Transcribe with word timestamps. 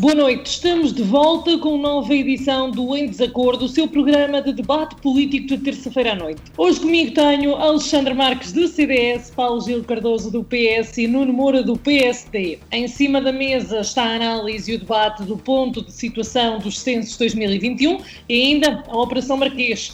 Boa 0.00 0.14
noite, 0.14 0.46
estamos 0.46 0.94
de 0.94 1.02
volta 1.02 1.58
com 1.58 1.76
nova 1.76 2.14
edição 2.14 2.70
do 2.70 2.96
Em 2.96 3.06
Desacordo, 3.06 3.66
o 3.66 3.68
seu 3.68 3.86
programa 3.86 4.40
de 4.40 4.50
debate 4.54 4.96
político 4.96 5.48
de 5.48 5.58
terça-feira 5.58 6.12
à 6.12 6.14
noite. 6.14 6.40
Hoje 6.56 6.80
comigo 6.80 7.12
tenho 7.12 7.54
Alexandre 7.54 8.14
Marques 8.14 8.50
do 8.50 8.66
CDS, 8.66 9.30
Paulo 9.30 9.60
Gil 9.60 9.84
Cardoso 9.84 10.30
do 10.30 10.42
PS 10.42 10.96
e 10.96 11.06
Nuno 11.06 11.34
Moura 11.34 11.62
do 11.62 11.76
PSD. 11.76 12.58
Em 12.72 12.88
cima 12.88 13.20
da 13.20 13.30
mesa 13.30 13.80
está 13.80 14.04
a 14.04 14.14
análise 14.14 14.72
e 14.72 14.76
o 14.76 14.78
debate 14.78 15.22
do 15.24 15.36
ponto 15.36 15.84
de 15.84 15.92
situação 15.92 16.58
dos 16.60 16.78
censos 16.78 17.18
2021 17.18 17.98
e 18.26 18.42
ainda 18.42 18.82
a 18.88 18.96
Operação 18.96 19.36
Marquês. 19.36 19.92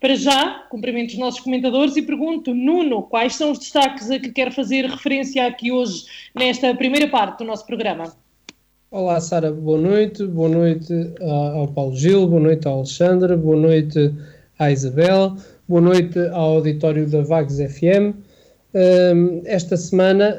Para 0.00 0.14
já, 0.14 0.66
cumprimento 0.70 1.10
os 1.10 1.18
nossos 1.18 1.40
comentadores 1.40 1.96
e 1.96 2.02
pergunto, 2.02 2.54
Nuno, 2.54 3.02
quais 3.02 3.34
são 3.34 3.50
os 3.50 3.58
destaques 3.58 4.10
a 4.10 4.18
que 4.18 4.30
quer 4.30 4.52
fazer 4.52 4.86
referência 4.86 5.44
aqui 5.46 5.72
hoje, 5.72 6.04
nesta 6.34 6.72
primeira 6.74 7.08
parte 7.08 7.38
do 7.38 7.44
nosso 7.44 7.66
programa? 7.66 8.12
Olá, 8.90 9.20
Sara, 9.20 9.50
boa 9.50 9.78
noite. 9.78 10.24
Boa 10.24 10.48
noite 10.48 10.92
ao 11.20 11.66
Paulo 11.68 11.96
Gil, 11.96 12.28
boa 12.28 12.40
noite 12.40 12.68
ao 12.68 12.76
Alexandre, 12.76 13.36
boa 13.36 13.56
noite 13.56 14.14
à 14.58 14.70
Isabel, 14.70 15.36
boa 15.68 15.80
noite 15.80 16.18
ao 16.32 16.56
auditório 16.56 17.08
da 17.08 17.22
Vagos 17.22 17.56
FM 17.56 18.27
esta 19.46 19.76
semana, 19.76 20.36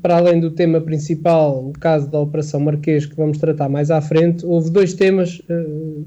para 0.00 0.16
além 0.16 0.40
do 0.40 0.50
tema 0.50 0.80
principal, 0.80 1.68
o 1.68 1.72
caso 1.72 2.10
da 2.10 2.18
Operação 2.18 2.60
Marquês, 2.60 3.04
que 3.04 3.14
vamos 3.14 3.38
tratar 3.38 3.68
mais 3.68 3.90
à 3.90 4.00
frente, 4.00 4.44
houve 4.46 4.70
dois 4.70 4.94
temas 4.94 5.42
ah, 5.50 5.54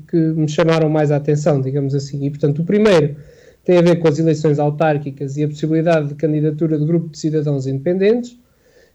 que 0.09 0.17
me 0.17 0.49
chamaram 0.49 0.89
mais 0.89 1.11
a 1.11 1.17
atenção, 1.17 1.61
digamos 1.61 1.93
assim. 1.93 2.25
E, 2.25 2.29
portanto, 2.29 2.63
o 2.63 2.65
primeiro 2.65 3.15
tem 3.63 3.77
a 3.77 3.81
ver 3.81 3.97
com 3.97 4.07
as 4.07 4.17
eleições 4.17 4.57
autárquicas 4.57 5.37
e 5.37 5.43
a 5.43 5.47
possibilidade 5.47 6.09
de 6.09 6.15
candidatura 6.15 6.79
de 6.79 6.85
grupo 6.85 7.09
de 7.09 7.19
cidadãos 7.19 7.67
independentes. 7.67 8.37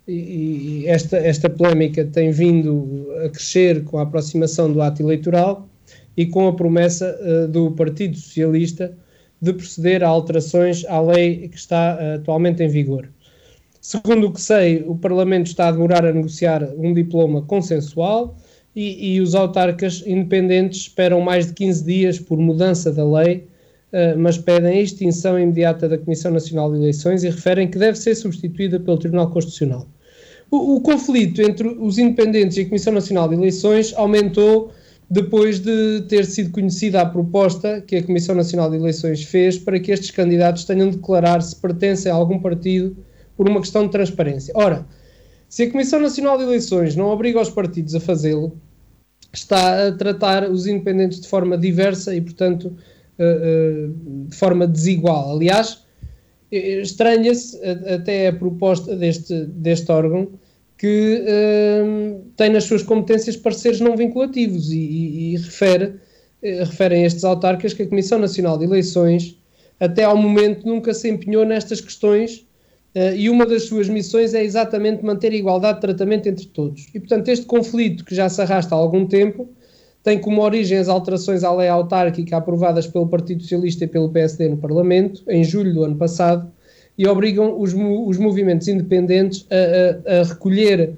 E, 0.08 0.82
e 0.82 0.86
esta, 0.86 1.16
esta 1.16 1.48
polémica 1.48 2.04
tem 2.04 2.30
vindo 2.30 3.08
a 3.24 3.28
crescer 3.28 3.84
com 3.84 3.98
a 3.98 4.02
aproximação 4.02 4.72
do 4.72 4.80
ato 4.80 5.02
eleitoral 5.02 5.68
e 6.16 6.26
com 6.26 6.48
a 6.48 6.52
promessa 6.52 7.16
uh, 7.20 7.48
do 7.48 7.72
Partido 7.72 8.16
Socialista 8.16 8.96
de 9.40 9.52
proceder 9.52 10.02
a 10.02 10.08
alterações 10.08 10.84
à 10.86 11.00
lei 11.00 11.48
que 11.48 11.56
está 11.56 11.98
uh, 11.98 12.14
atualmente 12.16 12.62
em 12.62 12.68
vigor. 12.68 13.08
Segundo 13.80 14.26
o 14.26 14.32
que 14.32 14.40
sei, 14.40 14.84
o 14.86 14.96
Parlamento 14.96 15.46
está 15.46 15.68
a 15.68 15.72
demorar 15.72 16.04
a 16.04 16.12
negociar 16.12 16.68
um 16.76 16.92
diploma 16.92 17.42
consensual 17.42 18.36
e, 18.74 19.14
e 19.14 19.20
os 19.20 19.34
autarcas 19.34 20.02
independentes 20.06 20.80
esperam 20.80 21.20
mais 21.20 21.46
de 21.46 21.52
15 21.52 21.84
dias 21.84 22.18
por 22.18 22.38
mudança 22.38 22.90
da 22.90 23.04
lei, 23.04 23.46
uh, 23.92 24.18
mas 24.18 24.38
pedem 24.38 24.78
a 24.78 24.82
extinção 24.82 25.38
imediata 25.38 25.88
da 25.88 25.98
Comissão 25.98 26.32
Nacional 26.32 26.72
de 26.72 26.78
Eleições 26.78 27.22
e 27.22 27.28
referem 27.28 27.68
que 27.68 27.78
deve 27.78 27.98
ser 27.98 28.14
substituída 28.14 28.80
pelo 28.80 28.98
Tribunal 28.98 29.30
Constitucional. 29.30 29.86
O, 30.50 30.76
o 30.76 30.80
conflito 30.80 31.42
entre 31.42 31.68
os 31.68 31.98
independentes 31.98 32.56
e 32.56 32.62
a 32.62 32.66
Comissão 32.66 32.92
Nacional 32.92 33.28
de 33.28 33.34
Eleições 33.34 33.92
aumentou 33.94 34.72
depois 35.08 35.60
de 35.60 36.02
ter 36.08 36.24
sido 36.24 36.50
conhecida 36.50 37.00
a 37.00 37.06
proposta 37.06 37.80
que 37.80 37.96
a 37.96 38.02
Comissão 38.02 38.34
Nacional 38.34 38.68
de 38.70 38.76
Eleições 38.76 39.22
fez 39.22 39.56
para 39.56 39.78
que 39.78 39.92
estes 39.92 40.10
candidatos 40.10 40.64
tenham 40.64 40.90
de 40.90 40.96
declarar 40.96 41.40
se 41.42 41.54
pertencem 41.54 42.10
a 42.10 42.14
algum 42.14 42.38
partido 42.40 42.96
por 43.36 43.48
uma 43.48 43.60
questão 43.60 43.84
de 43.84 43.92
transparência. 43.92 44.52
Ora, 44.56 44.84
se 45.48 45.62
a 45.62 45.70
Comissão 45.70 46.00
Nacional 46.00 46.36
de 46.38 46.44
Eleições 46.44 46.96
não 46.96 47.06
obriga 47.06 47.40
os 47.40 47.50
partidos 47.50 47.94
a 47.94 48.00
fazê-lo, 48.00 48.58
está 49.32 49.88
a 49.88 49.92
tratar 49.92 50.50
os 50.50 50.66
independentes 50.66 51.20
de 51.20 51.28
forma 51.28 51.56
diversa 51.56 52.14
e, 52.14 52.20
portanto, 52.20 52.76
uh, 53.18 53.90
uh, 53.90 54.28
de 54.28 54.36
forma 54.36 54.66
desigual. 54.66 55.36
Aliás, 55.36 55.84
estranha-se 56.50 57.60
até 57.64 58.28
a 58.28 58.32
proposta 58.32 58.96
deste, 58.96 59.46
deste 59.46 59.90
órgão 59.92 60.28
que 60.78 61.24
uh, 61.24 62.20
tem 62.36 62.50
nas 62.50 62.64
suas 62.64 62.82
competências 62.82 63.36
pareceres 63.36 63.80
não 63.80 63.96
vinculativos 63.96 64.70
e, 64.70 64.78
e, 64.78 65.34
e 65.34 65.36
refere, 65.36 65.84
uh, 65.86 66.64
referem 66.64 67.04
estes 67.04 67.24
autarcas 67.24 67.72
que 67.72 67.82
a 67.82 67.86
Comissão 67.86 68.18
Nacional 68.18 68.58
de 68.58 68.64
Eleições 68.64 69.38
até 69.80 70.04
ao 70.04 70.16
momento 70.16 70.66
nunca 70.66 70.92
se 70.92 71.08
empenhou 71.08 71.44
nestas 71.44 71.80
questões 71.80 72.46
uh, 72.94 73.14
e 73.16 73.30
uma 73.30 73.46
das 73.46 73.64
suas 73.64 73.88
missões 73.88 74.34
é 74.34 74.44
exatamente 74.44 75.04
manter 75.04 75.32
a 75.32 75.36
igualdade 75.36 75.76
de 75.76 75.80
tratamento 75.80 76.28
entre 76.28 76.46
todos. 76.46 76.88
E 76.94 77.00
portanto 77.00 77.28
este 77.28 77.46
conflito 77.46 78.04
que 78.04 78.14
já 78.14 78.28
se 78.28 78.40
arrasta 78.42 78.74
há 78.74 78.78
algum 78.78 79.06
tempo 79.06 79.48
tem 80.02 80.20
como 80.20 80.42
origem 80.42 80.78
as 80.78 80.88
alterações 80.88 81.42
à 81.42 81.52
lei 81.52 81.68
autárquica 81.68 82.36
aprovadas 82.36 82.86
pelo 82.86 83.08
Partido 83.08 83.42
Socialista 83.42 83.84
e 83.84 83.88
pelo 83.88 84.10
PSD 84.10 84.48
no 84.50 84.58
Parlamento 84.58 85.22
em 85.26 85.42
julho 85.42 85.72
do 85.72 85.84
ano 85.84 85.96
passado 85.96 86.52
e 86.98 87.06
obrigam 87.06 87.60
os, 87.60 87.74
os 87.74 88.18
movimentos 88.18 88.68
independentes 88.68 89.46
a, 89.50 90.12
a, 90.12 90.20
a 90.20 90.24
recolher 90.24 90.94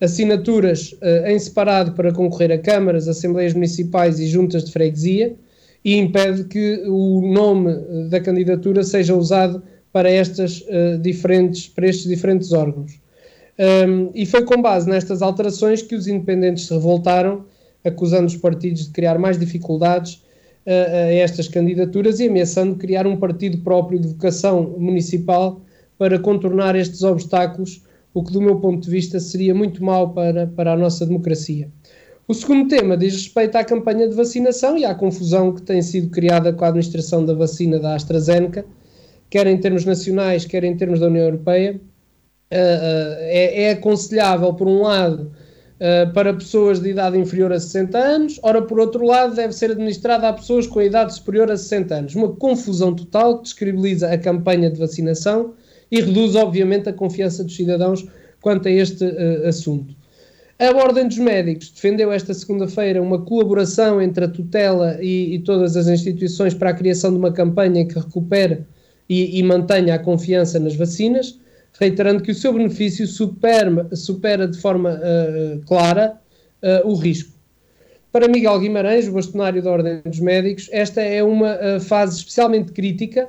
assinaturas 0.00 0.92
uh, 1.02 1.26
em 1.26 1.38
separado 1.38 1.92
para 1.92 2.12
concorrer 2.12 2.52
a 2.52 2.58
câmaras, 2.58 3.08
assembleias 3.08 3.54
municipais 3.54 4.20
e 4.20 4.26
juntas 4.26 4.64
de 4.64 4.72
freguesia 4.72 5.34
e 5.84 5.96
impede 5.96 6.44
que 6.44 6.82
o 6.86 7.20
nome 7.32 7.72
eh, 7.72 8.08
da 8.08 8.20
candidatura 8.20 8.82
seja 8.82 9.14
usado 9.14 9.62
para, 9.92 10.10
estas, 10.10 10.60
uh, 10.62 10.98
diferentes, 11.00 11.68
para 11.68 11.86
estes 11.86 12.08
diferentes 12.08 12.52
órgãos. 12.52 13.00
Um, 13.58 14.10
e 14.14 14.26
foi 14.26 14.44
com 14.44 14.60
base 14.60 14.88
nestas 14.88 15.22
alterações 15.22 15.80
que 15.80 15.94
os 15.94 16.06
independentes 16.06 16.66
se 16.66 16.74
revoltaram, 16.74 17.44
acusando 17.84 18.26
os 18.26 18.36
partidos 18.36 18.86
de 18.86 18.90
criar 18.90 19.18
mais 19.18 19.38
dificuldades 19.38 20.22
a, 20.72 21.12
estas 21.12 21.48
candidaturas 21.48 22.20
e 22.20 22.28
ameaçando 22.28 22.76
criar 22.76 23.06
um 23.06 23.16
partido 23.16 23.58
próprio 23.58 23.98
de 23.98 24.08
vocação 24.08 24.74
municipal 24.78 25.60
para 25.96 26.18
contornar 26.18 26.76
estes 26.76 27.02
obstáculos, 27.02 27.82
o 28.14 28.22
que, 28.22 28.32
do 28.32 28.40
meu 28.40 28.60
ponto 28.60 28.84
de 28.84 28.90
vista, 28.90 29.18
seria 29.18 29.54
muito 29.54 29.82
mau 29.82 30.12
para, 30.12 30.46
para 30.46 30.72
a 30.72 30.76
nossa 30.76 31.04
democracia. 31.04 31.68
O 32.26 32.34
segundo 32.34 32.68
tema 32.68 32.96
diz 32.96 33.14
respeito 33.14 33.56
à 33.56 33.64
campanha 33.64 34.06
de 34.06 34.14
vacinação 34.14 34.76
e 34.76 34.84
à 34.84 34.94
confusão 34.94 35.54
que 35.54 35.62
tem 35.62 35.80
sido 35.80 36.10
criada 36.10 36.52
com 36.52 36.64
a 36.64 36.68
administração 36.68 37.24
da 37.24 37.32
vacina 37.32 37.78
da 37.78 37.94
AstraZeneca, 37.94 38.66
quer 39.30 39.46
em 39.46 39.56
termos 39.58 39.84
nacionais, 39.84 40.44
quer 40.44 40.62
em 40.62 40.76
termos 40.76 41.00
da 41.00 41.06
União 41.06 41.24
Europeia. 41.24 41.80
Uh, 42.52 42.54
uh, 42.54 43.16
é, 43.20 43.62
é 43.62 43.70
aconselhável, 43.72 44.52
por 44.54 44.68
um 44.68 44.82
lado, 44.82 45.32
uh, 45.78 46.12
para 46.12 46.34
pessoas 46.34 46.80
de 46.80 46.90
idade 46.90 47.18
inferior 47.18 47.52
a 47.52 47.60
60 47.60 47.98
anos, 47.98 48.40
ora, 48.42 48.62
por 48.62 48.78
outro 48.78 49.04
lado, 49.04 49.34
deve 49.34 49.52
ser 49.52 49.70
administrada 49.70 50.28
a 50.28 50.32
pessoas 50.32 50.66
com 50.66 50.80
idade 50.80 51.14
superior 51.14 51.50
a 51.50 51.56
60 51.56 51.94
anos. 51.94 52.14
Uma 52.14 52.32
confusão 52.32 52.94
total 52.94 53.38
que 53.38 53.44
descredibiliza 53.44 54.12
a 54.12 54.18
campanha 54.18 54.70
de 54.70 54.78
vacinação 54.78 55.54
e 55.90 56.00
reduz, 56.00 56.34
obviamente, 56.34 56.88
a 56.88 56.92
confiança 56.92 57.42
dos 57.42 57.56
cidadãos 57.56 58.06
quanto 58.40 58.68
a 58.68 58.70
este 58.70 59.04
uh, 59.04 59.48
assunto. 59.48 59.96
A 60.58 60.76
Ordem 60.76 61.06
dos 61.06 61.18
Médicos 61.18 61.70
defendeu 61.70 62.10
esta 62.10 62.34
segunda-feira 62.34 63.00
uma 63.00 63.20
colaboração 63.20 64.02
entre 64.02 64.24
a 64.24 64.28
tutela 64.28 64.98
e, 65.00 65.36
e, 65.36 65.38
todas 65.38 65.76
as 65.76 65.86
instituições 65.86 66.52
para 66.52 66.70
a 66.70 66.74
criação 66.74 67.12
de 67.12 67.16
uma 67.16 67.30
campanha 67.30 67.86
que 67.86 67.94
recupere 67.94 68.64
e, 69.08 69.38
e 69.38 69.42
mantenha 69.44 69.94
a 69.94 69.98
confiança 70.00 70.58
nas 70.58 70.74
vacinas 70.74 71.38
reiterando 71.78 72.22
que 72.22 72.32
o 72.32 72.34
seu 72.34 72.52
benefício 72.52 73.06
supera, 73.06 73.88
supera 73.94 74.48
de 74.48 74.58
forma 74.58 74.94
uh, 74.94 75.60
clara 75.64 76.20
uh, 76.62 76.88
o 76.88 76.94
risco. 76.94 77.38
Para 78.10 78.26
Miguel 78.26 78.58
Guimarães, 78.58 79.06
o 79.06 79.12
bastonário 79.12 79.62
da 79.62 79.70
Ordem 79.70 80.00
dos 80.04 80.18
Médicos, 80.18 80.68
esta 80.72 81.00
é 81.00 81.22
uma 81.22 81.54
uh, 81.54 81.80
fase 81.80 82.18
especialmente 82.18 82.72
crítica, 82.72 83.28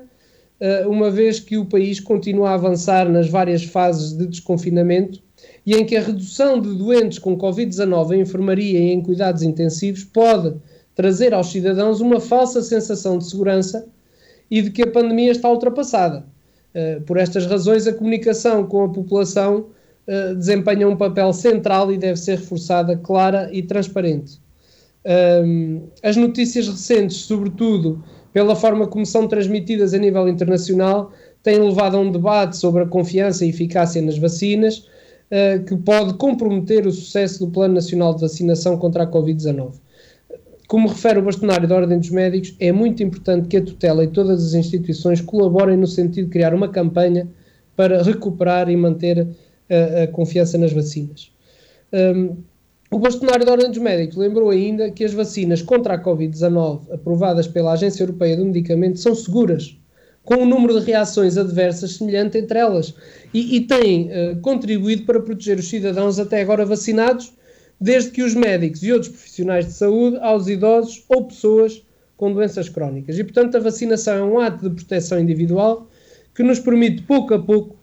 uma 0.90 1.10
vez 1.10 1.40
que 1.40 1.58
o 1.58 1.64
país 1.64 2.02
continua 2.02 2.50
a 2.50 2.54
avançar 2.56 3.08
nas 3.08 3.30
várias 3.30 3.64
fases 3.64 4.12
de 4.12 4.28
desconfinamento 4.28 5.22
e 5.66 5.74
em 5.74 5.86
que 5.86 5.96
a 5.96 6.02
redução 6.02 6.60
de 6.60 6.76
doentes 6.76 7.18
com 7.18 7.38
Covid-19 7.38 8.12
em 8.12 8.20
enfermaria 8.20 8.78
e 8.78 8.92
em 8.92 9.02
cuidados 9.02 9.42
intensivos 9.42 10.04
pode 10.04 10.54
trazer 10.96 11.34
aos 11.34 11.50
cidadãos 11.50 12.02
uma 12.02 12.20
falsa 12.20 12.62
sensação 12.62 13.18
de 13.18 13.30
segurança 13.30 13.88
e 14.52 14.62
de 14.62 14.70
que 14.70 14.84
a 14.84 14.92
pandemia 14.92 15.32
está 15.32 15.50
ultrapassada. 15.50 16.26
Eh, 16.74 17.00
por 17.06 17.18
estas 17.18 17.46
razões, 17.46 17.88
a 17.88 17.94
comunicação 17.94 18.66
com 18.66 18.84
a 18.84 18.90
população 18.90 19.68
uh, 20.08 20.36
desempenha 20.36 20.88
um 20.88 20.96
papel 20.96 21.34
central 21.34 21.92
e 21.92 21.98
deve 21.98 22.20
ser 22.20 22.38
reforçada, 22.38 22.96
clara 22.96 23.50
e 23.52 23.64
transparente. 23.64 24.40
Um, 25.44 25.88
as 26.04 26.16
notícias 26.16 26.68
recentes, 26.68 27.18
sobretudo 27.18 28.04
pela 28.34 28.56
forma 28.56 28.86
como 28.86 29.06
são 29.06 29.28
transmitidas 29.28 29.94
a 29.94 29.98
nível 29.98 30.28
internacional, 30.28 31.12
têm 31.42 31.58
levado 31.60 31.98
a 31.98 32.00
um 32.00 32.12
debate 32.12 32.58
sobre 32.58 32.84
a 32.84 32.86
confiança 32.86 33.46
e 33.46 33.50
eficácia 33.50 34.02
nas 34.02 34.18
vacinas, 34.20 34.80
uh, 35.32 35.64
que 35.66 35.76
pode 35.78 36.14
comprometer 36.16 36.86
o 36.86 36.92
sucesso 36.92 37.46
do 37.46 37.52
Plano 37.52 37.76
Nacional 37.76 38.14
de 38.14 38.22
Vacinação 38.22 38.78
contra 38.78 39.04
a 39.04 39.08
Covid-19. 39.08 39.74
Como 40.70 40.88
refere 40.88 41.18
o 41.18 41.24
bastonário 41.24 41.68
da 41.68 41.76
Ordem 41.76 41.98
dos 41.98 42.12
Médicos, 42.12 42.56
é 42.60 42.72
muito 42.72 43.02
importante 43.02 43.48
que 43.48 43.58
a 43.58 43.66
tutela 43.66 44.04
e 44.04 44.08
todas 44.08 44.46
as 44.46 44.54
instituições 44.54 45.20
colaborem 45.20 45.76
no 45.76 45.88
sentido 45.88 46.26
de 46.26 46.32
criar 46.32 46.54
uma 46.54 46.70
campanha 46.70 47.28
para 47.76 48.04
recuperar 48.04 48.70
e 48.70 48.78
manter 48.78 49.28
a, 49.68 50.04
a 50.04 50.08
confiança 50.10 50.60
nas 50.60 50.72
vacinas. 50.72 51.32
Um, 51.92 52.38
o 52.92 53.00
bastonário 53.00 53.48
da 53.48 53.54
Ordem 53.54 53.70
dos 53.70 53.80
Médicos 53.80 54.16
lembrou 54.16 54.52
ainda 54.52 54.92
que 54.92 55.04
as 55.04 55.12
vacinas 55.12 55.64
contra 55.64 55.96
a 55.96 56.04
Covid-19 56.04 56.94
aprovadas 56.94 57.48
pela 57.48 57.74
Agência 57.74 58.04
Europeia 58.04 58.38
do 58.38 58.46
Medicamento 58.46 59.00
são 59.00 59.16
seguras, 59.16 59.76
com 60.24 60.36
um 60.36 60.46
número 60.46 60.80
de 60.80 60.86
reações 60.86 61.36
adversas 61.36 61.96
semelhante 61.96 62.38
entre 62.38 62.60
elas, 62.60 62.94
e, 63.34 63.56
e 63.56 63.62
têm 63.62 64.12
uh, 64.12 64.40
contribuído 64.42 65.02
para 65.08 65.20
proteger 65.20 65.58
os 65.58 65.68
cidadãos 65.68 66.20
até 66.20 66.40
agora 66.40 66.64
vacinados, 66.64 67.34
desde 67.80 68.12
que 68.12 68.22
os 68.22 68.34
médicos 68.34 68.84
e 68.84 68.92
outros 68.92 69.12
profissionais 69.12 69.66
de 69.66 69.74
saúde 69.74 70.18
aos 70.22 70.48
idosos 70.48 71.04
ou 71.08 71.26
pessoas 71.26 71.86
com 72.18 72.34
doenças 72.34 72.68
crónicas. 72.68 73.18
E, 73.18 73.24
portanto, 73.24 73.56
a 73.56 73.60
vacinação 73.60 74.16
é 74.16 74.24
um 74.24 74.40
ato 74.40 74.70
de 74.70 74.76
proteção 74.76 75.20
individual 75.20 75.88
que 76.36 76.44
nos 76.44 76.60
permite, 76.60 77.04
pouco 77.04 77.34
a 77.34 77.40
pouco, 77.40 77.78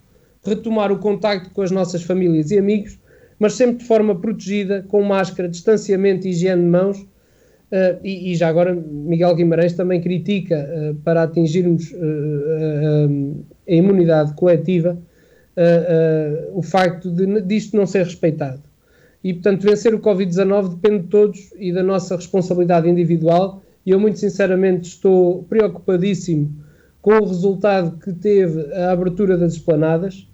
retomar 0.44 0.92
o 0.92 0.98
contacto 0.98 1.50
com 1.50 1.62
as 1.62 1.70
nossas 1.70 2.02
famílias 2.02 2.50
e 2.50 2.58
amigos 2.58 2.98
mas 3.38 3.54
sempre 3.54 3.78
de 3.78 3.84
forma 3.84 4.14
protegida, 4.14 4.84
com 4.88 5.02
máscara, 5.02 5.48
distanciamento 5.48 6.26
e 6.26 6.30
higiene 6.30 6.62
de 6.62 6.68
mãos. 6.68 6.98
Uh, 7.00 7.98
e, 8.04 8.30
e, 8.30 8.36
já 8.36 8.48
agora 8.48 8.72
Miguel 8.74 9.34
Guimarães 9.34 9.72
também 9.72 10.00
critica 10.00 10.68
uh, 10.70 10.94
para 11.02 11.24
atingirmos 11.24 11.90
uh, 11.90 13.44
a 13.68 13.72
imunidade 13.72 14.34
coletiva 14.34 14.96
o 16.52 16.60
facto 16.60 17.10
de 17.10 17.40
disto 17.40 17.74
não 17.78 17.86
ser 17.86 18.04
respeitado. 18.04 18.62
E 19.26 19.34
portanto 19.34 19.62
vencer 19.62 19.94
o 19.94 19.98
Covid-19 19.98 20.76
depende 20.76 21.02
de 21.02 21.08
todos 21.08 21.50
e 21.58 21.72
da 21.72 21.82
nossa 21.82 22.16
responsabilidade 22.16 22.88
individual. 22.88 23.62
E 23.84 23.90
eu 23.90 23.98
muito 23.98 24.18
sinceramente 24.18 24.88
estou 24.88 25.42
preocupadíssimo 25.44 26.54
com 27.02 27.12
o 27.18 27.24
resultado 27.24 27.98
que 27.98 28.12
teve 28.12 28.72
a 28.74 28.92
abertura 28.92 29.36
das 29.36 29.54
esplanadas 29.54 30.26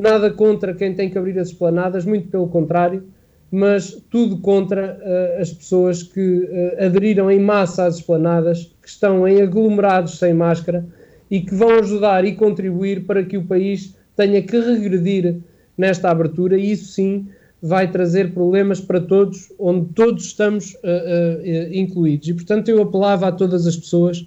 Nada 0.00 0.28
contra 0.28 0.74
quem 0.74 0.92
tem 0.92 1.08
que 1.08 1.16
abrir 1.16 1.38
as 1.38 1.48
esplanadas, 1.48 2.04
muito 2.04 2.28
pelo 2.28 2.48
contrário, 2.48 3.04
mas 3.48 4.02
tudo 4.10 4.38
contra 4.38 4.98
uh, 5.00 5.40
as 5.40 5.52
pessoas 5.52 6.02
que 6.02 6.20
uh, 6.20 6.84
aderiram 6.84 7.30
em 7.30 7.38
massa 7.38 7.86
às 7.86 7.96
esplanadas, 7.96 8.74
que 8.82 8.88
estão 8.88 9.26
em 9.26 9.40
aglomerados 9.40 10.18
sem 10.18 10.34
máscara 10.34 10.84
e 11.30 11.40
que 11.40 11.54
vão 11.54 11.78
ajudar 11.78 12.24
e 12.24 12.34
contribuir 12.34 13.06
para 13.06 13.22
que 13.22 13.38
o 13.38 13.44
país 13.44 13.96
tenha 14.16 14.42
que 14.42 14.58
regredir 14.58 15.36
nesta 15.78 16.10
abertura, 16.10 16.58
e 16.58 16.72
isso 16.72 16.92
sim 16.92 17.28
vai 17.66 17.90
trazer 17.90 18.34
problemas 18.34 18.78
para 18.78 19.00
todos, 19.00 19.50
onde 19.58 19.86
todos 19.94 20.26
estamos 20.26 20.74
uh, 20.74 21.72
incluídos. 21.72 22.28
E 22.28 22.34
portanto 22.34 22.68
eu 22.68 22.82
apelava 22.82 23.28
a 23.28 23.32
todas 23.32 23.66
as 23.66 23.74
pessoas 23.74 24.26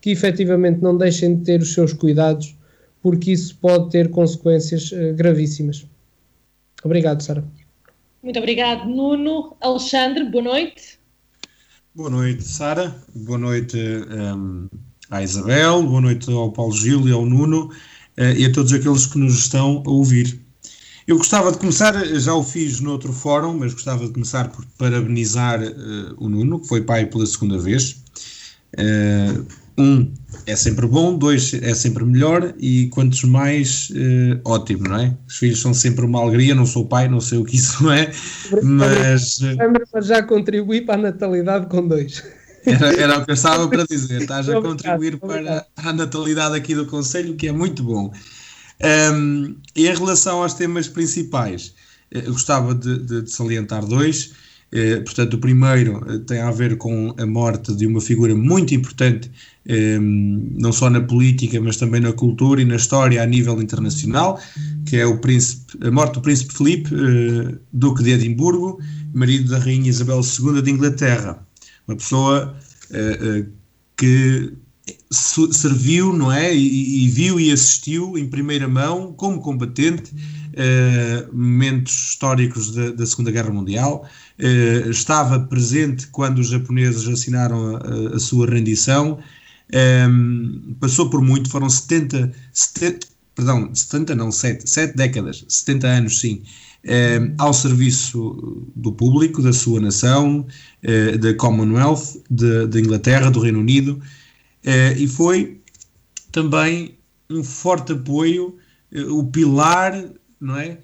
que 0.00 0.10
efetivamente 0.10 0.82
não 0.82 0.98
deixem 0.98 1.36
de 1.36 1.44
ter 1.44 1.62
os 1.62 1.72
seus 1.72 1.92
cuidados 1.92 2.56
porque 3.00 3.30
isso 3.30 3.56
pode 3.60 3.88
ter 3.90 4.10
consequências 4.10 4.90
uh, 4.90 5.14
gravíssimas. 5.14 5.86
Obrigado, 6.82 7.22
Sara. 7.22 7.44
Muito 8.20 8.38
obrigado, 8.40 8.88
Nuno. 8.88 9.56
Alexandre, 9.60 10.24
boa 10.24 10.42
noite. 10.42 10.98
Boa 11.94 12.10
noite, 12.10 12.42
Sara. 12.42 12.92
Boa 13.14 13.38
noite 13.38 13.76
um, 13.78 14.66
à 15.08 15.22
Isabel, 15.22 15.84
boa 15.84 16.00
noite 16.00 16.32
ao 16.32 16.50
Paulo 16.50 16.72
Gil 16.72 17.08
e 17.08 17.12
ao 17.12 17.24
Nuno 17.24 17.66
uh, 18.18 18.22
e 18.36 18.44
a 18.44 18.52
todos 18.52 18.72
aqueles 18.72 19.06
que 19.06 19.18
nos 19.18 19.38
estão 19.38 19.84
a 19.86 19.90
ouvir. 19.90 20.41
Eu 21.06 21.16
gostava 21.16 21.50
de 21.50 21.58
começar, 21.58 21.92
já 22.04 22.32
o 22.32 22.44
fiz 22.44 22.80
noutro 22.80 23.12
fórum, 23.12 23.58
mas 23.58 23.72
gostava 23.72 24.06
de 24.06 24.12
começar 24.12 24.48
por 24.48 24.64
parabenizar 24.78 25.60
uh, 25.60 26.14
o 26.16 26.28
Nuno, 26.28 26.60
que 26.60 26.68
foi 26.68 26.82
pai 26.82 27.06
pela 27.06 27.26
segunda 27.26 27.58
vez. 27.58 28.02
Uh, 28.78 29.44
um, 29.76 30.12
é 30.46 30.54
sempre 30.54 30.86
bom, 30.86 31.16
dois, 31.16 31.54
é 31.54 31.74
sempre 31.74 32.04
melhor 32.04 32.54
e 32.58 32.86
quantos 32.88 33.24
mais, 33.24 33.90
uh, 33.90 34.40
ótimo, 34.44 34.88
não 34.88 34.96
é? 34.96 35.16
Os 35.26 35.38
filhos 35.38 35.60
são 35.60 35.74
sempre 35.74 36.04
uma 36.04 36.20
alegria, 36.20 36.54
não 36.54 36.66
sou 36.66 36.86
pai, 36.86 37.08
não 37.08 37.20
sei 37.20 37.38
o 37.38 37.44
que 37.44 37.56
isso 37.56 37.82
não 37.82 37.92
é, 37.92 38.12
mas... 38.62 39.40
Mas 39.92 40.06
já 40.06 40.22
contribuí 40.22 40.82
para 40.82 40.94
a 40.94 41.02
natalidade 41.02 41.66
com 41.66 41.86
dois. 41.86 42.22
Era, 42.64 42.94
era 42.94 43.18
o 43.18 43.24
que 43.24 43.30
eu 43.32 43.34
estava 43.34 43.66
para 43.66 43.84
dizer, 43.84 44.22
estás 44.22 44.48
a 44.48 44.60
contribuir 44.60 45.18
para 45.18 45.66
a 45.76 45.92
natalidade 45.92 46.54
aqui 46.54 46.76
do 46.76 46.86
Conselho, 46.86 47.34
que 47.34 47.48
é 47.48 47.52
muito 47.52 47.82
bom. 47.82 48.12
Um, 48.84 49.56
e 49.76 49.86
em 49.86 49.94
relação 49.94 50.42
aos 50.42 50.54
temas 50.54 50.88
principais, 50.88 51.74
eu 52.10 52.32
gostava 52.32 52.74
de, 52.74 52.98
de, 52.98 53.22
de 53.22 53.30
salientar 53.30 53.86
dois. 53.86 54.32
Eh, 54.72 55.00
portanto, 55.00 55.34
o 55.34 55.38
primeiro 55.38 56.02
eh, 56.08 56.18
tem 56.26 56.40
a 56.40 56.50
ver 56.50 56.78
com 56.78 57.14
a 57.18 57.26
morte 57.26 57.74
de 57.74 57.86
uma 57.86 58.00
figura 58.00 58.34
muito 58.34 58.74
importante, 58.74 59.30
eh, 59.66 59.98
não 60.00 60.72
só 60.72 60.88
na 60.88 61.00
política, 61.00 61.60
mas 61.60 61.76
também 61.76 62.00
na 62.00 62.12
cultura 62.12 62.62
e 62.62 62.64
na 62.64 62.76
história 62.76 63.22
a 63.22 63.26
nível 63.26 63.60
internacional, 63.60 64.40
que 64.86 64.96
é 64.96 65.04
o 65.04 65.18
príncipe, 65.18 65.86
a 65.86 65.90
morte 65.90 66.14
do 66.14 66.22
príncipe 66.22 66.54
Filipe, 66.54 66.90
duque 67.70 68.02
de 68.02 68.12
Edimburgo, 68.12 68.80
marido 69.12 69.50
da 69.50 69.58
rainha 69.58 69.90
Isabel 69.90 70.20
II 70.20 70.62
de 70.62 70.70
Inglaterra. 70.70 71.46
Uma 71.86 71.96
pessoa 71.96 72.56
que 73.96 74.52
serviu, 75.12 76.12
não 76.12 76.32
é? 76.32 76.54
E, 76.54 77.04
e, 77.04 77.08
viu 77.08 77.38
e 77.38 77.52
assistiu 77.52 78.18
em 78.18 78.28
primeira 78.28 78.66
mão, 78.66 79.12
como 79.12 79.40
combatente, 79.40 80.12
momentos 81.32 82.10
históricos 82.10 82.72
da, 82.72 82.90
da 82.90 83.06
Segunda 83.06 83.30
Guerra 83.30 83.50
Mundial, 83.50 84.06
eh, 84.38 84.88
estava 84.90 85.38
presente 85.38 86.08
quando 86.08 86.38
os 86.40 86.48
japoneses 86.48 87.06
assinaram 87.06 87.76
a, 87.76 88.16
a 88.16 88.18
sua 88.18 88.46
rendição, 88.46 89.18
um, 90.10 90.74
passou 90.80 91.08
por 91.08 91.22
muito, 91.22 91.48
foram 91.48 91.70
70, 91.70 92.32
70 92.52 93.06
perdão, 93.34 93.74
70 93.74 94.14
não, 94.14 94.32
7, 94.32 94.68
7 94.68 94.96
décadas, 94.96 95.44
70 95.48 95.86
anos 95.86 96.20
sim, 96.20 96.42
um, 96.84 97.34
ao 97.38 97.54
serviço 97.54 98.66
do 98.74 98.92
público, 98.92 99.40
da 99.40 99.52
sua 99.52 99.80
nação, 99.80 100.44
uh, 100.82 101.18
da 101.18 101.32
Commonwealth, 101.34 102.20
da 102.28 102.80
Inglaterra, 102.80 103.30
do 103.30 103.40
Reino 103.40 103.60
Unido, 103.60 104.02
uh, 104.66 104.96
e 104.96 105.06
foi 105.06 105.60
também 106.30 106.98
um 107.30 107.42
forte 107.42 107.92
apoio, 107.92 108.56
uh, 108.94 109.18
o 109.18 109.26
pilar, 109.26 110.10
não 110.40 110.56
é, 110.56 110.78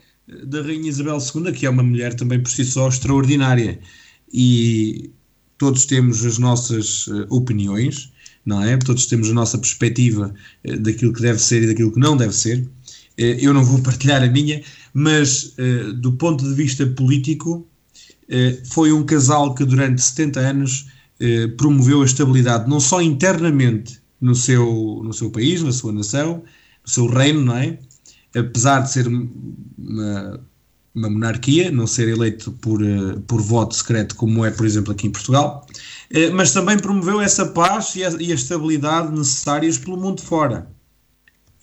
da 0.44 0.62
Rainha 0.62 0.88
Isabel 0.88 1.18
II, 1.18 1.52
que 1.52 1.66
é 1.66 1.70
uma 1.70 1.82
mulher 1.82 2.14
também 2.14 2.42
por 2.42 2.50
si 2.50 2.64
só 2.64 2.88
extraordinária. 2.88 3.78
E 4.32 5.10
todos 5.56 5.86
temos 5.86 6.24
as 6.24 6.38
nossas 6.38 7.06
uh, 7.06 7.26
opiniões, 7.30 8.12
não 8.44 8.62
é? 8.62 8.76
Todos 8.76 9.06
temos 9.06 9.30
a 9.30 9.34
nossa 9.34 9.58
perspectiva 9.58 10.32
daquilo 10.80 11.12
que 11.12 11.20
deve 11.20 11.38
ser 11.38 11.62
e 11.62 11.66
daquilo 11.66 11.92
que 11.92 12.00
não 12.00 12.16
deve 12.16 12.32
ser. 12.32 12.66
Eu 13.16 13.52
não 13.52 13.64
vou 13.64 13.80
partilhar 13.82 14.22
a 14.22 14.28
minha, 14.28 14.62
mas 14.94 15.54
do 15.96 16.12
ponto 16.12 16.44
de 16.44 16.54
vista 16.54 16.86
político, 16.86 17.66
foi 18.70 18.90
um 18.90 19.04
casal 19.04 19.54
que 19.54 19.66
durante 19.66 20.00
70 20.00 20.40
anos 20.40 20.86
promoveu 21.56 22.02
a 22.02 22.04
estabilidade, 22.04 22.68
não 22.68 22.78
só 22.78 23.02
internamente 23.02 24.00
no 24.20 24.34
seu, 24.34 25.00
no 25.04 25.12
seu 25.12 25.30
país, 25.30 25.62
na 25.62 25.72
sua 25.72 25.92
nação, 25.92 26.42
no 26.84 26.90
seu 26.90 27.06
reino, 27.06 27.44
não 27.44 27.56
é? 27.56 27.78
apesar 28.36 28.80
de 28.80 28.92
ser 28.92 29.06
uma, 29.06 30.40
uma 30.94 31.10
monarquia, 31.10 31.70
não 31.70 31.86
ser 31.86 32.08
eleito 32.08 32.52
por, 32.52 32.82
eh, 32.84 33.18
por 33.26 33.40
voto 33.40 33.74
secreto, 33.74 34.14
como 34.16 34.44
é, 34.44 34.50
por 34.50 34.66
exemplo, 34.66 34.92
aqui 34.92 35.06
em 35.06 35.10
Portugal, 35.10 35.66
eh, 36.10 36.30
mas 36.30 36.52
também 36.52 36.78
promoveu 36.78 37.20
essa 37.20 37.46
paz 37.46 37.94
e 37.96 38.04
a, 38.04 38.10
e 38.20 38.32
a 38.32 38.34
estabilidade 38.34 39.10
necessárias 39.16 39.78
pelo 39.78 39.96
mundo 39.96 40.20
fora. 40.20 40.70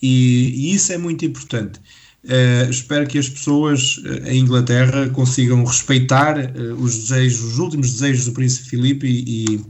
E, 0.01 0.69
e 0.71 0.75
isso 0.75 0.91
é 0.93 0.97
muito 0.97 1.25
importante. 1.25 1.79
Uh, 2.25 2.69
espero 2.71 3.05
que 3.07 3.19
as 3.19 3.29
pessoas 3.29 3.97
uh, 3.97 4.27
em 4.27 4.39
Inglaterra 4.39 5.07
consigam 5.09 5.63
respeitar 5.63 6.35
uh, 6.39 6.73
os 6.73 6.97
desejos, 6.97 7.43
os 7.43 7.59
últimos 7.59 7.91
desejos 7.91 8.25
do 8.25 8.31
Príncipe 8.31 8.69
Filipe 8.69 9.05
e, 9.05 9.55
e, 9.55 9.65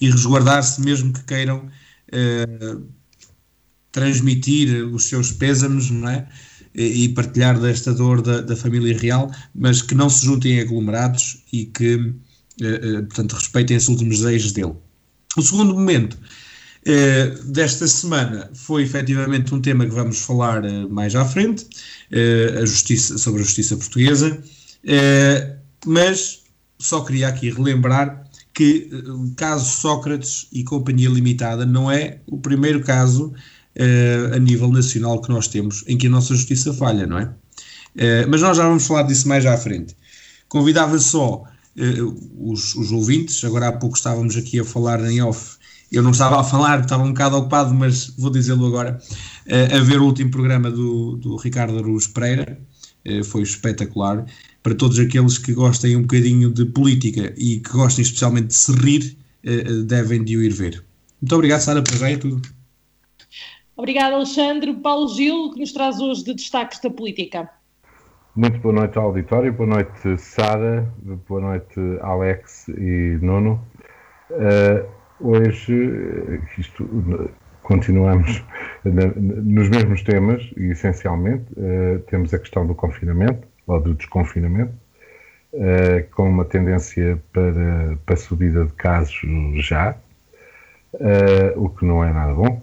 e 0.00 0.10
resguardar-se, 0.10 0.80
mesmo 0.80 1.12
que 1.12 1.22
queiram 1.22 1.70
transmitir 3.92 4.84
os 4.86 5.04
seus 5.04 5.32
pésamos, 5.32 5.90
não 5.90 6.08
é? 6.08 6.26
E, 6.74 7.08
partilhar 7.10 7.58
desta 7.58 7.92
dor 7.92 8.22
da, 8.22 8.40
da, 8.40 8.54
família 8.54 8.96
real, 8.96 9.30
mas 9.54 9.82
que 9.82 9.94
não 9.94 10.08
se 10.08 10.24
juntem 10.24 10.60
aglomerados 10.60 11.42
e 11.52 11.66
que, 11.66 12.14
eh, 12.60 12.66
eh, 12.66 13.02
portanto, 13.02 13.32
respeitem 13.32 13.76
os 13.76 13.88
últimos 13.88 14.20
desejos 14.20 14.52
dele. 14.52 14.74
O 15.36 15.42
segundo 15.42 15.74
momento 15.74 16.16
eh, 16.86 17.34
desta 17.44 17.86
semana 17.86 18.50
foi 18.54 18.84
efetivamente 18.84 19.54
um 19.54 19.60
tema 19.60 19.84
que 19.84 19.92
vamos 19.92 20.18
falar 20.20 20.64
eh, 20.64 20.86
mais 20.88 21.14
à 21.14 21.24
frente, 21.24 21.66
eh, 21.66 21.99
a 22.60 22.64
justiça, 22.64 23.18
sobre 23.18 23.40
a 23.40 23.44
justiça 23.44 23.76
portuguesa, 23.76 24.42
eh, 24.84 25.56
mas 25.86 26.40
só 26.78 27.02
queria 27.02 27.28
aqui 27.28 27.50
relembrar 27.50 28.24
que 28.52 28.90
o 28.92 29.32
caso 29.36 29.64
Sócrates 29.64 30.48
e 30.52 30.64
Companhia 30.64 31.08
Limitada 31.08 31.64
não 31.64 31.90
é 31.90 32.20
o 32.26 32.38
primeiro 32.38 32.80
caso 32.82 33.32
a 34.34 34.38
nível 34.38 34.70
nacional 34.70 35.22
que 35.22 35.30
nós 35.30 35.46
temos 35.46 35.84
em 35.86 35.96
que 35.96 36.08
a 36.08 36.10
nossa 36.10 36.34
justiça 36.34 36.74
falha, 36.74 37.06
não 37.06 37.18
é? 37.18 37.32
Mas 38.28 38.42
nós 38.42 38.56
já 38.56 38.64
vamos 38.64 38.86
falar 38.86 39.04
disso 39.04 39.28
mais 39.28 39.46
à 39.46 39.56
frente. 39.56 39.96
Convidava 40.48 40.98
só 40.98 41.44
os, 42.38 42.74
os, 42.74 42.92
ouvintes, 42.92 43.42
agora 43.44 43.68
há 43.68 43.72
pouco 43.72 43.96
estávamos 43.96 44.36
aqui 44.36 44.58
a 44.58 44.64
falar 44.64 45.00
em 45.04 45.22
off, 45.22 45.56
eu 45.90 46.02
não 46.02 46.10
estava 46.10 46.40
a 46.40 46.44
falar, 46.44 46.80
estava 46.80 47.02
um 47.02 47.08
bocado 47.08 47.36
ocupado, 47.36 47.74
mas 47.74 48.12
vou 48.16 48.30
dizê-lo 48.30 48.66
agora, 48.66 49.00
a 49.50 49.82
ver 49.82 50.00
o 50.00 50.04
último 50.04 50.30
programa 50.30 50.70
do, 50.70 51.16
do 51.16 51.36
Ricardo 51.36 51.78
Aruz 51.78 52.06
Pereira, 52.06 52.58
foi 53.24 53.42
espetacular, 53.42 54.24
para 54.62 54.74
todos 54.74 54.98
aqueles 54.98 55.38
que 55.38 55.52
gostem 55.52 55.96
um 55.96 56.02
bocadinho 56.02 56.50
de 56.50 56.64
política 56.66 57.32
e 57.36 57.58
que 57.58 57.70
gostem 57.72 58.02
especialmente 58.02 58.48
de 58.48 58.54
se 58.54 58.72
rir, 58.72 59.16
devem 59.86 60.22
de 60.22 60.36
o 60.36 60.42
ir 60.42 60.52
ver. 60.52 60.84
Muito 61.20 61.34
obrigado, 61.34 61.60
Sara, 61.60 61.82
para 61.82 61.96
já 61.96 62.10
é 62.10 62.16
tudo. 62.16 62.40
Obrigado, 63.76 64.14
Alexandre. 64.14 64.74
Paulo 64.74 65.08
Gil, 65.08 65.52
que 65.52 65.60
nos 65.60 65.72
traz 65.72 65.98
hoje 66.00 66.24
de 66.24 66.34
destaques 66.34 66.78
da 66.80 66.90
política. 66.90 67.48
Muito 68.36 68.58
boa 68.60 68.74
noite 68.74 68.96
ao 68.96 69.06
auditório, 69.06 69.52
boa 69.52 69.68
noite 69.68 70.16
Sara, 70.18 70.92
boa 71.28 71.40
noite 71.40 71.80
Alex 72.00 72.68
e 72.68 73.18
Nuno. 73.20 73.60
Uh, 74.30 74.86
hoje, 75.20 75.74
isto, 76.56 76.84
continuamos 77.70 78.44
nos 78.84 79.68
mesmos 79.68 80.02
temas 80.02 80.42
e 80.56 80.72
essencialmente 80.72 81.44
uh, 81.52 82.00
temos 82.08 82.34
a 82.34 82.38
questão 82.40 82.66
do 82.66 82.74
confinamento 82.74 83.46
ou 83.64 83.80
do 83.80 83.94
desconfinamento, 83.94 84.74
uh, 85.52 86.10
com 86.10 86.28
uma 86.28 86.44
tendência 86.44 87.22
para, 87.32 87.96
para 88.04 88.16
subida 88.16 88.64
de 88.64 88.72
casos 88.72 89.20
já, 89.64 89.96
o 91.54 91.68
que 91.68 91.84
não 91.84 92.02
é 92.02 92.12
nada 92.12 92.34
bom 92.34 92.60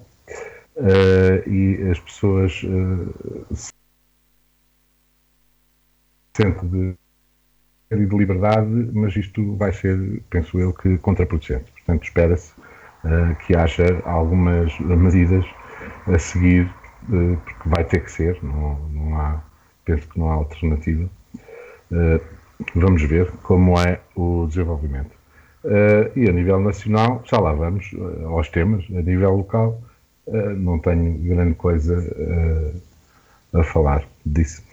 uh, 0.76 1.50
e 1.50 1.90
as 1.90 2.00
pessoas 2.00 2.62
uh, 2.64 3.56
sentem 6.34 6.68
de 6.68 6.98
de 7.90 8.18
liberdade, 8.18 8.70
mas 8.94 9.16
isto 9.16 9.56
vai 9.56 9.72
ser, 9.72 10.22
penso 10.30 10.60
eu, 10.60 10.74
que 10.74 10.98
contraproducente. 10.98 11.72
Portanto, 11.72 12.04
espera-se 12.04 12.52
uh, 12.57 12.57
que 13.46 13.56
haja 13.56 14.02
algumas 14.06 14.78
medidas 14.80 15.46
a 16.08 16.20
seguir, 16.20 16.70
uh, 17.10 17.38
porque 17.44 17.70
vai 17.70 17.84
ter 17.84 18.04
que 18.04 18.12
ser, 18.12 18.38
não, 18.42 18.76
não 18.90 19.20
há, 19.20 19.42
penso 19.86 20.08
que 20.08 20.20
não 20.20 20.30
há 20.30 20.34
alternativa. 20.34 21.10
Uh, 21.92 22.22
vamos 22.76 23.04
ver 23.04 23.32
como 23.44 23.80
é 23.80 24.00
o 24.16 24.48
desenvolvimento. 24.48 25.16
e 26.16 26.30
a 26.30 26.32
nível 26.32 26.60
nacional, 26.60 27.22
já 27.26 27.40
lá 27.40 27.54
vamos 27.54 27.92
aos 28.26 28.50
temas, 28.50 28.86
a 28.90 29.02
nível 29.02 29.36
local, 29.36 29.82
eh, 30.28 30.54
não 30.54 30.80
tenho 30.80 31.18
grande 31.20 31.56
coisa 31.56 31.96
a 33.54 33.64
falar 33.64 34.04
disso. 34.26 34.64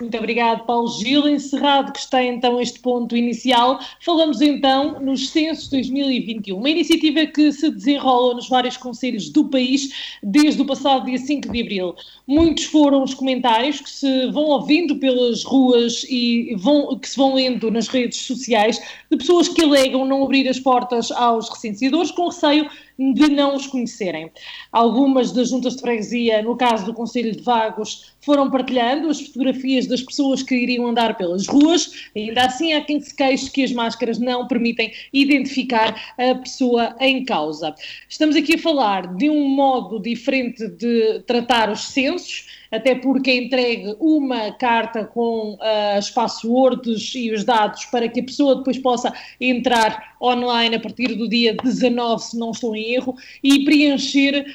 Muito 0.00 0.18
obrigado, 0.18 0.66
Paulo 0.66 0.88
Gil. 0.88 1.28
Encerrado 1.28 1.92
que 1.92 2.00
está 2.00 2.20
então 2.20 2.60
este 2.60 2.80
ponto 2.80 3.16
inicial, 3.16 3.78
falamos 4.00 4.40
então 4.40 4.98
nos 5.00 5.28
Censos 5.28 5.68
2021, 5.68 6.58
uma 6.58 6.68
iniciativa 6.68 7.24
que 7.26 7.52
se 7.52 7.70
desenrola 7.70 8.34
nos 8.34 8.48
vários 8.48 8.76
conselhos 8.76 9.30
do 9.30 9.44
país 9.48 10.16
desde 10.20 10.60
o 10.60 10.64
passado 10.64 11.04
dia 11.04 11.16
5 11.16 11.48
de 11.48 11.62
abril. 11.62 11.94
Muitos 12.26 12.64
foram 12.64 13.04
os 13.04 13.14
comentários 13.14 13.80
que 13.80 13.88
se 13.88 14.32
vão 14.32 14.46
ouvindo 14.46 14.96
pelas 14.96 15.44
ruas 15.44 16.04
e 16.10 16.56
vão, 16.56 16.98
que 16.98 17.08
se 17.08 17.16
vão 17.16 17.34
lendo 17.34 17.70
nas 17.70 17.86
redes 17.86 18.18
sociais 18.18 18.82
de 19.08 19.16
pessoas 19.16 19.48
que 19.48 19.62
alegam 19.62 20.04
não 20.04 20.24
abrir 20.24 20.48
as 20.48 20.58
portas 20.58 21.12
aos 21.12 21.48
recenseadores 21.48 22.10
com 22.10 22.26
receio 22.26 22.68
de 22.98 23.28
não 23.28 23.56
os 23.56 23.66
conhecerem. 23.66 24.30
Algumas 24.70 25.32
das 25.32 25.50
juntas 25.50 25.74
de 25.76 25.80
freguesia, 25.80 26.42
no 26.42 26.56
caso 26.56 26.86
do 26.86 26.94
Conselho 26.94 27.32
de 27.32 27.42
Vagos, 27.42 28.14
foram 28.20 28.50
partilhando 28.50 29.08
as 29.08 29.20
fotografias 29.20 29.86
das 29.86 30.02
pessoas 30.02 30.42
que 30.42 30.54
iriam 30.54 30.86
andar 30.86 31.16
pelas 31.16 31.46
ruas, 31.46 32.08
ainda 32.16 32.44
assim 32.44 32.72
há 32.72 32.80
quem 32.80 33.00
se 33.00 33.14
queixe 33.14 33.50
que 33.50 33.64
as 33.64 33.72
máscaras 33.72 34.18
não 34.18 34.46
permitem 34.46 34.92
identificar 35.12 36.14
a 36.16 36.34
pessoa 36.36 36.96
em 37.00 37.24
causa. 37.24 37.74
Estamos 38.08 38.36
aqui 38.36 38.54
a 38.54 38.58
falar 38.58 39.14
de 39.16 39.28
um 39.28 39.48
modo 39.48 40.00
diferente 40.00 40.66
de 40.68 41.20
tratar 41.26 41.70
os 41.70 41.88
censos, 41.88 42.46
até 42.74 42.94
porque 42.94 43.30
é 43.30 43.36
entregue 43.36 43.94
uma 44.00 44.50
carta 44.52 45.04
com 45.04 45.54
uh, 45.54 45.96
as 45.96 46.10
passwords 46.10 47.14
e 47.14 47.30
os 47.30 47.44
dados 47.44 47.84
para 47.84 48.08
que 48.08 48.20
a 48.20 48.24
pessoa 48.24 48.56
depois 48.56 48.78
possa 48.78 49.12
entrar 49.40 50.14
online 50.20 50.74
a 50.74 50.80
partir 50.80 51.14
do 51.14 51.28
dia 51.28 51.54
19, 51.54 52.22
se 52.22 52.38
não 52.38 52.50
estou 52.50 52.74
em 52.74 52.94
erro, 52.94 53.14
e 53.42 53.64
preencher 53.64 54.46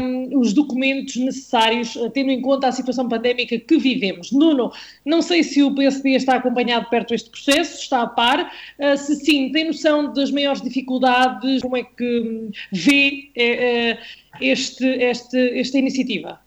um, 0.00 0.38
os 0.38 0.52
documentos 0.52 1.16
necessários, 1.16 1.98
tendo 2.12 2.30
em 2.30 2.40
conta 2.40 2.68
a 2.68 2.72
situação 2.72 3.08
pandémica 3.08 3.58
que 3.58 3.78
vivemos. 3.78 4.30
Nuno, 4.30 4.70
não 5.04 5.22
sei 5.22 5.42
se 5.42 5.62
o 5.62 5.74
PSD 5.74 6.10
está 6.10 6.36
acompanhado 6.36 6.88
perto 6.90 7.08
deste 7.10 7.30
processo, 7.30 7.80
está 7.80 8.02
a 8.02 8.06
par, 8.06 8.52
uh, 8.78 8.96
se 8.96 9.16
sim, 9.16 9.50
tem 9.50 9.66
noção 9.66 10.12
das 10.12 10.30
maiores 10.30 10.62
dificuldades, 10.62 11.62
como 11.62 11.76
é 11.76 11.82
que 11.82 12.20
hum, 12.20 12.50
vê 12.70 13.30
uh, 13.36 13.98
este, 14.40 14.84
este, 14.84 15.58
esta 15.58 15.78
iniciativa? 15.78 16.43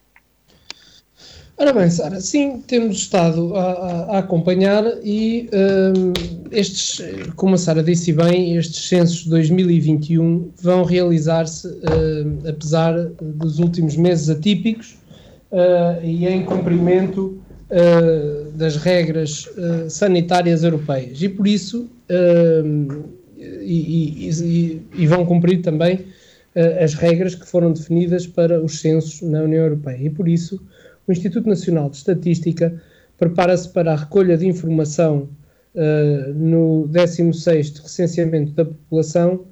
Ora 1.60 1.74
bem, 1.74 1.90
Sara, 1.90 2.22
sim, 2.22 2.62
temos 2.68 2.98
estado 2.98 3.56
a, 3.56 3.62
a, 3.62 4.04
a 4.04 4.18
acompanhar 4.20 4.84
e 5.04 5.50
um, 5.52 6.14
estes, 6.52 7.02
como 7.36 7.56
a 7.56 7.58
Sara 7.58 7.82
disse 7.82 8.14
bem, 8.14 8.56
estes 8.56 8.88
censos 8.88 9.24
de 9.24 9.32
2021 9.32 10.52
vão 10.62 10.84
realizar-se, 10.84 11.68
uh, 11.68 12.48
apesar 12.48 12.94
dos 13.20 13.58
últimos 13.58 13.98
meses 13.98 14.30
atípicos 14.30 15.00
uh, 15.52 16.06
e 16.06 16.28
em 16.28 16.46
cumprimento 16.46 17.42
uh, 17.72 18.52
das 18.52 18.76
regras 18.76 19.50
sanitárias 19.90 20.64
europeias. 20.64 21.20
E 21.24 21.28
por 21.28 21.48
isso, 21.48 21.90
e, 23.64 24.30
e, 24.30 24.82
e, 24.96 25.08
vão 25.08 25.26
cumprir 25.26 25.64
também 25.64 26.06
as 26.84 26.94
regras 26.94 27.34
que 27.34 27.48
foram 27.48 27.74
definidas 27.74 28.28
para 28.28 28.64
os 28.64 28.80
censos 28.80 29.22
na 29.24 29.42
União 29.42 29.64
Europeia. 29.64 29.98
E 30.06 30.10
por 30.10 30.28
isso 30.28 30.62
o 31.08 31.12
Instituto 31.12 31.48
Nacional 31.48 31.90
de 31.90 31.98
Estatística 31.98 32.82
prepara-se 33.18 33.70
para 33.70 33.94
a 33.94 33.96
recolha 33.96 34.38
de 34.38 34.46
informação 34.46 35.30
uh, 35.74 36.34
no 36.34 36.88
16º 36.90 37.82
recenseamento 37.82 38.52
da 38.52 38.66
população 38.66 39.46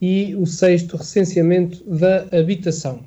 e 0.00 0.34
o 0.36 0.42
6º 0.42 0.96
recenseamento 0.96 1.82
da 1.84 2.26
habitação. 2.38 3.00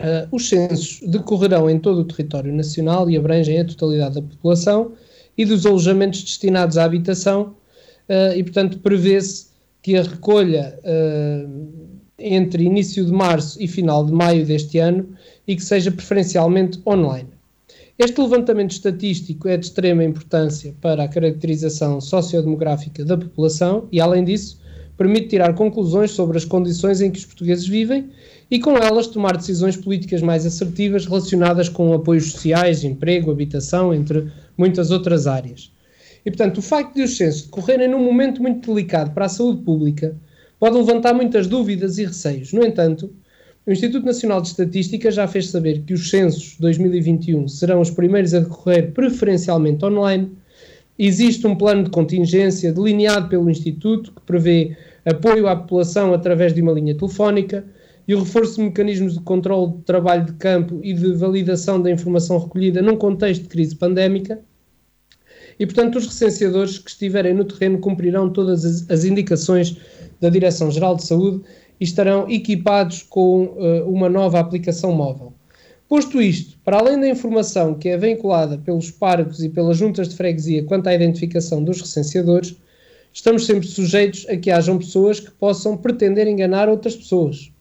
Uh, 0.00 0.26
os 0.32 0.48
censos 0.48 1.00
decorrerão 1.06 1.68
em 1.68 1.78
todo 1.78 1.98
o 1.98 2.04
território 2.04 2.52
nacional 2.52 3.10
e 3.10 3.16
abrangem 3.16 3.60
a 3.60 3.64
totalidade 3.64 4.14
da 4.14 4.22
população 4.22 4.92
e 5.36 5.44
dos 5.44 5.66
alojamentos 5.66 6.22
destinados 6.22 6.78
à 6.78 6.84
habitação 6.84 7.56
uh, 8.08 8.36
e, 8.36 8.42
portanto, 8.42 8.78
prevê-se 8.78 9.48
que 9.82 9.96
a 9.96 10.02
recolha 10.02 10.78
entre 12.18 12.64
início 12.64 13.04
de 13.04 13.12
março 13.12 13.62
e 13.62 13.68
final 13.68 14.06
de 14.06 14.12
maio 14.12 14.46
deste 14.46 14.78
ano 14.78 15.10
e 15.46 15.56
que 15.56 15.62
seja 15.62 15.90
preferencialmente 15.90 16.80
online. 16.86 17.28
Este 17.98 18.20
levantamento 18.20 18.72
estatístico 18.72 19.48
é 19.48 19.56
de 19.56 19.66
extrema 19.66 20.02
importância 20.02 20.74
para 20.80 21.04
a 21.04 21.08
caracterização 21.08 22.00
sociodemográfica 22.00 23.04
da 23.04 23.16
população 23.16 23.86
e, 23.92 24.00
além 24.00 24.24
disso, 24.24 24.60
permite 24.96 25.28
tirar 25.28 25.54
conclusões 25.54 26.10
sobre 26.10 26.36
as 26.36 26.44
condições 26.44 27.00
em 27.00 27.10
que 27.10 27.18
os 27.18 27.24
portugueses 27.24 27.66
vivem 27.66 28.10
e, 28.50 28.58
com 28.58 28.76
elas, 28.76 29.06
tomar 29.06 29.36
decisões 29.36 29.76
políticas 29.76 30.22
mais 30.22 30.44
assertivas 30.44 31.06
relacionadas 31.06 31.68
com 31.68 31.92
apoios 31.92 32.32
sociais, 32.32 32.82
emprego, 32.82 33.30
habitação, 33.30 33.94
entre 33.94 34.28
muitas 34.56 34.90
outras 34.90 35.26
áreas. 35.26 35.70
E, 36.26 36.30
portanto, 36.30 36.58
o 36.58 36.62
facto 36.62 36.94
de 36.94 37.02
os 37.02 37.16
censos 37.16 37.42
decorrerem 37.42 37.88
num 37.88 38.02
momento 38.02 38.42
muito 38.42 38.72
delicado 38.72 39.12
para 39.12 39.26
a 39.26 39.28
saúde 39.28 39.62
pública 39.62 40.16
pode 40.58 40.76
levantar 40.76 41.12
muitas 41.12 41.46
dúvidas 41.46 41.98
e 41.98 42.06
receios. 42.06 42.52
No 42.52 42.64
entanto, 42.64 43.12
o 43.66 43.72
Instituto 43.72 44.04
Nacional 44.04 44.42
de 44.42 44.48
Estatística 44.48 45.10
já 45.10 45.26
fez 45.26 45.48
saber 45.48 45.82
que 45.86 45.94
os 45.94 46.10
censos 46.10 46.56
2021 46.58 47.48
serão 47.48 47.80
os 47.80 47.90
primeiros 47.90 48.34
a 48.34 48.40
decorrer 48.40 48.92
preferencialmente 48.92 49.82
online. 49.84 50.30
Existe 50.98 51.46
um 51.46 51.56
plano 51.56 51.84
de 51.84 51.90
contingência 51.90 52.72
delineado 52.72 53.28
pelo 53.28 53.48
Instituto 53.48 54.12
que 54.12 54.20
prevê 54.20 54.76
apoio 55.06 55.48
à 55.48 55.56
população 55.56 56.12
através 56.12 56.52
de 56.52 56.60
uma 56.60 56.72
linha 56.72 56.94
telefónica 56.94 57.64
e 58.06 58.14
o 58.14 58.18
reforço 58.18 58.56
de 58.56 58.64
mecanismos 58.64 59.14
de 59.14 59.20
controle 59.20 59.72
de 59.72 59.82
trabalho 59.84 60.26
de 60.26 60.34
campo 60.34 60.80
e 60.82 60.92
de 60.92 61.12
validação 61.14 61.80
da 61.80 61.90
informação 61.90 62.38
recolhida 62.38 62.82
num 62.82 62.96
contexto 62.96 63.44
de 63.44 63.48
crise 63.48 63.74
pandémica. 63.74 64.40
E, 65.58 65.64
portanto, 65.64 65.96
os 65.96 66.06
recenseadores 66.06 66.78
que 66.78 66.90
estiverem 66.90 67.32
no 67.32 67.44
terreno 67.44 67.78
cumprirão 67.78 68.28
todas 68.28 68.64
as, 68.64 68.90
as 68.90 69.04
indicações 69.04 69.78
da 70.20 70.28
Direção-Geral 70.28 70.96
de 70.96 71.06
Saúde 71.06 71.42
e 71.80 71.84
estarão 71.84 72.28
equipados 72.30 73.02
com 73.02 73.44
uh, 73.44 73.88
uma 73.88 74.08
nova 74.08 74.38
aplicação 74.38 74.92
móvel. 74.92 75.32
Posto 75.88 76.20
isto, 76.20 76.58
para 76.64 76.78
além 76.78 76.98
da 76.98 77.08
informação 77.08 77.74
que 77.74 77.88
é 77.88 77.96
vinculada 77.96 78.58
pelos 78.58 78.90
parcos 78.90 79.42
e 79.42 79.48
pelas 79.48 79.76
juntas 79.76 80.08
de 80.08 80.16
freguesia 80.16 80.64
quanto 80.64 80.88
à 80.88 80.94
identificação 80.94 81.62
dos 81.62 81.80
recenseadores, 81.80 82.56
estamos 83.12 83.46
sempre 83.46 83.68
sujeitos 83.68 84.26
a 84.28 84.36
que 84.36 84.50
hajam 84.50 84.78
pessoas 84.78 85.20
que 85.20 85.30
possam 85.30 85.76
pretender 85.76 86.26
enganar 86.26 86.68
outras 86.68 86.96
pessoas. 86.96 87.52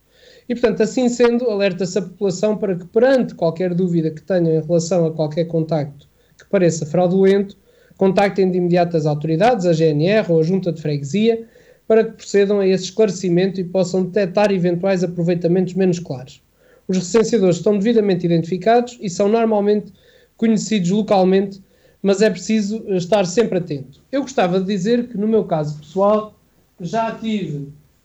E, 0.47 0.55
portanto, 0.55 0.83
assim 0.83 1.07
sendo, 1.09 1.49
alerta-se 1.49 1.97
a 1.99 2.01
população 2.01 2.57
para 2.57 2.75
que, 2.75 2.85
perante 2.85 3.35
qualquer 3.35 3.73
dúvida 3.73 4.11
que 4.11 4.21
tenham 4.21 4.53
em 4.53 4.61
relação 4.61 5.05
a 5.05 5.11
qualquer 5.11 5.45
contacto 5.45 6.07
que 6.37 6.45
pareça 6.49 6.85
fraudulento, 6.85 7.57
contactem 7.97 8.49
de 8.49 8.57
imediato 8.57 8.97
as 8.97 9.05
autoridades, 9.05 9.65
a 9.65 9.73
GNR 9.73 10.31
ou 10.31 10.39
a 10.39 10.43
Junta 10.43 10.71
de 10.71 10.81
Freguesia, 10.81 11.45
para 11.93 12.05
que 12.05 12.13
procedam 12.13 12.59
a 12.59 12.67
esse 12.67 12.85
esclarecimento 12.85 13.61
e 13.61 13.63
possam 13.63 14.03
detectar 14.05 14.51
eventuais 14.51 15.03
aproveitamentos 15.03 15.75
menos 15.75 15.99
claros. 15.99 16.41
Os 16.87 16.97
recenseadores 16.97 17.57
estão 17.57 17.77
devidamente 17.77 18.25
identificados 18.25 18.97
e 18.99 19.07
são 19.07 19.29
normalmente 19.29 19.93
conhecidos 20.35 20.89
localmente, 20.89 21.61
mas 22.01 22.23
é 22.23 22.31
preciso 22.31 22.83
estar 22.95 23.27
sempre 23.27 23.59
atento. 23.59 24.01
Eu 24.11 24.23
gostava 24.23 24.59
de 24.59 24.65
dizer 24.65 25.07
que, 25.07 25.17
no 25.19 25.27
meu 25.27 25.43
caso 25.43 25.77
pessoal, 25.77 26.33
já 26.81 27.11
tive 27.11 27.57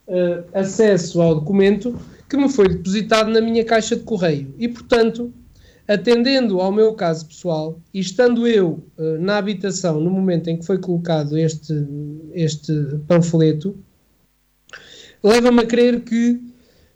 uh, 0.07 0.43
acesso 0.53 1.19
ao 1.19 1.33
documento 1.33 1.99
que 2.29 2.37
me 2.37 2.47
foi 2.47 2.69
depositado 2.69 3.31
na 3.31 3.41
minha 3.41 3.65
caixa 3.65 3.95
de 3.95 4.03
correio 4.03 4.53
e, 4.59 4.67
portanto, 4.67 5.33
atendendo 5.89 6.61
ao 6.61 6.71
meu 6.71 6.93
caso 6.93 7.25
pessoal 7.25 7.81
e 7.91 7.99
estando 7.99 8.47
eu 8.47 8.83
uh, 8.95 9.17
na 9.19 9.37
habitação 9.37 9.99
no 9.99 10.11
momento 10.11 10.47
em 10.47 10.55
que 10.55 10.63
foi 10.63 10.77
colocado 10.77 11.35
este, 11.35 11.73
este 12.31 12.71
panfleto, 13.07 13.75
leva-me 15.23 15.61
a 15.61 15.65
crer 15.65 16.01
que 16.01 16.39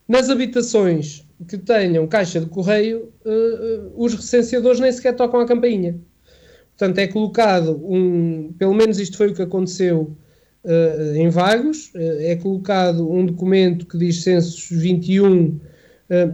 nas 0.07 0.29
habitações 0.29 1.25
que 1.47 1.57
tenham 1.57 2.05
caixa 2.05 2.39
de 2.39 2.45
correio, 2.45 3.11
uh, 3.25 3.29
uh, 3.29 3.93
os 3.95 4.13
recenseadores 4.13 4.79
nem 4.79 4.91
sequer 4.91 5.15
tocam 5.15 5.39
a 5.39 5.47
campainha. 5.47 5.99
Portanto, 6.77 6.99
é 6.99 7.07
colocado 7.07 7.81
um, 7.83 8.53
pelo 8.59 8.75
menos 8.75 8.99
isto 8.99 9.17
foi 9.17 9.29
o 9.29 9.33
que 9.33 9.41
aconteceu 9.41 10.15
em 11.15 11.27
Vagos, 11.29 11.91
é 11.93 12.37
colocado 12.37 13.11
um 13.11 13.25
documento 13.25 13.85
que 13.85 13.97
diz 13.97 14.23
censos 14.23 14.69
21 14.71 15.25
Uh, 15.47 15.72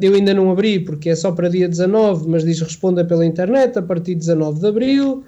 eu 0.02 0.16
ainda 0.16 0.34
não 0.34 0.52
abri 0.52 0.80
porque 0.80 1.10
é 1.10 1.16
só 1.16 1.32
para 1.32 1.48
dia 1.48 1.68
19, 1.68 2.28
mas 2.28 2.44
diz 2.44 2.60
responda 2.60 3.06
pela 3.06 3.26
internet 3.26 3.78
a 3.78 3.82
partir 3.82 4.14
de 4.16 4.22
19 4.22 4.60
de 4.60 4.68
abril. 4.68 5.24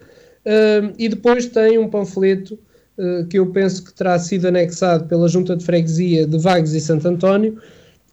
Uh, 0.45 0.93
e 0.98 1.07
depois 1.07 1.45
tem 1.45 1.77
um 1.77 1.88
panfleto 1.88 2.57
uh, 2.98 3.25
que 3.27 3.38
eu 3.38 3.51
penso 3.51 3.83
que 3.86 3.93
terá 3.93 4.17
sido 4.17 4.48
anexado 4.48 5.05
pela 5.05 5.27
Junta 5.27 5.55
de 5.55 5.63
Freguesia 5.63 6.25
de 6.25 6.38
Vagos 6.39 6.74
e 6.74 6.81
Santo 6.81 7.07
António, 7.07 7.62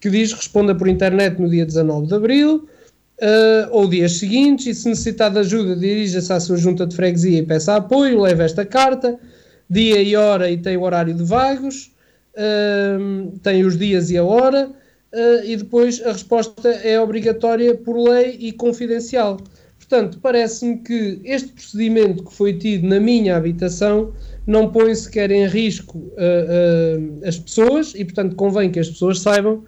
que 0.01 0.11
diz 0.11 0.33
responda 0.33 0.75
por 0.75 0.89
internet 0.89 1.41
no 1.41 1.49
dia 1.49 1.65
19 1.65 2.07
de 2.07 2.15
abril. 2.15 2.69
ou 3.71 3.89
dias 3.89 4.13
seguintes, 4.13 4.67
e 4.67 4.75
se 4.75 4.89
necessitar 4.89 5.31
de 5.33 5.39
ajuda, 5.39 5.75
dirija-se 5.75 6.33
à 6.33 6.39
sua 6.39 6.57
junta 6.57 6.87
de 6.87 6.95
freguesia 6.95 7.39
e 7.39 7.43
peça 7.43 7.75
apoio, 7.75 8.21
leve 8.21 8.45
esta 8.45 8.65
carta, 8.65 9.19
dia 9.69 10.01
e 10.01 10.15
hora 10.15 10.49
e 10.51 10.57
tem 10.57 10.77
o 10.77 10.83
horário 10.83 11.13
de 11.13 11.25
vagos, 11.25 11.91
tem 13.43 13.65
os 13.65 13.77
dias 13.77 14.11
e 14.11 14.17
a 14.17 14.23
hora, 14.23 14.71
uh, 15.13 15.45
e 15.45 15.57
depois 15.57 16.05
a 16.05 16.13
resposta 16.13 16.69
é 16.69 17.01
obrigatória 17.01 17.75
por 17.75 17.97
lei 17.97 18.37
e 18.39 18.53
confidencial. 18.53 19.39
Portanto, 19.89 20.19
parece-me 20.21 20.79
que 20.79 21.19
este 21.25 21.49
procedimento 21.49 22.25
que 22.25 22.35
foi 22.35 22.53
tido 22.53 22.87
na 22.87 23.01
minha 23.01 23.37
habitação 23.37 24.13
não 24.47 24.71
põe 24.71 24.95
sequer 24.95 25.31
em 25.31 25.47
risco 25.47 25.99
uh, 25.99 26.03
uh, 26.03 27.27
as 27.27 27.39
pessoas 27.39 27.95
e, 27.95 28.05
portanto, 28.05 28.37
convém 28.37 28.71
que 28.71 28.79
as 28.79 28.91
pessoas 28.91 29.21
saibam 29.21 29.65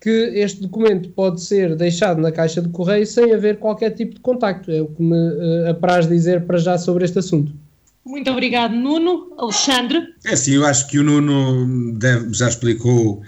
que 0.00 0.10
este 0.34 0.62
documento 0.62 1.10
pode 1.10 1.40
ser 1.40 1.76
deixado 1.76 2.20
na 2.20 2.32
caixa 2.32 2.60
de 2.60 2.68
correio 2.70 3.06
sem 3.06 3.32
haver 3.32 3.58
qualquer 3.58 3.90
tipo 3.90 4.14
de 4.14 4.20
contacto. 4.20 4.72
É 4.72 4.80
o 4.82 4.86
que 4.86 5.02
me 5.02 5.14
uh, 5.14 5.70
apraz 5.70 6.08
dizer 6.08 6.46
para 6.46 6.58
já 6.58 6.76
sobre 6.76 7.04
este 7.04 7.20
assunto. 7.20 7.52
Muito 8.04 8.28
obrigado, 8.30 8.74
Nuno. 8.74 9.32
Alexandre? 9.38 10.00
É 10.24 10.34
sim, 10.34 10.54
eu 10.54 10.66
acho 10.66 10.88
que 10.88 10.98
o 10.98 11.04
Nuno 11.04 11.92
deve, 11.96 12.32
já 12.32 12.48
explicou 12.48 13.22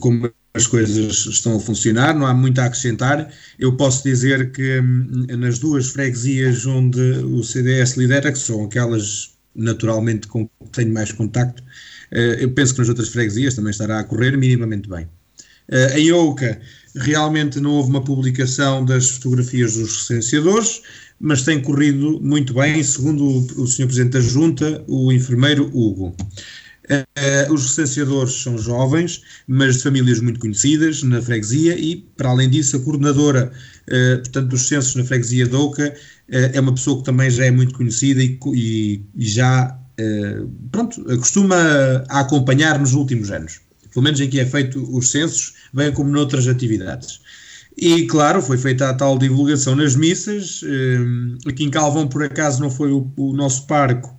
como 0.00 0.30
as 0.56 0.66
coisas 0.66 1.26
estão 1.26 1.56
a 1.56 1.60
funcionar, 1.60 2.14
não 2.14 2.26
há 2.26 2.32
muito 2.32 2.60
a 2.60 2.64
acrescentar. 2.64 3.30
Eu 3.58 3.76
posso 3.76 4.02
dizer 4.02 4.50
que 4.52 4.80
hum, 4.80 5.26
nas 5.38 5.58
duas 5.58 5.88
freguesias 5.88 6.64
onde 6.66 7.00
o 7.00 7.42
CDS 7.44 7.96
lidera, 7.96 8.32
que 8.32 8.38
são 8.38 8.64
aquelas 8.64 9.36
naturalmente 9.54 10.26
com 10.28 10.46
que 10.46 10.52
tenho 10.72 10.92
mais 10.92 11.12
contacto, 11.12 11.62
eh, 12.10 12.38
eu 12.40 12.50
penso 12.50 12.74
que 12.74 12.80
nas 12.80 12.88
outras 12.88 13.08
freguesias 13.08 13.54
também 13.54 13.70
estará 13.70 14.00
a 14.00 14.04
correr 14.04 14.36
minimamente 14.36 14.88
bem. 14.88 15.06
Eh, 15.68 16.00
em 16.00 16.12
Ouca, 16.12 16.60
realmente 16.94 17.60
não 17.60 17.72
houve 17.72 17.90
uma 17.90 18.04
publicação 18.04 18.84
das 18.84 19.10
fotografias 19.10 19.74
dos 19.74 20.08
recenseadores, 20.08 20.82
mas 21.18 21.42
tem 21.42 21.60
corrido 21.60 22.20
muito 22.20 22.54
bem, 22.54 22.82
segundo 22.82 23.24
o 23.60 23.66
Sr. 23.66 23.86
Presidente 23.86 24.12
da 24.12 24.20
Junta, 24.20 24.84
o 24.86 25.12
enfermeiro 25.12 25.70
Hugo. 25.72 26.14
Uh, 26.88 27.52
os 27.52 27.64
recenseadores 27.64 28.42
são 28.42 28.56
jovens, 28.56 29.22
mas 29.48 29.76
de 29.76 29.82
famílias 29.82 30.20
muito 30.20 30.38
conhecidas 30.38 31.02
na 31.02 31.20
freguesia 31.20 31.76
e, 31.76 31.96
para 32.16 32.28
além 32.30 32.48
disso, 32.48 32.76
a 32.76 32.80
coordenadora, 32.80 33.50
uh, 33.88 34.18
portanto, 34.18 34.48
dos 34.48 34.68
censos 34.68 34.94
na 34.94 35.04
freguesia 35.04 35.48
de 35.48 35.56
Oca 35.56 35.88
uh, 35.88 36.34
é 36.52 36.60
uma 36.60 36.72
pessoa 36.72 36.98
que 36.98 37.04
também 37.04 37.28
já 37.28 37.44
é 37.44 37.50
muito 37.50 37.74
conhecida 37.74 38.22
e, 38.22 38.38
e, 38.54 39.02
e 39.16 39.28
já, 39.28 39.76
pronto, 40.70 41.02
costuma 41.18 41.56
a 42.08 42.20
acompanhar 42.20 42.78
nos 42.78 42.92
últimos 42.92 43.30
anos. 43.30 43.60
Pelo 43.92 44.04
menos 44.04 44.20
em 44.20 44.28
que 44.28 44.38
é 44.38 44.44
feito 44.44 44.78
os 44.94 45.10
censos, 45.10 45.54
bem 45.72 45.90
como 45.90 46.10
noutras 46.10 46.46
atividades. 46.46 47.20
E, 47.76 48.06
claro, 48.06 48.40
foi 48.42 48.58
feita 48.58 48.90
a 48.90 48.94
tal 48.94 49.18
divulgação 49.18 49.74
nas 49.74 49.96
missas. 49.96 50.60
Aqui 51.48 51.64
em 51.64 51.70
Calvão, 51.70 52.06
por 52.06 52.22
acaso, 52.22 52.60
não 52.60 52.70
foi 52.70 52.92
o, 52.92 53.10
o 53.16 53.32
nosso 53.32 53.66
parco, 53.66 54.14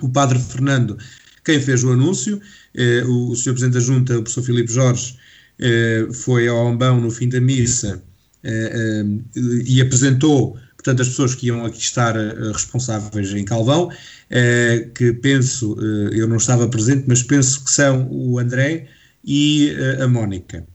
o 0.00 0.08
Padre 0.08 0.38
Fernando, 0.38 0.96
quem 1.44 1.60
fez 1.60 1.84
o 1.84 1.92
anúncio, 1.92 2.40
eh, 2.74 3.02
o, 3.04 3.30
o 3.30 3.36
Sr. 3.36 3.52
Presidente 3.52 3.74
da 3.74 3.80
Junta, 3.80 4.18
o 4.18 4.22
professor 4.22 4.42
Filipe 4.42 4.72
Jorge, 4.72 5.16
eh, 5.58 6.08
foi 6.12 6.48
ao 6.48 6.66
Ombão 6.66 7.00
no 7.00 7.10
fim 7.10 7.28
da 7.28 7.40
missa 7.40 8.02
eh, 8.42 9.04
eh, 9.36 9.40
e 9.66 9.80
apresentou, 9.82 10.56
portanto, 10.76 11.02
as 11.02 11.08
pessoas 11.08 11.34
que 11.34 11.46
iam 11.48 11.64
aqui 11.64 11.80
estar 11.80 12.16
eh, 12.16 12.52
responsáveis 12.52 13.32
em 13.34 13.44
Calvão, 13.44 13.90
eh, 14.30 14.88
que 14.94 15.12
penso, 15.12 15.76
eu 16.12 16.26
não 16.26 16.36
estava 16.36 16.68
presente, 16.68 17.04
mas 17.06 17.22
penso 17.22 17.64
que 17.64 17.70
são 17.70 18.08
o 18.10 18.38
André 18.38 18.86
e 19.24 19.74
a 20.02 20.08
Mónica. 20.08 20.66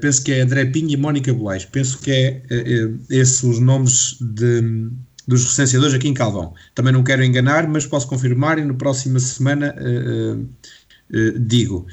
penso 0.00 0.22
que 0.22 0.32
é 0.32 0.40
André 0.42 0.64
Pinho 0.66 0.90
e 0.92 0.96
Mónica 0.96 1.34
Bolais. 1.34 1.64
Penso 1.64 1.98
que 1.98 2.10
é 2.10 2.42
esses 3.10 3.42
os 3.42 3.58
nomes 3.58 4.16
de 4.20 4.90
dos 5.26 5.44
recenseadores 5.44 5.94
aqui 5.94 6.08
em 6.08 6.14
Calvão. 6.14 6.54
Também 6.74 6.92
não 6.92 7.04
quero 7.04 7.24
enganar, 7.24 7.68
mas 7.68 7.86
posso 7.86 8.08
confirmar 8.08 8.58
e 8.58 8.64
na 8.64 8.74
próxima 8.74 9.20
semana 9.20 9.74
uh, 9.78 10.34
uh, 10.34 11.28
uh, 11.36 11.38
digo. 11.38 11.86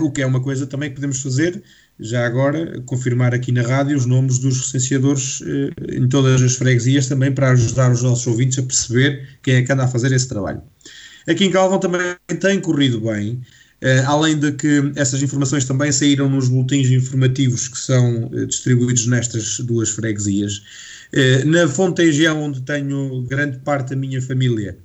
o 0.00 0.10
que 0.10 0.22
é 0.22 0.26
uma 0.26 0.40
coisa 0.40 0.66
também 0.66 0.88
que 0.88 0.96
podemos 0.96 1.22
fazer, 1.22 1.62
já 2.00 2.26
agora, 2.26 2.80
confirmar 2.86 3.34
aqui 3.34 3.52
na 3.52 3.62
rádio 3.62 3.96
os 3.96 4.06
nomes 4.06 4.38
dos 4.38 4.58
recenseadores 4.58 5.42
em 5.88 6.08
todas 6.08 6.42
as 6.42 6.54
freguesias, 6.54 7.06
também 7.06 7.32
para 7.32 7.50
ajudar 7.50 7.90
os 7.92 8.02
nossos 8.02 8.26
ouvintes 8.26 8.58
a 8.58 8.62
perceber 8.62 9.28
quem 9.42 9.54
é 9.54 9.62
que 9.62 9.72
anda 9.72 9.84
a 9.84 9.88
fazer 9.88 10.12
esse 10.12 10.28
trabalho. 10.28 10.62
Aqui 11.28 11.44
em 11.44 11.50
Calvão 11.50 11.78
também 11.78 12.00
tem 12.40 12.60
corrido 12.60 13.00
bem, 13.00 13.40
além 14.06 14.38
de 14.38 14.52
que 14.52 14.92
essas 14.94 15.22
informações 15.22 15.64
também 15.64 15.90
saíram 15.90 16.28
nos 16.28 16.48
boletins 16.48 16.88
informativos 16.88 17.68
que 17.68 17.78
são 17.78 18.30
distribuídos 18.46 19.06
nestas 19.06 19.58
duas 19.58 19.90
freguesias. 19.90 20.62
Eh, 21.12 21.44
na 21.44 21.68
Fontejão, 21.68 22.42
onde 22.42 22.62
tenho 22.62 23.22
grande 23.22 23.58
parte 23.58 23.90
da 23.90 23.96
minha 23.96 24.20
família, 24.20 24.78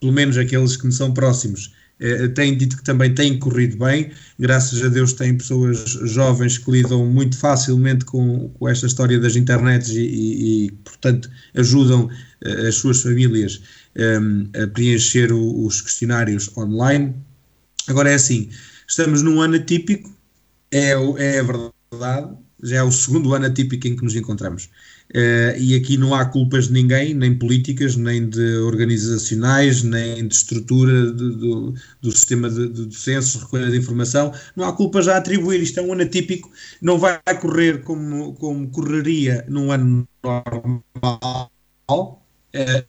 pelo 0.00 0.12
menos 0.12 0.36
aqueles 0.36 0.76
que 0.76 0.86
me 0.86 0.92
são 0.92 1.12
próximos, 1.12 1.74
eh, 2.00 2.28
têm 2.28 2.56
dito 2.56 2.78
que 2.78 2.82
também 2.82 3.14
têm 3.14 3.38
corrido 3.38 3.76
bem. 3.76 4.10
Graças 4.38 4.82
a 4.82 4.88
Deus, 4.88 5.12
têm 5.12 5.36
pessoas 5.36 5.78
jovens 6.04 6.56
que 6.56 6.70
lidam 6.70 7.04
muito 7.06 7.36
facilmente 7.38 8.04
com, 8.06 8.48
com 8.48 8.68
esta 8.68 8.86
história 8.86 9.18
das 9.18 9.36
internets 9.36 9.90
e, 9.90 10.00
e, 10.00 10.66
e 10.66 10.72
portanto, 10.84 11.30
ajudam 11.54 12.08
eh, 12.42 12.68
as 12.68 12.76
suas 12.76 13.02
famílias 13.02 13.60
um, 13.96 14.48
a 14.62 14.66
preencher 14.68 15.30
o, 15.32 15.66
os 15.66 15.82
questionários 15.82 16.50
online. 16.56 17.14
Agora 17.86 18.10
é 18.10 18.14
assim: 18.14 18.48
estamos 18.88 19.20
num 19.22 19.40
ano 19.40 19.56
atípico, 19.56 20.10
é, 20.70 20.92
é 20.92 21.42
verdade, 21.42 22.34
já 22.62 22.76
é 22.76 22.82
o 22.82 22.92
segundo 22.92 23.34
ano 23.34 23.46
atípico 23.46 23.86
em 23.86 23.96
que 23.96 24.04
nos 24.04 24.16
encontramos. 24.16 24.70
Uh, 25.10 25.58
e 25.58 25.74
aqui 25.74 25.96
não 25.96 26.14
há 26.14 26.24
culpas 26.24 26.68
de 26.68 26.72
ninguém, 26.72 27.14
nem 27.14 27.34
políticas, 27.34 27.96
nem 27.96 28.28
de 28.28 28.58
organizacionais, 28.58 29.82
nem 29.82 30.28
de 30.28 30.34
estrutura 30.34 31.10
de, 31.10 31.34
de, 31.34 31.74
do 32.00 32.12
sistema 32.12 32.48
de, 32.48 32.68
de 32.68 32.94
censos, 32.94 33.42
recolha 33.42 33.70
de 33.70 33.76
informação. 33.76 34.32
Não 34.54 34.64
há 34.64 34.72
culpas 34.72 35.08
a 35.08 35.16
atribuir. 35.16 35.60
Isto 35.60 35.80
é 35.80 35.82
um 35.82 35.92
ano 35.92 36.02
atípico, 36.02 36.50
não 36.80 36.96
vai 36.96 37.18
correr 37.40 37.82
como, 37.82 38.34
como 38.34 38.68
correria 38.68 39.44
num 39.48 39.72
ano 39.72 40.08
normal. 40.24 42.24
É, 42.52 42.84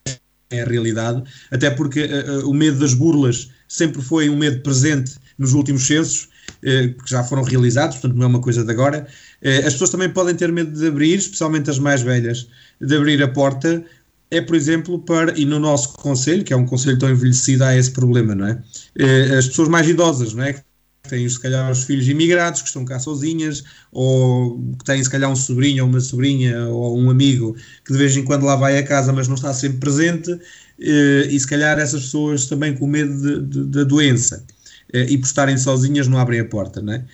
é 0.52 0.62
a 0.62 0.66
realidade. 0.66 1.24
Até 1.50 1.72
porque 1.72 2.04
uh, 2.04 2.48
o 2.48 2.54
medo 2.54 2.80
das 2.80 2.94
burlas 2.94 3.50
sempre 3.68 4.02
foi 4.02 4.30
um 4.30 4.38
medo 4.38 4.62
presente 4.62 5.16
nos 5.38 5.54
últimos 5.54 5.88
censos, 5.88 6.26
uh, 6.26 6.30
que 6.62 7.10
já 7.10 7.24
foram 7.24 7.44
realizados, 7.44 7.98
portanto 7.98 8.18
não 8.18 8.26
é 8.26 8.30
uma 8.30 8.42
coisa 8.42 8.64
de 8.64 8.72
agora. 8.72 9.08
Eh, 9.42 9.60
as 9.60 9.74
pessoas 9.74 9.90
também 9.90 10.10
podem 10.10 10.36
ter 10.36 10.52
medo 10.52 10.72
de 10.72 10.88
abrir, 10.88 11.18
especialmente 11.18 11.70
as 11.70 11.80
mais 11.80 12.02
velhas, 12.02 12.48
de 12.80 12.96
abrir 12.96 13.22
a 13.24 13.28
porta. 13.28 13.84
É, 14.30 14.40
por 14.40 14.56
exemplo, 14.56 15.00
para, 15.00 15.38
e 15.38 15.44
no 15.44 15.60
nosso 15.60 15.94
conselho, 15.94 16.44
que 16.44 16.54
é 16.54 16.56
um 16.56 16.66
conselho 16.66 16.98
tão 16.98 17.10
envelhecido, 17.10 17.66
há 17.66 17.76
esse 17.76 17.92
problema, 17.92 18.34
não 18.34 18.48
é? 18.48 18.64
Eh, 18.98 19.38
as 19.38 19.48
pessoas 19.48 19.68
mais 19.68 19.88
idosas, 19.90 20.34
não 20.34 20.44
é? 20.44 20.54
Que 20.54 20.62
têm 21.10 21.28
se 21.28 21.40
calhar 21.40 21.70
os 21.70 21.84
filhos 21.84 22.08
imigrados 22.08 22.62
que 22.62 22.68
estão 22.68 22.86
cá 22.86 23.00
sozinhas, 23.00 23.64
ou 23.92 24.58
que 24.80 24.86
têm 24.86 25.04
se 25.04 25.10
calhar 25.10 25.30
um 25.30 25.36
sobrinho 25.36 25.84
ou 25.84 25.90
uma 25.90 26.00
sobrinha 26.00 26.68
ou 26.68 26.98
um 26.98 27.10
amigo 27.10 27.56
que 27.86 27.92
de 27.92 27.98
vez 27.98 28.16
em 28.16 28.24
quando 28.24 28.46
lá 28.46 28.56
vai 28.56 28.78
a 28.78 28.84
casa 28.84 29.12
mas 29.12 29.28
não 29.28 29.36
está 29.36 29.54
sempre 29.54 29.80
presente, 29.80 30.32
eh, 30.80 31.28
e 31.30 31.40
se 31.40 31.48
calhar 31.48 31.78
essas 31.80 32.04
pessoas 32.04 32.48
também 32.48 32.74
com 32.76 32.88
medo 32.88 33.42
da 33.66 33.84
doença 33.84 34.46
eh, 34.48 34.61
e 34.94 35.18
por 35.18 35.26
estarem 35.26 35.58
sozinhas 35.58 36.08
não 36.08 36.18
abrem 36.18 36.40
a 36.40 36.46
porta, 36.46 36.82
não 36.82 36.94
é? 36.94 37.06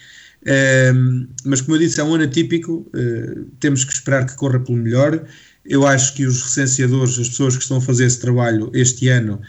Ehm, 0.46 1.28
mas 1.44 1.62
como 1.62 1.76
eu 1.76 1.80
disse, 1.80 2.00
é 2.00 2.04
um 2.04 2.16
ano 2.16 2.24
atípico, 2.24 2.90
eh, 2.96 3.42
temos 3.60 3.84
que 3.84 3.94
esperar 3.94 4.26
que 4.26 4.36
corra 4.36 4.60
pelo 4.60 4.78
melhor. 4.78 5.28
Eu 5.66 5.86
acho 5.86 6.14
que 6.16 6.26
os 6.26 6.42
recenseadores, 6.42 7.20
as 7.20 7.30
pessoas 7.30 7.56
que 7.58 7.64
estão 7.64 7.78
a 7.78 7.82
fazer 7.82 8.06
esse 8.06 8.20
trabalho 8.20 8.72
este 8.74 9.10
ano, 9.10 9.42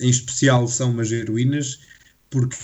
em 0.00 0.08
especial, 0.08 0.66
são 0.68 0.90
umas 0.92 1.10
heroínas, 1.12 1.80
porque 2.30 2.56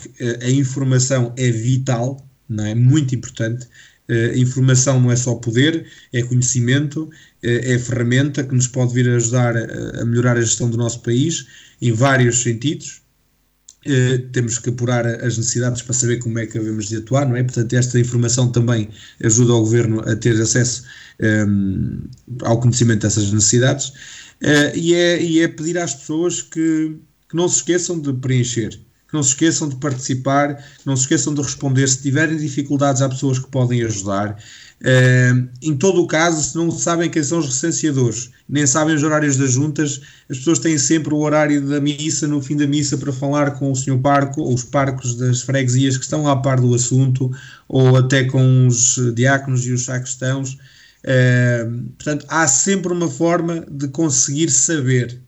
a 0.42 0.50
informação 0.50 1.34
é 1.36 1.50
vital, 1.50 2.26
não 2.48 2.64
é? 2.64 2.74
Muito 2.74 3.14
importante. 3.14 3.66
Uh, 4.08 4.36
informação 4.36 5.00
não 5.00 5.12
é 5.12 5.16
só 5.16 5.36
poder, 5.36 5.86
é 6.12 6.22
conhecimento, 6.22 7.04
uh, 7.04 7.10
é 7.42 7.78
ferramenta 7.78 8.42
que 8.42 8.54
nos 8.54 8.66
pode 8.66 8.92
vir 8.92 9.08
a 9.08 9.14
ajudar 9.14 9.56
a, 9.56 10.02
a, 10.02 10.04
melhorar 10.04 10.36
a 10.36 10.40
gestão 10.40 10.68
do 10.68 10.76
nosso 10.76 11.02
país 11.02 11.46
em 11.80 11.92
vários 11.92 12.42
sentidos. 12.42 13.01
Uh, 13.84 14.28
temos 14.30 14.58
que 14.58 14.70
apurar 14.70 15.06
as 15.06 15.36
necessidades 15.36 15.82
para 15.82 15.92
saber 15.92 16.18
como 16.18 16.38
é 16.38 16.46
que 16.46 16.58
devemos 16.58 16.88
de 16.88 16.96
atuar, 16.98 17.28
não 17.28 17.36
é? 17.36 17.42
Portanto, 17.42 17.72
esta 17.72 17.98
informação 17.98 18.50
também 18.50 18.88
ajuda 19.22 19.54
o 19.54 19.60
governo 19.60 20.00
a 20.08 20.14
ter 20.14 20.40
acesso 20.40 20.84
um, 21.48 22.02
ao 22.42 22.60
conhecimento 22.60 23.02
dessas 23.02 23.32
necessidades 23.32 23.92
e 24.74 24.94
é, 24.94 25.22
e, 25.22 25.40
é, 25.40 25.48
pedir 25.48 25.78
às 25.78 25.94
pessoas 25.94 26.42
que, 26.42 26.96
que 27.28 27.36
não 27.36 27.48
se 27.48 27.56
esqueçam 27.56 28.00
de 28.00 28.12
preencher 28.12 28.80
que 29.12 29.16
não 29.16 29.22
se 29.22 29.28
esqueçam 29.28 29.68
de 29.68 29.76
participar, 29.76 30.56
que 30.56 30.86
não 30.86 30.96
se 30.96 31.02
esqueçam 31.02 31.34
de 31.34 31.42
responder. 31.42 31.86
Se 31.86 32.00
tiverem 32.00 32.34
dificuldades, 32.38 33.02
há 33.02 33.08
pessoas 33.10 33.38
que 33.38 33.46
podem 33.50 33.82
ajudar. 33.82 34.42
Uh, 34.82 35.48
em 35.62 35.76
todo 35.76 36.02
o 36.02 36.08
caso, 36.08 36.42
se 36.42 36.56
não 36.56 36.68
sabem 36.72 37.08
quem 37.08 37.22
são 37.22 37.38
os 37.38 37.46
recenseadores, 37.46 38.32
nem 38.48 38.66
sabem 38.66 38.96
os 38.96 39.04
horários 39.04 39.36
das 39.36 39.52
juntas, 39.52 40.00
as 40.28 40.38
pessoas 40.38 40.58
têm 40.58 40.76
sempre 40.76 41.14
o 41.14 41.18
horário 41.18 41.64
da 41.64 41.80
missa, 41.80 42.26
no 42.26 42.42
fim 42.42 42.56
da 42.56 42.66
missa, 42.66 42.98
para 42.98 43.12
falar 43.12 43.52
com 43.52 43.70
o 43.70 43.76
senhor 43.76 44.00
parco, 44.00 44.40
ou 44.40 44.52
os 44.52 44.64
parcos 44.64 45.14
das 45.14 45.42
freguesias 45.42 45.96
que 45.96 46.02
estão 46.02 46.26
a 46.26 46.34
par 46.34 46.60
do 46.60 46.74
assunto, 46.74 47.30
ou 47.68 47.96
até 47.96 48.24
com 48.24 48.66
os 48.66 48.98
diáconos 49.14 49.64
e 49.66 49.72
os 49.72 49.84
sacristãos. 49.84 50.54
Uh, 51.04 51.88
portanto, 51.96 52.26
há 52.28 52.48
sempre 52.48 52.92
uma 52.92 53.08
forma 53.08 53.64
de 53.70 53.86
conseguir 53.86 54.50
saber, 54.50 55.20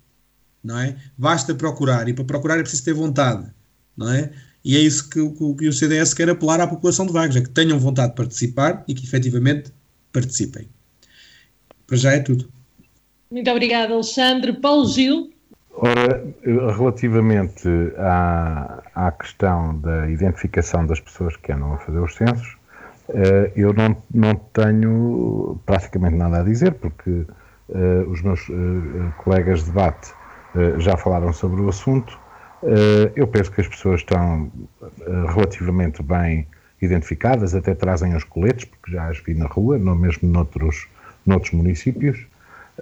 não 0.65 0.81
é? 0.81 0.97
Basta 1.17 1.55
procurar, 1.55 2.09
e 2.09 2.13
para 2.13 2.25
procurar 2.25 2.59
é 2.59 2.63
preciso 2.63 2.85
ter 2.85 2.95
vontade 2.95 3.55
não 3.97 4.11
é? 4.11 4.31
E 4.65 4.77
é 4.77 4.81
isso 4.81 5.11
que, 5.11 5.21
que, 5.31 5.55
que 5.55 5.69
o 5.69 5.73
CDS 5.73 6.15
quer 6.15 6.31
apelar 6.31 6.61
à 6.61 6.67
população 6.67 7.05
de 7.05 7.13
Vagos, 7.13 7.37
é 7.37 7.43
que 7.43 7.51
tenham 7.51 7.79
vontade 7.79 8.11
de 8.11 8.17
participar 8.17 8.83
e 8.89 8.95
que 8.95 9.05
efetivamente 9.05 9.71
participem. 10.11 10.69
Para 11.87 11.97
já 11.99 12.13
é 12.13 12.21
tudo. 12.21 12.49
Muito 13.31 13.51
obrigada, 13.51 13.93
Alexandre. 13.93 14.55
Paulo 14.55 14.87
Gil. 14.89 15.31
Ora, 15.77 16.25
relativamente 16.45 17.69
à, 17.99 18.83
à 18.95 19.13
questão 19.13 19.79
da 19.81 20.09
identificação 20.09 20.87
das 20.87 21.01
pessoas 21.01 21.37
que 21.37 21.53
andam 21.53 21.75
a 21.75 21.79
fazer 21.79 21.99
os 21.99 22.15
censos, 22.15 22.57
eh, 23.11 23.53
eu 23.57 23.75
não, 23.75 23.95
não 24.15 24.35
tenho 24.53 25.61
praticamente 25.67 26.15
nada 26.15 26.41
a 26.41 26.43
dizer, 26.45 26.75
porque 26.75 27.11
uh, 27.11 28.09
os 28.09 28.23
meus 28.23 28.49
uh, 28.49 29.13
colegas 29.19 29.61
de 29.61 29.67
debate 29.67 30.15
já 30.79 30.97
falaram 30.97 31.33
sobre 31.33 31.61
o 31.61 31.69
assunto 31.69 32.17
eh, 32.17 32.24
eu 33.15 33.27
penso 33.27 33.51
que 33.51 33.61
as 33.61 33.69
pessoas 33.69 34.01
estão 34.01 34.51
eh, 34.83 35.25
relativamente 35.33 36.03
bem 36.03 36.47
identificadas, 36.81 37.55
até 37.55 37.75
trazem 37.75 38.15
os 38.15 38.25
coletes, 38.25 38.65
porque 38.65 38.93
já 38.93 39.09
as 39.09 39.19
vi 39.19 39.35
na 39.35 39.47
rua, 39.47 39.79
não 39.79 39.95
mesmo 39.95 40.29
noutros, 40.29 40.87
noutros 41.27 41.53
municípios, 41.53 42.27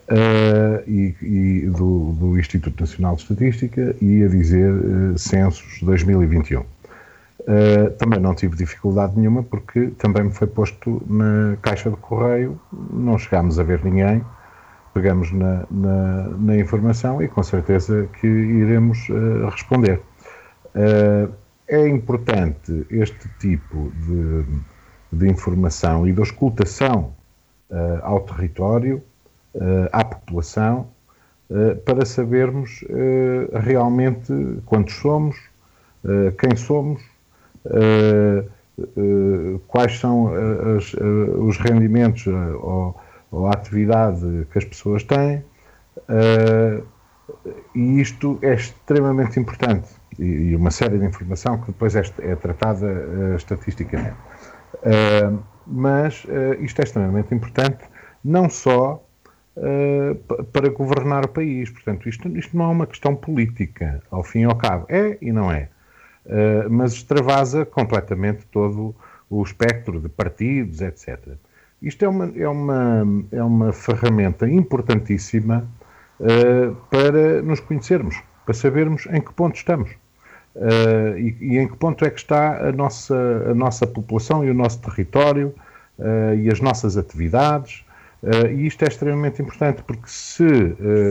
uh, 0.08 0.82
e, 0.86 1.14
e 1.22 1.60
do, 1.66 2.12
do, 2.12 2.38
Instituto 2.38 2.80
Nacional 2.80 3.14
de 3.16 3.22
Estatística, 3.22 3.94
e 4.00 4.24
a 4.24 4.28
dizer 4.28 4.72
uh, 4.72 5.18
censos 5.18 5.80
2021. 5.82 6.60
Uh, 6.60 7.90
também 7.98 8.20
não 8.20 8.34
tive 8.34 8.56
dificuldade 8.56 9.18
nenhuma, 9.18 9.42
porque 9.42 9.88
também 9.98 10.24
me 10.24 10.32
foi 10.32 10.46
posto 10.46 11.02
na 11.08 11.56
caixa 11.60 11.90
de 11.90 11.96
correio, 11.96 12.60
não 12.92 13.18
chegámos 13.18 13.58
a 13.58 13.62
ver 13.62 13.84
ninguém, 13.84 14.22
pegamos 14.92 15.32
na, 15.32 15.66
na, 15.70 16.28
na, 16.38 16.56
informação 16.56 17.22
e 17.22 17.28
com 17.28 17.42
certeza 17.42 18.08
que 18.20 18.26
iremos 18.26 19.08
uh, 19.08 19.48
responder. 19.48 20.00
Uh, 20.74 21.32
é 21.68 21.88
importante 21.88 22.86
este 22.90 23.28
tipo 23.38 23.90
de, 24.06 24.44
de 25.12 25.28
informação 25.28 26.06
e 26.06 26.12
de 26.12 26.20
auscultação 26.20 27.14
uh, 27.70 28.00
ao 28.02 28.20
território, 28.20 29.02
à 29.92 30.02
população, 30.02 30.88
para 31.84 32.06
sabermos 32.06 32.82
realmente 33.52 34.32
quantos 34.64 34.94
somos, 34.94 35.36
quem 36.38 36.56
somos, 36.56 37.02
quais 39.68 39.98
são 39.98 40.30
as, 40.74 40.94
os 40.94 41.58
rendimentos 41.58 42.26
ou 42.26 42.98
ou 43.32 43.46
a 43.46 43.52
atividade 43.52 44.46
que 44.52 44.58
as 44.58 44.64
pessoas 44.64 45.02
têm, 45.02 45.42
uh, 45.98 46.86
e 47.74 48.00
isto 48.00 48.38
é 48.42 48.54
extremamente 48.54 49.40
importante. 49.40 49.88
E, 50.18 50.24
e, 50.24 50.56
uma 50.56 50.70
série 50.70 50.98
de 50.98 51.06
informação 51.06 51.58
que 51.58 51.68
depois 51.68 51.96
é, 51.96 52.02
é 52.18 52.36
tratada 52.36 52.86
uh, 52.86 53.34
estatisticamente. 53.34 54.16
Uh, 54.74 55.42
mas 55.66 56.26
isto 56.58 56.80
é 56.80 56.82
extremamente 56.82 57.32
importante, 57.32 57.84
não 58.24 58.50
só 58.50 59.00
para 60.52 60.68
governar 60.70 61.24
o 61.24 61.28
país. 61.28 61.70
Portanto, 61.70 62.08
isto, 62.08 62.28
isto 62.36 62.56
não 62.56 62.64
é 62.64 62.68
uma 62.68 62.86
questão 62.86 63.14
política, 63.14 64.02
ao 64.10 64.24
fim 64.24 64.40
e 64.40 64.44
ao 64.44 64.56
cabo. 64.56 64.86
É 64.88 65.16
e 65.22 65.30
não 65.30 65.52
é. 65.52 65.68
mas 66.68 66.94
extravasa 66.94 67.64
completamente 67.64 68.44
todo 68.46 68.92
o 69.30 69.40
espectro 69.40 70.00
de 70.00 70.08
partidos, 70.08 70.80
etc. 70.80 71.36
Isto 71.82 72.04
é 72.04 72.08
uma, 72.08 72.32
é 72.36 72.48
uma, 72.48 73.24
é 73.32 73.42
uma 73.42 73.72
ferramenta 73.72 74.48
importantíssima 74.48 75.66
uh, 76.20 76.76
para 76.88 77.42
nos 77.42 77.58
conhecermos, 77.58 78.22
para 78.46 78.54
sabermos 78.54 79.06
em 79.06 79.20
que 79.20 79.32
ponto 79.32 79.56
estamos. 79.56 79.90
Uh, 80.54 81.18
e, 81.18 81.36
e, 81.40 81.58
em 81.58 81.66
que 81.66 81.76
ponto 81.76 82.04
é 82.04 82.10
que 82.10 82.20
está 82.20 82.68
a 82.68 82.72
nossa, 82.72 83.16
a 83.50 83.54
nossa 83.54 83.86
população 83.86 84.44
e 84.44 84.50
o 84.50 84.54
nosso 84.54 84.80
território 84.80 85.52
uh, 85.98 86.34
e 86.36 86.48
as 86.50 86.60
nossas 86.60 86.96
atividades. 86.96 87.84
e 88.54 88.66
isto 88.66 88.84
é 88.84 88.88
extremamente 88.88 89.42
importante 89.42 89.82
porque 89.82 90.06
se 90.06 90.46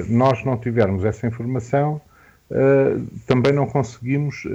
nós 0.08 0.46
não 0.46 0.56
tivermos 0.58 1.04
essa 1.04 1.28
informação, 1.28 2.00
também 3.28 3.52
não 3.52 3.68
conseguimos 3.68 4.48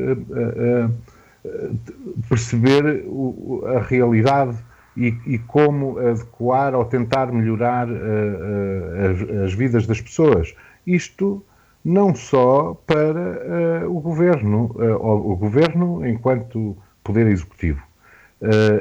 perceber 2.31 3.05
o, 3.07 3.63
a 3.67 3.81
realidade 3.81 4.57
e, 4.97 5.15
e, 5.27 5.39
como 5.39 5.99
adequar 5.99 6.75
ou 6.75 6.85
tentar 6.85 7.31
melhorar 7.31 7.87
uh, 7.89 7.93
uh, 7.93 9.11
as, 9.11 9.45
as, 9.45 9.53
vidas 9.53 9.87
das 9.87 10.01
pessoas. 10.01 10.55
Isto 10.87 11.45
não 11.85 12.15
só 12.15 12.81
para 12.87 13.85
uh, 13.85 13.97
o 13.97 14.01
governo, 14.01 14.75
o 15.01 15.37
governo 15.37 16.07
enquanto 16.07 16.77
poder 17.05 17.27
executivo. 17.29 17.81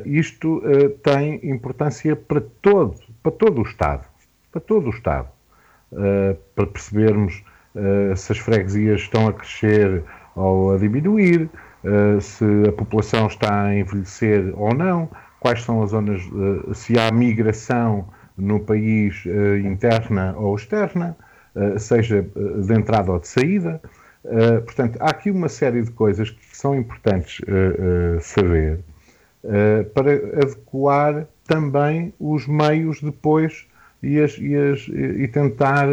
isto 0.04 0.64
tem 1.04 1.40
importância 1.44 2.16
para 2.16 2.42
todo, 2.62 2.96
para 3.22 3.32
todo 3.32 3.60
o 3.60 3.62
Estado, 3.62 4.06
para 4.52 4.60
todo 4.60 4.88
o 4.88 4.90
Estado, 4.90 5.28
para 6.56 6.66
percebermos 6.66 7.44
se 8.16 8.32
as 8.32 8.40
freguesias 8.40 9.02
estão 9.02 9.28
a 9.28 9.34
crescer 9.34 10.04
ou 10.36 10.74
a 10.74 10.78
diminuir, 10.80 11.48
se 12.20 12.46
a 12.68 12.72
população 12.72 13.28
está 13.28 13.66
a 13.66 13.78
envelhecer 13.78 14.52
ou 14.58 14.74
não, 14.74 15.08
quais 15.46 15.62
são 15.62 15.84
as 15.84 15.92
zonas, 15.92 16.24
eh, 16.24 16.74
se 16.74 16.98
há 16.98 17.12
migração 17.12 18.08
no 18.36 18.60
país 18.60 19.24
eh, 19.28 19.60
interna 19.60 20.34
ou 20.36 20.56
externa, 20.56 21.16
eh, 21.56 21.78
seja 21.78 22.28
de 22.66 22.74
entrada 22.74 23.12
ou 23.12 23.20
de 23.20 23.28
saída. 23.28 23.80
Portanto, 24.66 24.98
há 25.00 25.12
aqui 25.12 25.30
uma 25.30 25.48
série 25.48 25.84
de 25.84 25.92
coisas 25.92 26.32
que 26.32 26.58
são 26.58 26.74
importantes 26.74 27.40
saber 28.22 28.80
para 29.94 30.14
adequar 30.42 31.28
também 31.48 32.12
os 32.20 32.48
meios 32.48 33.04
depois 33.04 33.68
e, 34.02 34.20
as, 34.20 34.36
e, 34.40 34.56
as, 34.56 34.88
e 34.88 35.28
tentar 35.28 35.88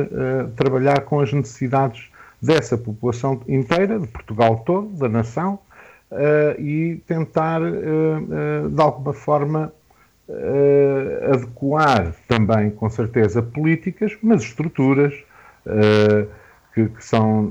trabalhar 0.56 1.02
com 1.02 1.20
as 1.20 1.30
necessidades 1.30 2.10
dessa 2.40 2.78
população 2.78 3.42
inteira, 3.46 4.00
de 4.00 4.06
Portugal 4.06 4.60
todo, 4.64 4.88
da 4.96 5.10
nação, 5.10 5.58
e 6.58 7.02
tentar, 7.06 7.62
uh, 7.62 7.66
uh, 7.66 8.70
de 8.70 8.80
alguma 8.80 9.12
forma, 9.12 9.72
adequar 11.30 12.14
também, 12.26 12.70
com 12.70 12.88
certeza, 12.88 13.42
políticas, 13.42 14.16
mas 14.22 14.42
estruturas 14.42 15.12
que, 16.72 16.88
que, 16.88 17.04
são 17.04 17.50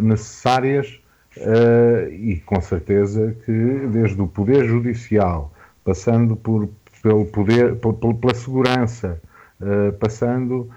necessárias 0.00 1.00
e 2.12 2.40
com 2.46 2.60
certeza 2.60 3.34
que 3.44 3.88
desde 3.90 4.20
o 4.20 4.28
Poder 4.28 4.64
Judicial, 4.64 5.52
passando 5.82 6.36
por, 6.36 6.68
pelo 7.02 7.24
poder, 7.24 7.74
pela 7.76 8.34
segurança, 8.34 9.20
passando 9.98 10.70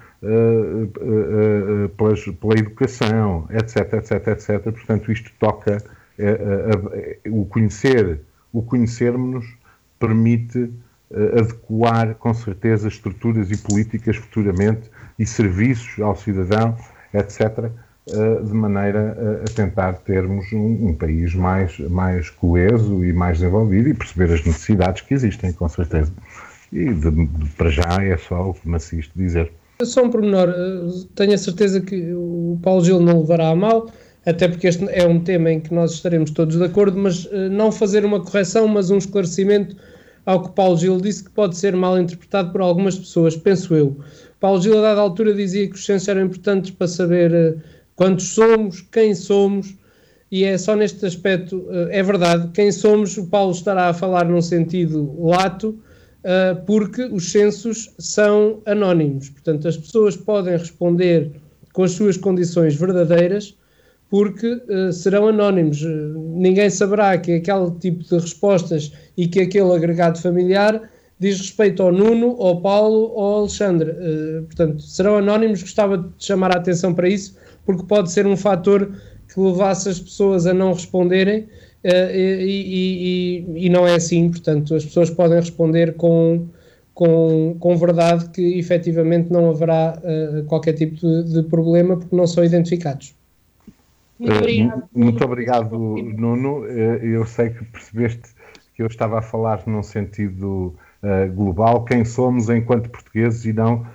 pela 1.96 2.58
educação, 2.58 3.46
etc, 3.50 3.92
etc, 3.92 4.26
etc. 4.28 4.62
Portanto, 4.72 5.12
isto 5.12 5.30
toca 5.38 5.78
o 7.30 7.44
conhecer, 7.46 8.20
o 8.52 8.62
conhecermos 8.62 9.46
permite 9.98 10.70
adequar 11.38 12.14
com 12.16 12.34
certeza 12.34 12.88
estruturas 12.88 13.50
e 13.50 13.56
políticas 13.56 14.16
futuramente 14.16 14.90
e 15.18 15.24
serviços 15.24 15.98
ao 16.00 16.16
cidadão, 16.16 16.76
etc 17.14 17.70
eh, 18.10 18.42
de 18.42 18.54
maneira 18.54 19.42
a 19.46 19.52
tentar 19.52 19.92
termos 19.98 20.50
um, 20.50 20.88
um, 20.88 20.94
país 20.94 21.34
mais, 21.34 21.78
mais 21.78 22.30
coeso 22.30 23.04
e 23.04 23.12
mais 23.12 23.38
desenvolvido 23.38 23.90
e 23.90 23.94
perceber 23.94 24.32
as 24.32 24.42
necessidades 24.44 25.02
que 25.02 25.12
existem, 25.12 25.52
com 25.52 25.68
certeza. 25.68 26.10
E 26.72 26.86
de, 26.86 27.10
de, 27.10 27.48
para 27.50 27.68
já 27.68 28.02
é 28.02 28.16
só 28.16 28.48
o 28.48 28.54
que 28.54 28.66
me 28.66 28.76
assiste 28.76 29.12
dizer. 29.14 29.52
Só 29.82 30.04
um 30.04 30.10
pormenor, 30.10 30.48
eh, 30.48 31.06
tenho 31.14 31.34
a 31.34 31.38
certeza 31.38 31.82
que 31.82 32.14
o 32.14 32.58
Paulo 32.62 32.82
Gil 32.82 32.98
não 32.98 33.20
levará 33.20 33.50
a 33.50 33.56
mal, 33.56 33.90
até 34.28 34.46
porque 34.46 34.66
este 34.66 34.84
é 34.90 35.06
um 35.06 35.20
tema 35.20 35.50
em 35.50 35.58
que 35.58 35.72
nós 35.72 35.92
estaremos 35.92 36.30
todos 36.30 36.56
de 36.56 36.64
acordo, 36.64 36.98
mas 36.98 37.26
eh, 37.32 37.48
não 37.48 37.72
fazer 37.72 38.04
uma 38.04 38.20
correção, 38.20 38.68
mas 38.68 38.90
um 38.90 38.98
esclarecimento 38.98 39.74
ao 40.26 40.42
que 40.42 40.54
Paulo 40.54 40.76
Gil 40.76 41.00
disse 41.00 41.24
que 41.24 41.30
pode 41.30 41.56
ser 41.56 41.74
mal 41.74 41.98
interpretado 41.98 42.52
por 42.52 42.60
algumas 42.60 42.98
pessoas, 42.98 43.34
penso 43.34 43.74
eu. 43.74 43.96
Paulo 44.38 44.60
Gil, 44.60 44.78
a 44.78 44.82
dada 44.82 45.00
altura, 45.00 45.32
dizia 45.32 45.66
que 45.66 45.74
os 45.74 45.84
censos 45.86 46.06
eram 46.08 46.26
importantes 46.26 46.70
para 46.70 46.86
saber 46.86 47.56
quantos 47.96 48.26
somos, 48.28 48.82
quem 48.92 49.14
somos, 49.14 49.74
e 50.30 50.44
é 50.44 50.58
só 50.58 50.76
neste 50.76 51.06
aspecto, 51.06 51.66
eh, 51.70 51.98
é 51.98 52.02
verdade, 52.02 52.50
quem 52.52 52.70
somos, 52.70 53.16
o 53.16 53.26
Paulo 53.28 53.52
estará 53.52 53.88
a 53.88 53.94
falar 53.94 54.26
num 54.26 54.42
sentido 54.42 55.10
lato, 55.18 55.74
eh, 56.22 56.54
porque 56.66 57.04
os 57.04 57.32
censos 57.32 57.94
são 57.98 58.60
anónimos, 58.66 59.30
portanto, 59.30 59.66
as 59.66 59.78
pessoas 59.78 60.18
podem 60.18 60.58
responder 60.58 61.32
com 61.72 61.82
as 61.82 61.92
suas 61.92 62.18
condições 62.18 62.74
verdadeiras, 62.74 63.56
porque 64.10 64.46
uh, 64.46 64.92
serão 64.92 65.28
anónimos. 65.28 65.82
ninguém 65.82 66.70
saberá 66.70 67.16
que 67.18 67.32
aquele 67.32 67.70
tipo 67.72 68.02
de 68.02 68.14
respostas 68.14 68.92
e 69.16 69.26
que 69.26 69.40
aquele 69.40 69.72
agregado 69.72 70.18
familiar 70.18 70.90
diz 71.20 71.38
respeito 71.38 71.82
ao 71.82 71.92
Nuno, 71.92 72.36
ao 72.40 72.60
Paulo 72.60 73.12
ou 73.14 73.20
ao 73.20 73.40
Alexandre. 73.40 73.90
Uh, 73.90 74.42
portanto, 74.44 74.82
serão 74.82 75.16
anónimos. 75.16 75.62
Gostava 75.62 75.98
de 75.98 76.08
chamar 76.18 76.52
a 76.52 76.58
atenção 76.58 76.94
para 76.94 77.08
isso, 77.08 77.36
porque 77.66 77.84
pode 77.84 78.10
ser 78.10 78.26
um 78.26 78.36
fator 78.36 78.90
que 79.32 79.38
levasse 79.38 79.90
as 79.90 80.00
pessoas 80.00 80.46
a 80.46 80.54
não 80.54 80.72
responderem 80.72 81.40
uh, 81.40 82.10
e, 82.14 83.44
e, 83.44 83.66
e, 83.66 83.68
não 83.68 83.86
é 83.86 83.94
assim, 83.94 84.30
portanto 84.30 84.74
as 84.74 84.86
pessoas 84.86 85.10
podem 85.10 85.38
responder 85.38 85.94
com, 85.96 86.46
com, 86.94 87.56
com 87.60 87.76
verdade 87.76 88.30
que 88.30 88.58
efetivamente 88.58 89.30
não 89.30 89.50
haverá 89.50 90.00
qualquer 90.46 90.72
tipo 90.72 90.96
de, 90.96 91.24
de, 91.24 91.42
problema 91.42 91.98
porque 91.98 92.16
não 92.16 92.26
são 92.26 92.42
identificados. 92.42 93.17
Muito 94.18 94.36
obrigado, 94.36 94.78
uh, 94.78 94.88
muito 94.92 95.24
obrigado 95.24 95.78
Nuno. 95.78 96.66
eu 96.66 97.24
sei 97.24 97.50
que 97.50 97.64
percebeste 97.64 98.34
que 98.74 98.82
eu 98.82 98.86
estava 98.86 99.18
a 99.18 99.22
falar 99.22 99.66
num 99.66 99.82
sentido 99.82 100.74
global, 101.34 101.84
quem 101.84 102.04
somos 102.04 102.48
enquanto 102.48 102.90
portugueses 102.90 103.44
e 103.44 103.52
não 103.52 103.86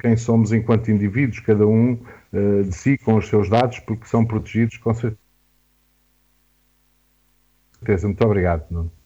quem 0.00 0.16
somos 0.16 0.52
enquanto 0.52 0.90
indivíduos, 0.90 1.38
cada 1.40 1.64
um 1.66 1.96
de 2.32 2.72
si 2.72 2.98
com 2.98 3.14
os 3.14 3.28
seus 3.28 3.48
dados, 3.48 3.78
porque 3.80 4.06
são 4.06 4.24
protegidos 4.24 4.76
com 4.78 4.92
certeza. 4.92 5.18
Muito 8.06 8.24
obrigado, 8.24 8.66
Nuno. 8.70 8.97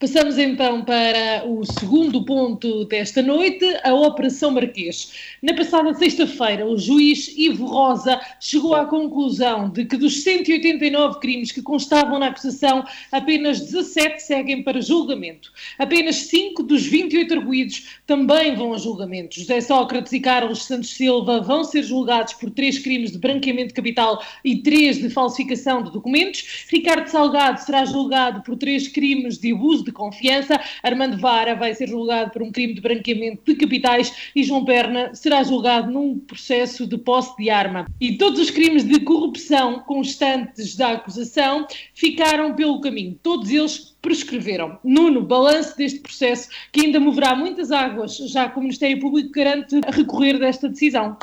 Passamos 0.00 0.38
então 0.38 0.84
para 0.84 1.42
o 1.44 1.64
segundo 1.64 2.24
ponto 2.24 2.84
desta 2.84 3.20
noite, 3.20 3.64
a 3.82 3.92
Operação 3.92 4.52
Marquês. 4.52 5.12
Na 5.42 5.52
passada 5.54 5.92
sexta-feira, 5.92 6.64
o 6.64 6.78
juiz 6.78 7.36
Ivo 7.36 7.66
Rosa 7.66 8.20
chegou 8.38 8.76
à 8.76 8.84
conclusão 8.84 9.68
de 9.68 9.84
que 9.84 9.96
dos 9.96 10.22
189 10.22 11.18
crimes 11.18 11.50
que 11.50 11.60
constavam 11.60 12.20
na 12.20 12.28
acusação, 12.28 12.84
apenas 13.10 13.58
17 13.58 14.22
seguem 14.22 14.62
para 14.62 14.80
julgamento. 14.80 15.52
Apenas 15.80 16.14
5 16.14 16.62
dos 16.62 16.86
28 16.86 17.34
arguídos 17.34 17.98
também 18.06 18.54
vão 18.54 18.74
a 18.74 18.78
julgamento. 18.78 19.34
José 19.34 19.60
Sócrates 19.60 20.12
e 20.12 20.20
Carlos 20.20 20.62
Santos 20.62 20.90
Silva 20.90 21.40
vão 21.40 21.64
ser 21.64 21.82
julgados 21.82 22.34
por 22.34 22.52
três 22.52 22.78
crimes 22.78 23.10
de 23.10 23.18
branqueamento 23.18 23.70
de 23.70 23.74
capital 23.74 24.22
e 24.44 24.62
três 24.62 24.98
de 24.98 25.10
falsificação 25.10 25.82
de 25.82 25.90
documentos. 25.90 26.66
Ricardo 26.70 27.08
Salgado 27.08 27.58
será 27.58 27.84
julgado 27.84 28.42
por 28.42 28.56
três 28.56 28.86
crimes 28.86 29.38
de 29.38 29.52
abuso 29.52 29.87
de 29.88 29.92
confiança. 29.92 30.60
Armando 30.82 31.18
Vara 31.18 31.54
vai 31.54 31.74
ser 31.74 31.88
julgado 31.88 32.30
por 32.30 32.42
um 32.42 32.52
crime 32.52 32.74
de 32.74 32.80
branqueamento 32.80 33.42
de 33.44 33.54
capitais 33.54 34.30
e 34.34 34.42
João 34.44 34.64
Perna 34.64 35.14
será 35.14 35.42
julgado 35.42 35.90
num 35.90 36.18
processo 36.18 36.86
de 36.86 36.96
posse 36.98 37.36
de 37.36 37.50
arma. 37.50 37.86
E 38.00 38.16
todos 38.16 38.40
os 38.40 38.50
crimes 38.50 38.84
de 38.84 39.00
corrupção 39.00 39.80
constantes 39.80 40.76
da 40.76 40.92
acusação 40.92 41.66
ficaram 41.94 42.54
pelo 42.54 42.80
caminho. 42.80 43.18
Todos 43.22 43.50
eles 43.50 43.96
prescreveram. 44.00 44.78
Nuno, 44.84 45.22
balanço 45.22 45.76
deste 45.76 46.00
processo 46.00 46.48
que 46.72 46.80
ainda 46.80 47.00
moverá 47.00 47.34
muitas 47.34 47.70
águas, 47.70 48.16
já 48.16 48.48
que 48.48 48.58
o 48.58 48.62
Ministério 48.62 49.00
Público 49.00 49.30
garante 49.32 49.80
recorrer 49.92 50.38
desta 50.38 50.68
decisão. 50.68 51.16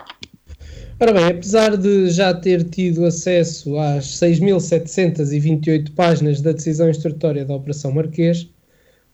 Ora 0.98 1.12
bem, 1.12 1.26
apesar 1.26 1.76
de 1.76 2.10
já 2.10 2.34
ter 2.34 2.64
tido 2.70 3.04
acesso 3.04 3.78
às 3.78 4.06
6.728 4.18 5.94
páginas 5.94 6.40
da 6.40 6.54
decisão 6.54 6.90
instrutória 6.90 7.44
da 7.44 7.54
Operação 7.54 7.92
Marquês, 7.92 8.48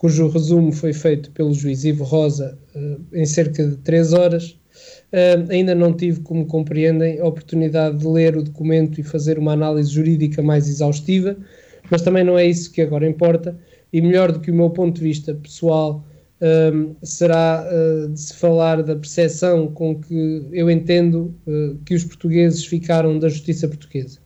cujo 0.01 0.29
resumo 0.29 0.71
foi 0.71 0.93
feito 0.93 1.29
pelo 1.29 1.53
juiz 1.53 1.83
Ivo 1.83 2.03
Rosa 2.03 2.57
uh, 2.73 2.99
em 3.13 3.23
cerca 3.23 3.67
de 3.67 3.77
três 3.77 4.13
horas. 4.13 4.59
Uh, 5.13 5.45
ainda 5.51 5.75
não 5.75 5.93
tive, 5.93 6.21
como 6.21 6.43
compreendem, 6.47 7.19
a 7.19 7.27
oportunidade 7.27 7.99
de 7.99 8.07
ler 8.07 8.35
o 8.35 8.41
documento 8.41 8.99
e 8.99 9.03
fazer 9.03 9.37
uma 9.37 9.53
análise 9.53 9.91
jurídica 9.91 10.41
mais 10.41 10.67
exaustiva, 10.67 11.37
mas 11.91 12.01
também 12.01 12.23
não 12.23 12.35
é 12.35 12.47
isso 12.47 12.71
que 12.71 12.81
agora 12.81 13.07
importa. 13.07 13.55
E 13.93 14.01
melhor 14.01 14.31
do 14.31 14.39
que 14.39 14.49
o 14.49 14.55
meu 14.55 14.71
ponto 14.71 14.95
de 14.95 15.03
vista 15.03 15.35
pessoal 15.35 16.03
um, 16.41 16.95
será 17.03 17.63
uh, 17.69 18.09
de 18.09 18.19
se 18.19 18.33
falar 18.33 18.81
da 18.81 18.95
percepção 18.95 19.67
com 19.67 20.01
que 20.01 20.47
eu 20.51 20.67
entendo 20.71 21.31
uh, 21.45 21.77
que 21.85 21.93
os 21.93 22.03
portugueses 22.03 22.65
ficaram 22.65 23.19
da 23.19 23.29
justiça 23.29 23.67
portuguesa. 23.67 24.17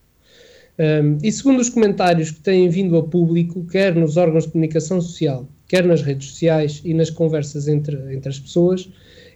Um, 0.79 1.17
e 1.21 1.29
segundo 1.33 1.59
os 1.59 1.67
comentários 1.67 2.31
que 2.31 2.39
têm 2.39 2.69
vindo 2.69 2.95
a 2.95 3.03
público, 3.03 3.65
quer 3.65 3.93
nos 3.93 4.15
órgãos 4.15 4.45
de 4.45 4.53
comunicação 4.53 5.01
social, 5.01 5.45
quer 5.67 5.85
nas 5.85 6.01
redes 6.01 6.29
sociais 6.29 6.81
e 6.83 6.93
nas 6.93 7.09
conversas 7.09 7.67
entre, 7.67 7.95
entre 8.13 8.29
as 8.29 8.39
pessoas, 8.39 8.89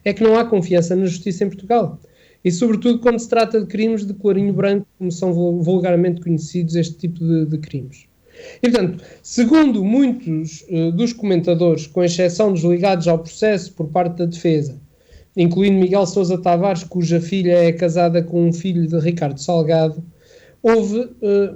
é 0.03 0.13
que 0.13 0.23
não 0.23 0.37
há 0.37 0.45
confiança 0.45 0.95
na 0.95 1.05
justiça 1.05 1.43
em 1.43 1.49
Portugal. 1.49 1.99
E, 2.43 2.51
sobretudo, 2.51 2.99
quando 2.99 3.19
se 3.19 3.27
trata 3.27 3.59
de 3.59 3.67
crimes 3.67 4.05
de 4.05 4.13
clarinho 4.13 4.53
branco, 4.53 4.87
como 4.97 5.11
são 5.11 5.33
vulgarmente 5.61 6.21
conhecidos 6.21 6.75
este 6.75 6.95
tipo 6.95 7.19
de, 7.19 7.45
de 7.45 7.57
crimes. 7.57 8.07
E, 8.63 8.69
portanto, 8.69 9.03
segundo 9.21 9.83
muitos 9.83 10.65
uh, 10.69 10.91
dos 10.93 11.11
comentadores, 11.11 11.87
com 11.87 12.03
exceção 12.03 12.53
dos 12.53 12.63
ligados 12.63 13.07
ao 13.07 13.19
processo 13.19 13.73
por 13.73 13.87
parte 13.89 14.17
da 14.17 14.25
defesa, 14.25 14.79
incluindo 15.35 15.79
Miguel 15.79 16.05
Sousa 16.05 16.37
Tavares, 16.37 16.83
cuja 16.83 17.19
filha 17.19 17.53
é 17.53 17.71
casada 17.73 18.23
com 18.23 18.47
um 18.47 18.53
filho 18.53 18.87
de 18.87 18.97
Ricardo 18.99 19.39
Salgado, 19.39 20.01
houve 20.61 20.99
uh, 20.99 21.11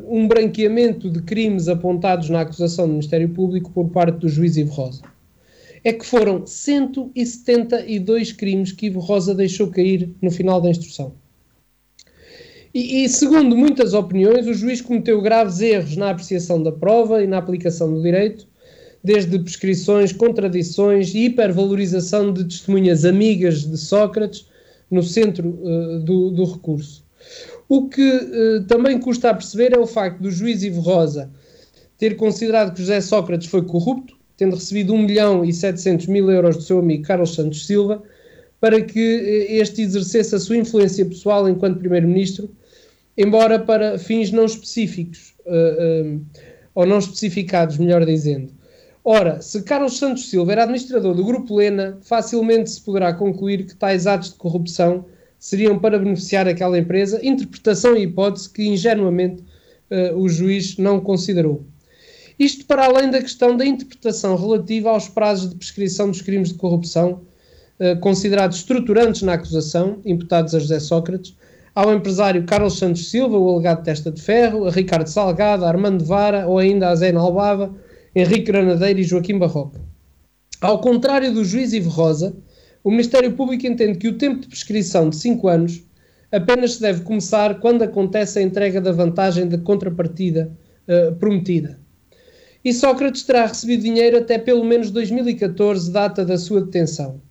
um 0.08 0.28
branqueamento 0.28 1.10
de 1.10 1.22
crimes 1.22 1.68
apontados 1.68 2.30
na 2.30 2.42
acusação 2.42 2.86
do 2.86 2.94
Ministério 2.94 3.30
Público 3.30 3.72
por 3.72 3.90
parte 3.90 4.20
do 4.20 4.30
juiz 4.30 4.58
Ivo 4.58 4.72
Rosa. 4.72 5.02
É 5.84 5.92
que 5.92 6.06
foram 6.06 6.46
172 6.46 8.32
crimes 8.32 8.72
que 8.72 8.86
Ivo 8.86 9.02
Rosa 9.02 9.36
deixou 9.36 9.68
cair 9.68 10.10
no 10.22 10.32
final 10.32 10.62
da 10.62 10.70
instrução. 10.70 11.14
E, 12.74 13.04
e, 13.04 13.10
segundo 13.10 13.56
muitas 13.56 13.94
opiniões, 13.94 14.48
o 14.48 14.54
juiz 14.54 14.82
cometeu 14.82 15.22
graves 15.22 15.60
erros 15.60 15.96
na 15.96 16.10
apreciação 16.10 16.64
da 16.64 16.72
prova 16.72 17.22
e 17.22 17.28
na 17.28 17.38
aplicação 17.38 17.94
do 17.94 18.02
direito, 18.02 18.48
desde 19.04 19.38
prescrições, 19.38 20.12
contradições 20.14 21.14
e 21.14 21.26
hipervalorização 21.26 22.34
de 22.34 22.46
testemunhas 22.46 23.06
amigas 23.06 23.70
de 23.70 23.78
Sócrates 23.78 24.48
no 24.90 25.04
centro 25.04 25.50
uh, 25.50 26.00
do, 26.00 26.32
do 26.32 26.46
recurso. 26.46 27.04
O 27.68 27.88
que 27.88 28.02
uh, 28.02 28.64
também 28.66 29.00
custa 29.00 29.30
a 29.30 29.34
perceber 29.34 29.74
é 29.74 29.80
o 29.80 29.88
facto 29.88 30.20
do 30.22 30.32
juiz 30.32 30.64
Ivo 30.64 30.82
Rosa 30.82 31.32
ter 31.98 32.16
considerado 32.16 32.74
que 32.74 32.82
José 32.82 33.00
Sócrates 33.00 33.48
foi 33.48 33.64
corrupto, 33.64 34.18
tendo 34.36 34.56
recebido 34.56 34.94
1 34.94 34.98
milhão 34.98 35.46
e 35.46 35.54
700 35.54 36.08
mil 36.08 36.30
euros 36.30 36.58
do 36.58 36.64
seu 36.64 36.80
amigo 36.80 37.04
Carlos 37.04 37.34
Santos 37.34 37.66
Silva, 37.66 38.04
para 38.60 38.82
que 38.82 39.00
uh, 39.00 39.62
este 39.62 39.82
exercesse 39.82 40.36
a 40.36 40.40
sua 40.40 40.58
influência 40.58 41.06
pessoal 41.06 41.48
enquanto 41.48 41.80
primeiro-ministro, 41.80 42.50
embora 43.18 43.60
para 43.60 43.98
fins 43.98 44.32
não 44.32 44.46
específicos, 44.46 45.34
uh, 45.46 46.22
ou 46.76 46.86
não 46.86 46.98
especificados, 46.98 47.78
melhor 47.78 48.06
dizendo. 48.06 48.52
Ora, 49.06 49.42
se 49.42 49.62
Carlos 49.64 49.98
Santos 49.98 50.30
Silva 50.30 50.54
era 50.54 50.64
administrador 50.64 51.14
do 51.14 51.26
Grupo 51.26 51.56
Lena, 51.58 51.98
facilmente 52.02 52.72
se 52.72 52.82
poderá 52.82 53.14
concluir 53.14 53.66
que 53.66 53.76
tais 53.76 54.08
atos 54.08 54.32
de 54.32 54.36
corrupção 54.36 55.06
seriam 55.44 55.78
para 55.78 56.00
beneficiar 56.00 56.48
aquela 56.48 56.80
empresa, 56.80 57.20
interpretação 57.22 57.98
e 57.98 58.04
hipótese 58.04 58.50
que 58.50 58.66
ingenuamente 58.66 59.44
uh, 59.92 60.18
o 60.18 60.30
juiz 60.30 60.78
não 60.78 61.02
considerou. 61.02 61.66
Isto 62.40 62.66
para 62.66 62.86
além 62.86 63.12
da 63.12 63.22
questão 63.22 63.58
da 63.58 63.66
interpretação 63.66 64.38
relativa 64.38 64.90
aos 64.90 65.10
prazos 65.10 65.50
de 65.50 65.58
prescrição 65.58 66.10
dos 66.10 66.22
crimes 66.22 66.48
de 66.48 66.54
corrupção 66.54 67.24
uh, 67.78 68.00
considerados 68.00 68.60
estruturantes 68.60 69.22
na 69.24 69.34
acusação, 69.34 70.00
imputados 70.06 70.56
a 70.56 70.60
José 70.60 70.80
Sócrates, 70.80 71.36
ao 71.76 71.94
empresário 71.94 72.46
Carlos 72.46 72.80
Santos 72.80 73.12
Silva, 73.12 73.38
o 73.38 73.54
alegado 73.54 73.84
testa 73.84 74.10
de 74.10 74.22
ferro, 74.22 74.66
a 74.66 74.72
Ricardo 74.72 75.08
Salgado, 75.08 75.66
a 75.66 75.68
Armando 75.68 76.06
Vara 76.06 76.48
ou 76.48 76.58
ainda 76.58 76.88
a 76.88 76.96
Zé 76.96 77.14
Albava, 77.14 77.76
Henrique 78.16 78.46
Granadeiro 78.46 79.02
e 79.02 79.04
Joaquim 79.04 79.38
Barroca. 79.38 79.82
Ao 80.62 80.80
contrário 80.80 81.34
do 81.34 81.44
juiz 81.44 81.74
Ivo 81.74 81.90
Rosa, 81.90 82.34
o 82.84 82.92
Ministério 82.92 83.32
Público 83.34 83.66
entende 83.66 83.98
que 83.98 84.08
o 84.08 84.18
tempo 84.18 84.42
de 84.42 84.48
prescrição 84.48 85.10
de 85.10 85.16
5 85.16 85.48
anos 85.48 85.84
apenas 86.32 86.74
se 86.74 86.82
deve 86.82 87.02
começar 87.02 87.60
quando 87.60 87.84
acontece 87.84 88.40
a 88.40 88.42
entrega 88.42 88.82
da 88.82 88.92
vantagem 88.92 89.48
de 89.48 89.58
contrapartida 89.60 90.52
uh, 90.88 91.16
prometida. 91.16 91.80
E 92.66 92.74
Sócrates 92.74 93.24
terá 93.24 93.46
recebido 93.46 93.84
dinheiro 93.84 94.18
até 94.18 94.38
pelo 94.38 94.64
menos 94.64 94.90
2014, 94.90 95.92
data 95.92 96.26
da 96.26 96.38
sua 96.38 96.62
detenção. 96.62 97.22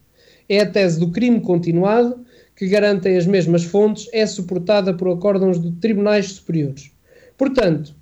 É 0.49 0.61
a 0.61 0.71
tese 0.71 1.01
do 1.01 1.11
crime 1.11 1.41
continuado, 1.41 2.25
que 2.55 2.69
garantem 2.69 3.17
as 3.17 3.27
mesmas 3.27 3.65
fontes, 3.65 4.09
é 4.13 4.27
suportada 4.27 4.95
por 4.95 5.09
acórdãos 5.09 5.61
de 5.61 5.73
tribunais 5.73 6.33
superiores. 6.33 6.91
Portanto, 7.37 7.95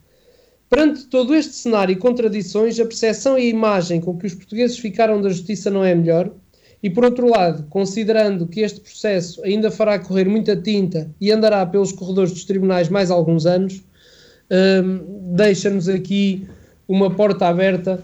Perante 0.70 1.08
todo 1.08 1.34
este 1.34 1.52
cenário 1.52 1.92
e 1.92 1.96
contradições, 1.96 2.78
a 2.78 2.84
percepção 2.84 3.36
e 3.36 3.42
a 3.42 3.50
imagem 3.50 4.00
com 4.00 4.16
que 4.16 4.28
os 4.28 4.34
portugueses 4.34 4.78
ficaram 4.78 5.20
da 5.20 5.28
justiça 5.28 5.68
não 5.68 5.84
é 5.84 5.92
melhor. 5.96 6.32
E 6.82 6.88
por 6.88 7.04
outro 7.04 7.28
lado, 7.28 7.66
considerando 7.68 8.46
que 8.46 8.60
este 8.60 8.80
processo 8.80 9.42
ainda 9.44 9.70
fará 9.70 9.98
correr 9.98 10.26
muita 10.26 10.56
tinta 10.56 11.10
e 11.20 11.30
andará 11.30 11.64
pelos 11.66 11.92
corredores 11.92 12.32
dos 12.32 12.44
tribunais 12.44 12.88
mais 12.88 13.10
alguns 13.10 13.44
anos, 13.44 13.82
hum, 14.50 15.34
deixa-nos 15.34 15.88
aqui 15.88 16.46
uma 16.88 17.10
porta 17.10 17.46
aberta 17.46 18.02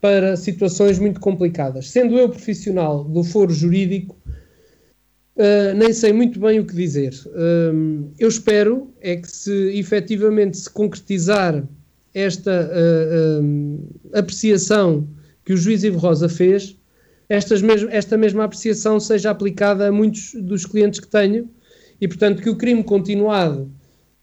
para 0.00 0.36
situações 0.36 0.98
muito 0.98 1.20
complicadas. 1.20 1.90
Sendo 1.90 2.18
eu 2.18 2.28
profissional 2.28 3.02
do 3.02 3.24
foro 3.24 3.52
jurídico, 3.52 4.16
uh, 5.36 5.74
nem 5.76 5.92
sei 5.92 6.12
muito 6.12 6.38
bem 6.38 6.60
o 6.60 6.64
que 6.64 6.74
dizer. 6.74 7.14
Uh, 7.26 8.12
eu 8.18 8.28
espero 8.28 8.92
é 9.00 9.16
que 9.16 9.28
se 9.28 9.52
efetivamente 9.76 10.56
se 10.56 10.70
concretizar 10.70 11.64
esta 12.14 12.70
uh, 12.70 13.88
apreciação 14.12 15.08
que 15.44 15.52
o 15.52 15.56
juiz 15.56 15.82
Ivo 15.82 15.98
Rosa 15.98 16.28
fez, 16.28 16.77
estas 17.28 17.62
esta 17.90 18.16
mesma 18.16 18.44
apreciação 18.44 18.98
seja 18.98 19.30
aplicada 19.30 19.88
a 19.88 19.92
muitos 19.92 20.32
dos 20.34 20.64
clientes 20.64 21.00
que 21.00 21.08
tenho 21.08 21.50
e, 22.00 22.08
portanto, 22.08 22.42
que 22.42 22.50
o 22.50 22.56
crime 22.56 22.82
continuado 22.82 23.70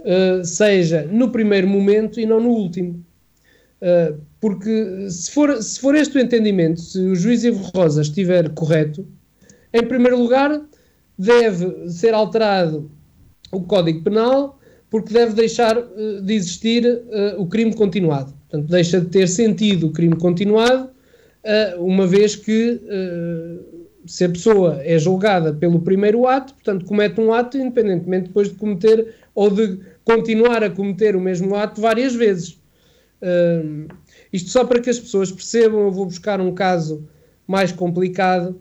uh, 0.01 0.43
seja 0.43 1.07
no 1.11 1.31
primeiro 1.31 1.67
momento 1.67 2.19
e 2.19 2.25
não 2.25 2.39
no 2.39 2.49
último. 2.49 3.03
porque 4.39 5.07
se 5.09 5.29
for, 5.29 5.61
se 5.61 5.79
for 5.79 5.93
este 5.93 6.17
o 6.17 6.21
entendimento, 6.21 6.79
se 6.79 6.99
o 6.99 7.15
juiz 7.15 7.43
Ivo 7.43 7.69
Rosa 7.75 8.01
estiver 8.01 8.49
correto, 8.49 9.05
em 9.71 9.83
primeiro 9.85 10.17
lugar, 10.17 10.61
deve 11.17 11.89
ser 11.89 12.13
alterado 12.13 12.89
o 13.51 13.61
Código 13.61 14.01
Penal 14.03 14.59
porque 14.89 15.13
deve 15.13 15.33
deixar 15.33 15.77
uh, 15.77 16.21
de 16.21 16.33
existir 16.33 16.85
uh, 16.85 17.41
o 17.41 17.47
crime 17.47 17.73
continuado. 17.73 18.33
Portanto, 18.49 18.69
deixa 18.69 19.01
de 19.01 19.07
ter 19.07 19.27
sentido 19.27 19.87
o 19.87 19.91
crime 19.91 20.15
continuado, 20.15 20.85
uh, 20.85 20.94
uma 21.77 22.07
vez 22.07 22.35
que 22.35 22.81
se 24.05 24.23
a 24.23 24.29
pessoa 24.29 24.81
é 24.83 24.97
julgada 24.99 25.53
pelo 25.53 25.79
primeiro 25.79 26.27
ato, 26.27 26.53
portanto, 26.53 26.85
comete 26.85 27.19
um 27.19 27.33
ato 27.33 27.57
independentemente 27.57 28.27
depois 28.27 28.49
de 28.49 28.55
cometer 28.55 29.15
ou 29.33 29.49
de 29.49 29.79
continuar 30.03 30.63
a 30.63 30.69
cometer 30.69 31.15
o 31.15 31.21
mesmo 31.21 31.55
ato 31.55 31.81
várias 31.81 32.13
vezes. 32.13 32.59
isto 34.31 34.49
só 34.49 34.63
para 34.63 34.79
que 34.79 34.89
as 34.89 34.99
pessoas 34.99 35.31
percebam, 35.31 35.81
eu 35.81 35.91
vou 35.91 36.05
buscar 36.05 36.39
um 36.39 36.53
caso 36.53 37.07
mais 37.47 37.71
complicado 37.71 38.59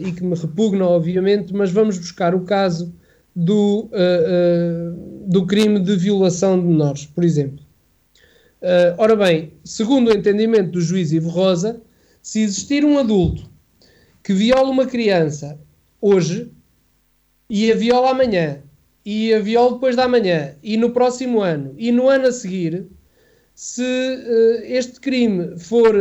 e 0.00 0.12
que 0.12 0.24
me 0.24 0.34
repugna, 0.34 0.86
obviamente, 0.86 1.52
mas 1.52 1.70
vamos 1.70 1.98
buscar 1.98 2.34
o 2.34 2.40
caso 2.40 2.94
do, 3.34 3.88
do 5.26 5.46
crime 5.46 5.80
de 5.80 5.96
violação 5.96 6.58
de 6.58 6.66
menores, 6.66 7.06
por 7.06 7.24
exemplo. 7.24 7.64
Ora 8.96 9.16
bem, 9.16 9.52
segundo 9.64 10.08
o 10.08 10.12
entendimento 10.12 10.70
do 10.70 10.80
juiz 10.80 11.10
Ivo 11.10 11.28
Rosa, 11.28 11.80
se 12.22 12.40
existir 12.40 12.84
um 12.84 12.96
adulto 12.96 13.50
que 14.22 14.32
viola 14.32 14.70
uma 14.70 14.86
criança 14.86 15.58
hoje 16.00 16.50
e 17.50 17.70
a 17.70 17.74
viola 17.74 18.10
amanhã 18.10 18.62
e 19.04 19.34
a 19.34 19.40
viola 19.40 19.74
depois 19.74 19.96
da 19.96 20.06
manhã 20.06 20.54
e 20.62 20.76
no 20.76 20.90
próximo 20.90 21.40
ano 21.42 21.74
e 21.76 21.90
no 21.90 22.08
ano 22.08 22.28
a 22.28 22.32
seguir, 22.32 22.86
se 23.54 23.84
este 24.64 25.00
crime 25.00 25.58
for 25.58 25.94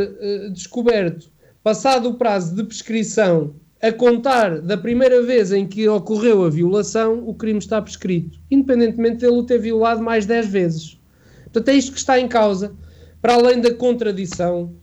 descoberto 0.54 1.32
passado 1.64 2.10
o 2.10 2.14
prazo 2.14 2.56
de 2.56 2.64
prescrição 2.64 3.56
a 3.82 3.92
contar 3.92 4.62
da 4.62 4.78
primeira 4.78 5.24
vez 5.24 5.52
em 5.52 5.68
que 5.68 5.90
ocorreu 5.90 6.46
a 6.46 6.50
violação, 6.50 7.28
o 7.28 7.34
crime 7.34 7.58
está 7.58 7.82
prescrito, 7.82 8.40
independentemente 8.50 9.18
dele 9.18 9.38
o 9.38 9.44
ter 9.44 9.58
violado 9.58 10.04
mais 10.04 10.26
10 10.26 10.48
vezes. 10.48 11.00
Portanto, 11.46 11.70
é 11.70 11.74
isto 11.74 11.92
que 11.92 11.98
está 11.98 12.20
em 12.20 12.28
causa, 12.28 12.76
para 13.20 13.34
além 13.34 13.60
da 13.60 13.74
contradição, 13.74 14.66
uh, 14.66 14.81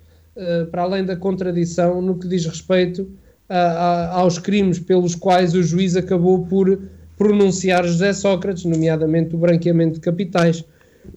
para 0.71 0.83
além 0.83 1.05
da 1.05 1.17
contradição 1.17 2.01
no 2.01 2.19
que 2.19 2.29
diz 2.29 2.47
respeito 2.47 3.11
a, 3.49 3.59
a, 3.59 4.15
aos 4.21 4.39
crimes 4.39 4.79
pelos 4.79 5.15
quais 5.15 5.55
o 5.55 5.63
juiz 5.63 5.97
acabou 5.97 6.47
por 6.47 6.81
pronunciar 7.17 7.85
José 7.85 8.13
Sócrates, 8.13 8.65
nomeadamente 8.65 9.35
o 9.35 9.39
branqueamento 9.39 9.95
de 9.95 10.01
capitais, 10.01 10.65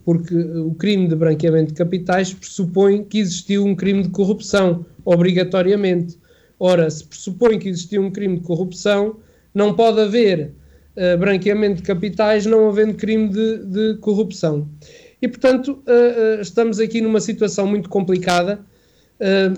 porque 0.04 0.36
o 0.36 0.74
crime 0.74 1.08
de 1.08 1.16
branqueamento 1.16 1.68
de 1.68 1.78
capitais 1.78 2.34
pressupõe 2.34 3.04
que 3.04 3.20
existiu 3.20 3.66
um 3.66 3.76
crime 3.76 4.04
de 4.04 4.10
corrupção, 4.10 4.86
obrigatoriamente. 5.06 6.18
Ora, 6.60 6.90
se 6.90 7.06
pressupõe 7.06 7.60
que 7.60 7.70
existiu 7.70 8.02
um 8.02 8.12
crime 8.12 8.38
de 8.38 8.44
corrupção, 8.44 9.18
não 9.54 9.74
pode 9.74 10.00
haver 10.00 10.54
uh, 10.96 11.18
branqueamento 11.18 11.78
de 11.78 11.84
capitais 11.84 12.46
não 12.46 12.70
havendo 12.70 12.96
crime 12.96 13.30
de, 13.30 13.66
de 13.66 13.98
corrupção. 13.98 14.68
E, 15.22 15.28
portanto, 15.28 15.84
uh, 15.88 16.38
uh, 16.38 16.42
estamos 16.42 16.80
aqui 16.80 17.02
numa 17.02 17.20
situação 17.20 17.68
muito 17.68 17.90
complicada. 17.90 18.60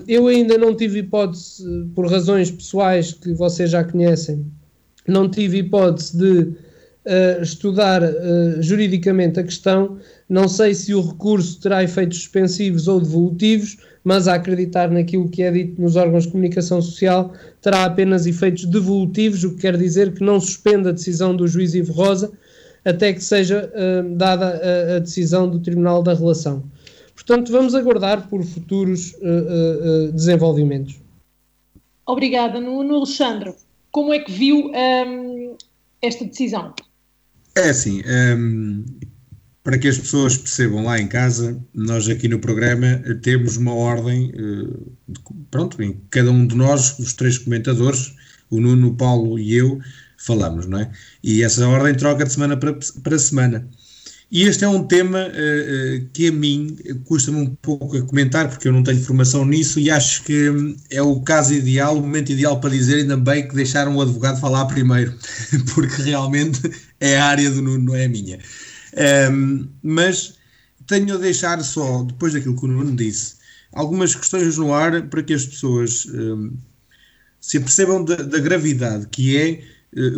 Eu 0.06 0.26
ainda 0.26 0.58
não 0.58 0.76
tive 0.76 1.00
hipótese, 1.00 1.64
por 1.94 2.06
razões 2.06 2.50
pessoais 2.50 3.12
que 3.12 3.32
vocês 3.32 3.70
já 3.70 3.82
conhecem, 3.82 4.44
não 5.06 5.28
tive 5.28 5.58
hipótese 5.58 6.16
de 6.16 6.52
estudar 7.42 8.02
juridicamente 8.60 9.38
a 9.38 9.42
questão. 9.42 9.98
Não 10.28 10.48
sei 10.48 10.74
se 10.74 10.94
o 10.94 11.02
recurso 11.02 11.60
terá 11.60 11.84
efeitos 11.84 12.18
suspensivos 12.18 12.88
ou 12.88 12.98
devolutivos 13.00 13.76
mas 14.04 14.28
a 14.28 14.34
acreditar 14.34 14.90
naquilo 14.90 15.28
que 15.28 15.42
é 15.42 15.50
dito 15.50 15.80
nos 15.80 15.96
órgãos 15.96 16.24
de 16.24 16.30
comunicação 16.30 16.80
social, 16.82 17.32
terá 17.62 17.86
apenas 17.86 18.26
efeitos 18.26 18.66
devolutivos, 18.66 19.42
o 19.42 19.54
que 19.54 19.62
quer 19.62 19.78
dizer 19.78 20.12
que 20.12 20.22
não 20.22 20.38
suspende 20.38 20.90
a 20.90 20.92
decisão 20.92 21.34
do 21.34 21.48
juiz 21.48 21.74
Ivo 21.74 21.94
Rosa 21.94 22.30
até 22.84 23.14
que 23.14 23.24
seja 23.24 23.72
uh, 23.72 24.14
dada 24.14 24.60
a, 24.60 24.96
a, 24.96 24.98
decisão 24.98 25.48
do 25.48 25.58
Tribunal 25.58 26.02
da 26.02 26.12
Relação. 26.12 26.62
Portanto, 27.26 27.50
vamos 27.50 27.74
aguardar 27.74 28.28
por 28.28 28.42
futuros 28.44 29.12
uh, 29.14 30.08
uh, 30.08 30.12
desenvolvimentos. 30.12 30.96
Obrigada, 32.06 32.60
Nuno. 32.60 32.96
Alexandre, 32.96 33.54
como 33.90 34.12
é 34.12 34.18
que 34.18 34.30
viu 34.30 34.70
um, 34.70 35.56
esta 36.02 36.24
decisão? 36.24 36.74
É 37.56 37.70
assim, 37.70 38.02
um, 38.36 38.84
para 39.62 39.78
que 39.78 39.88
as 39.88 39.96
pessoas 39.96 40.36
percebam 40.36 40.84
lá 40.84 40.98
em 40.98 41.08
casa, 41.08 41.58
nós 41.72 42.06
aqui 42.08 42.28
no 42.28 42.38
programa 42.38 43.00
temos 43.22 43.56
uma 43.56 43.72
ordem, 43.72 44.30
eh, 44.34 45.14
pronto, 45.50 45.82
em 45.82 45.98
cada 46.10 46.30
um 46.30 46.46
de 46.46 46.54
nós, 46.54 46.98
os 46.98 47.14
três 47.14 47.38
comentadores, 47.38 48.14
o 48.50 48.60
Nuno, 48.60 48.88
o 48.88 48.94
Paulo 48.94 49.38
e 49.38 49.54
eu, 49.54 49.80
falamos, 50.18 50.66
não 50.66 50.80
é? 50.80 50.90
E 51.22 51.42
essa 51.42 51.66
ordem 51.66 51.94
troca 51.94 52.24
de 52.24 52.32
semana 52.32 52.56
para, 52.58 52.76
para 53.02 53.18
semana. 53.18 53.66
E 54.34 54.42
este 54.42 54.64
é 54.64 54.68
um 54.68 54.82
tema 54.84 55.28
uh, 55.28 56.08
que 56.12 56.26
a 56.26 56.32
mim 56.32 56.76
custa-me 57.04 57.36
um 57.36 57.54
pouco 57.54 57.96
a 57.96 58.02
comentar, 58.02 58.48
porque 58.48 58.66
eu 58.66 58.72
não 58.72 58.82
tenho 58.82 59.00
formação 59.00 59.44
nisso 59.44 59.78
e 59.78 59.92
acho 59.92 60.24
que 60.24 60.50
hum, 60.50 60.74
é 60.90 61.00
o 61.00 61.20
caso 61.20 61.54
ideal, 61.54 61.96
o 61.96 62.00
momento 62.00 62.32
ideal 62.32 62.58
para 62.58 62.70
dizer, 62.70 62.96
ainda 62.96 63.16
bem 63.16 63.46
que 63.46 63.54
deixaram 63.54 63.94
o 63.94 64.02
advogado 64.02 64.40
falar 64.40 64.64
primeiro, 64.64 65.16
porque 65.72 66.02
realmente 66.02 66.60
é 66.98 67.16
a 67.16 67.26
área 67.26 67.48
do 67.48 67.62
Nuno, 67.62 67.84
não 67.84 67.94
é 67.94 68.06
a 68.06 68.08
minha. 68.08 68.40
Um, 69.30 69.68
mas 69.80 70.34
tenho 70.84 71.14
a 71.14 71.18
deixar 71.18 71.62
só, 71.62 72.02
depois 72.02 72.32
daquilo 72.32 72.58
que 72.58 72.64
o 72.64 72.68
Nuno 72.68 72.96
disse, 72.96 73.36
algumas 73.72 74.16
questões 74.16 74.58
no 74.58 74.74
ar 74.74 75.02
para 75.10 75.22
que 75.22 75.34
as 75.34 75.46
pessoas 75.46 76.06
um, 76.06 76.56
se 77.40 77.58
apercebam 77.58 78.04
da, 78.04 78.16
da, 78.16 78.40
gravidade 78.40 79.06
que 79.12 79.36
é 79.36 79.62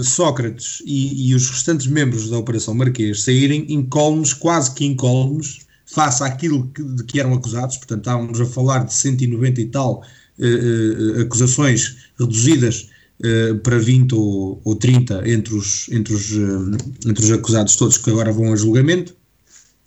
Sócrates 0.03 0.83
e, 0.87 1.29
e, 1.31 1.35
os 1.35 1.51
restantes 1.51 1.87
membros 1.87 2.31
da 2.31 2.39
Operação 2.39 2.75
Marquês 2.75 3.23
saírem 3.23 3.67
incólumes, 3.69 4.33
quase 4.33 4.75
que 4.75 4.87
incólumes, 4.87 5.67
face 5.87 6.23
àquilo 6.23 6.69
que, 6.69 6.83
de 6.83 7.05
que 7.05 7.21
eram 7.21 7.35
acusados. 7.35 7.77
Portanto, 7.77 8.01
estávamos 8.01 8.41
a 8.41 8.47
falar 8.47 8.85
de 8.85 8.93
190 8.93 9.61
e 9.61 9.67
tal 9.67 10.03
uh, 10.39 11.19
uh, 11.19 11.23
acusações 11.23 11.97
reduzidas 12.19 12.91
uh, 13.21 13.59
para 13.61 13.79
20 13.79 14.15
ou, 14.15 14.61
ou 14.65 14.75
30 14.75 15.29
entre 15.29 15.55
os, 15.55 15.89
entre, 15.91 16.13
os, 16.13 16.33
uh, 16.33 16.77
entre 17.07 17.25
os 17.25 17.31
acusados 17.31 17.77
todos 17.77 17.97
que 17.97 18.11
agora 18.11 18.33
vão 18.33 18.53
a 18.53 18.57
julgamento. 18.57 19.15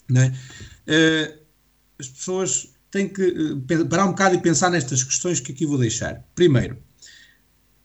Né? 0.10 0.34
as 2.00 2.08
pessoas 2.08 2.70
têm 2.90 3.08
que 3.08 3.62
parar 3.88 4.06
um 4.06 4.10
bocado 4.10 4.34
e 4.34 4.42
pensar 4.42 4.72
nestas 4.72 5.04
questões 5.04 5.40
que 5.40 5.52
aqui 5.52 5.68
vou 5.68 5.78
deixar. 5.78 6.26
Primeiro, 6.34 6.78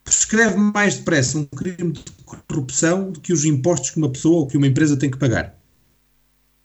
prescreve 0.05 0.57
mais 0.57 0.97
depressa 0.99 1.39
um 1.39 1.45
crime 1.45 1.93
de 1.93 2.03
corrupção 2.25 3.11
do 3.11 3.21
que 3.21 3.33
os 3.33 3.45
impostos 3.45 3.91
que 3.91 3.97
uma 3.97 4.11
pessoa 4.11 4.41
ou 4.41 4.47
que 4.47 4.57
uma 4.57 4.67
empresa 4.67 4.97
tem 4.97 5.11
que 5.11 5.17
pagar. 5.17 5.59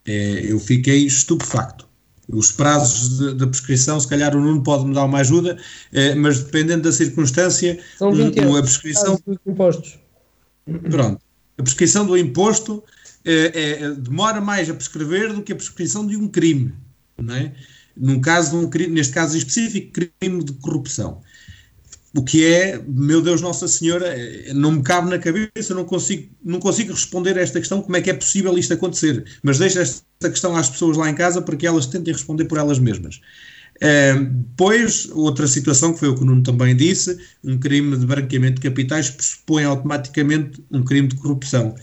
É, 0.04 0.44
eu 0.52 0.60
fiquei 0.60 1.06
estupefacto. 1.06 1.88
Os 2.28 2.52
prazos 2.52 3.34
da 3.36 3.46
prescrição, 3.46 3.98
se 3.98 4.06
calhar 4.06 4.36
o 4.36 4.40
Nuno 4.40 4.62
pode 4.62 4.84
me 4.84 4.94
dar 4.94 5.04
uma 5.04 5.18
ajuda, 5.18 5.58
é, 5.92 6.14
mas 6.14 6.44
dependendo 6.44 6.82
da 6.82 6.92
circunstância, 6.92 7.80
São 7.98 8.12
20 8.12 8.40
um, 8.40 8.56
a 8.56 8.62
prescrição. 8.62 9.18
impostos. 9.46 9.98
Pronto. 10.88 11.20
A 11.58 11.62
prescrição 11.62 12.06
do 12.06 12.16
imposto 12.16 12.84
é, 13.24 13.90
demora 13.94 14.40
mais 14.40 14.70
a 14.70 14.74
prescrever 14.74 15.32
do 15.32 15.42
que 15.42 15.52
a 15.52 15.56
prescrição 15.56 16.06
de 16.06 16.16
um 16.16 16.28
crime. 16.28 16.72
Não 17.18 17.34
é? 17.34 17.52
Num 17.96 18.20
caso 18.20 18.50
de 18.50 18.64
um 18.64 18.70
crime, 18.70 18.94
neste 18.94 19.12
caso 19.12 19.36
específico, 19.36 19.92
crime 19.92 20.44
de 20.44 20.52
corrupção 20.54 21.20
o 22.14 22.24
que 22.24 22.44
é, 22.44 22.82
meu 22.88 23.22
Deus 23.22 23.40
Nossa 23.40 23.68
Senhora, 23.68 24.14
não 24.52 24.72
me 24.72 24.82
cabe 24.82 25.10
na 25.10 25.18
cabeça, 25.18 25.74
não 25.74 25.84
consigo, 25.84 26.28
não 26.44 26.58
consigo 26.58 26.92
responder 26.92 27.38
a 27.38 27.42
esta 27.42 27.60
questão, 27.60 27.80
como 27.80 27.96
é 27.96 28.00
que 28.00 28.10
é 28.10 28.14
possível 28.14 28.56
isto 28.58 28.74
acontecer. 28.74 29.24
Mas 29.42 29.58
deixo 29.58 29.78
esta 29.78 30.02
questão 30.28 30.56
às 30.56 30.68
pessoas 30.68 30.96
lá 30.96 31.08
em 31.08 31.14
casa 31.14 31.40
para 31.40 31.56
que 31.56 31.66
elas 31.66 31.86
tentem 31.86 32.12
responder 32.12 32.46
por 32.46 32.58
elas 32.58 32.80
mesmas. 32.80 33.20
depois, 33.78 35.08
outra 35.12 35.46
situação 35.46 35.92
que 35.92 36.00
foi 36.00 36.08
o 36.08 36.16
que 36.16 36.22
o 36.22 36.24
Nuno 36.24 36.42
também 36.42 36.74
disse, 36.74 37.16
um 37.44 37.58
crime 37.58 37.96
de 37.96 38.06
branqueamento 38.06 38.60
de 38.60 38.68
capitais 38.68 39.08
pressupõe 39.08 39.64
automaticamente 39.64 40.62
um 40.70 40.82
crime 40.82 41.08
de 41.08 41.14
corrupção. 41.14 41.76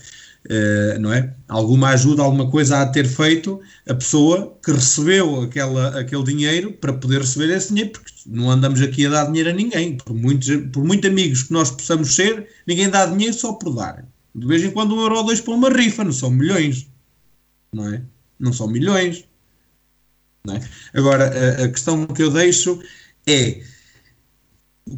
Uh, 0.50 0.98
não 0.98 1.12
é? 1.12 1.34
Alguma 1.46 1.90
ajuda, 1.90 2.22
alguma 2.22 2.50
coisa 2.50 2.80
a 2.80 2.86
ter 2.86 3.06
feito 3.06 3.60
a 3.86 3.94
pessoa 3.94 4.58
que 4.64 4.72
recebeu 4.72 5.42
aquela, 5.42 6.00
aquele 6.00 6.24
dinheiro 6.24 6.72
para 6.72 6.94
poder 6.94 7.20
receber 7.20 7.54
esse 7.54 7.68
dinheiro, 7.68 7.90
porque 7.90 8.10
não 8.24 8.50
andamos 8.50 8.80
aqui 8.80 9.04
a 9.04 9.10
dar 9.10 9.26
dinheiro 9.26 9.50
a 9.50 9.52
ninguém. 9.52 9.98
Por 9.98 10.14
muitos, 10.14 10.48
por 10.72 10.82
muito 10.82 11.06
amigos 11.06 11.42
que 11.42 11.52
nós 11.52 11.70
possamos 11.70 12.14
ser, 12.14 12.48
ninguém 12.66 12.88
dá 12.88 13.04
dinheiro 13.04 13.34
só 13.34 13.52
por 13.52 13.74
dar. 13.74 14.06
De 14.34 14.46
vez 14.46 14.64
em 14.64 14.70
quando 14.70 14.94
um 14.94 15.00
euro 15.00 15.16
ou 15.16 15.24
dois 15.24 15.40
para 15.40 15.52
uma 15.52 15.68
rifa, 15.68 16.02
não 16.02 16.12
são 16.12 16.30
milhões. 16.30 16.88
Não 17.70 17.92
é? 17.92 18.02
Não 18.38 18.52
são 18.52 18.68
milhões. 18.68 19.24
Não 20.46 20.54
é? 20.54 20.60
Agora, 20.94 21.24
a, 21.60 21.64
a 21.64 21.68
questão 21.68 22.06
que 22.06 22.22
eu 22.22 22.30
deixo 22.30 22.80
é 23.26 23.62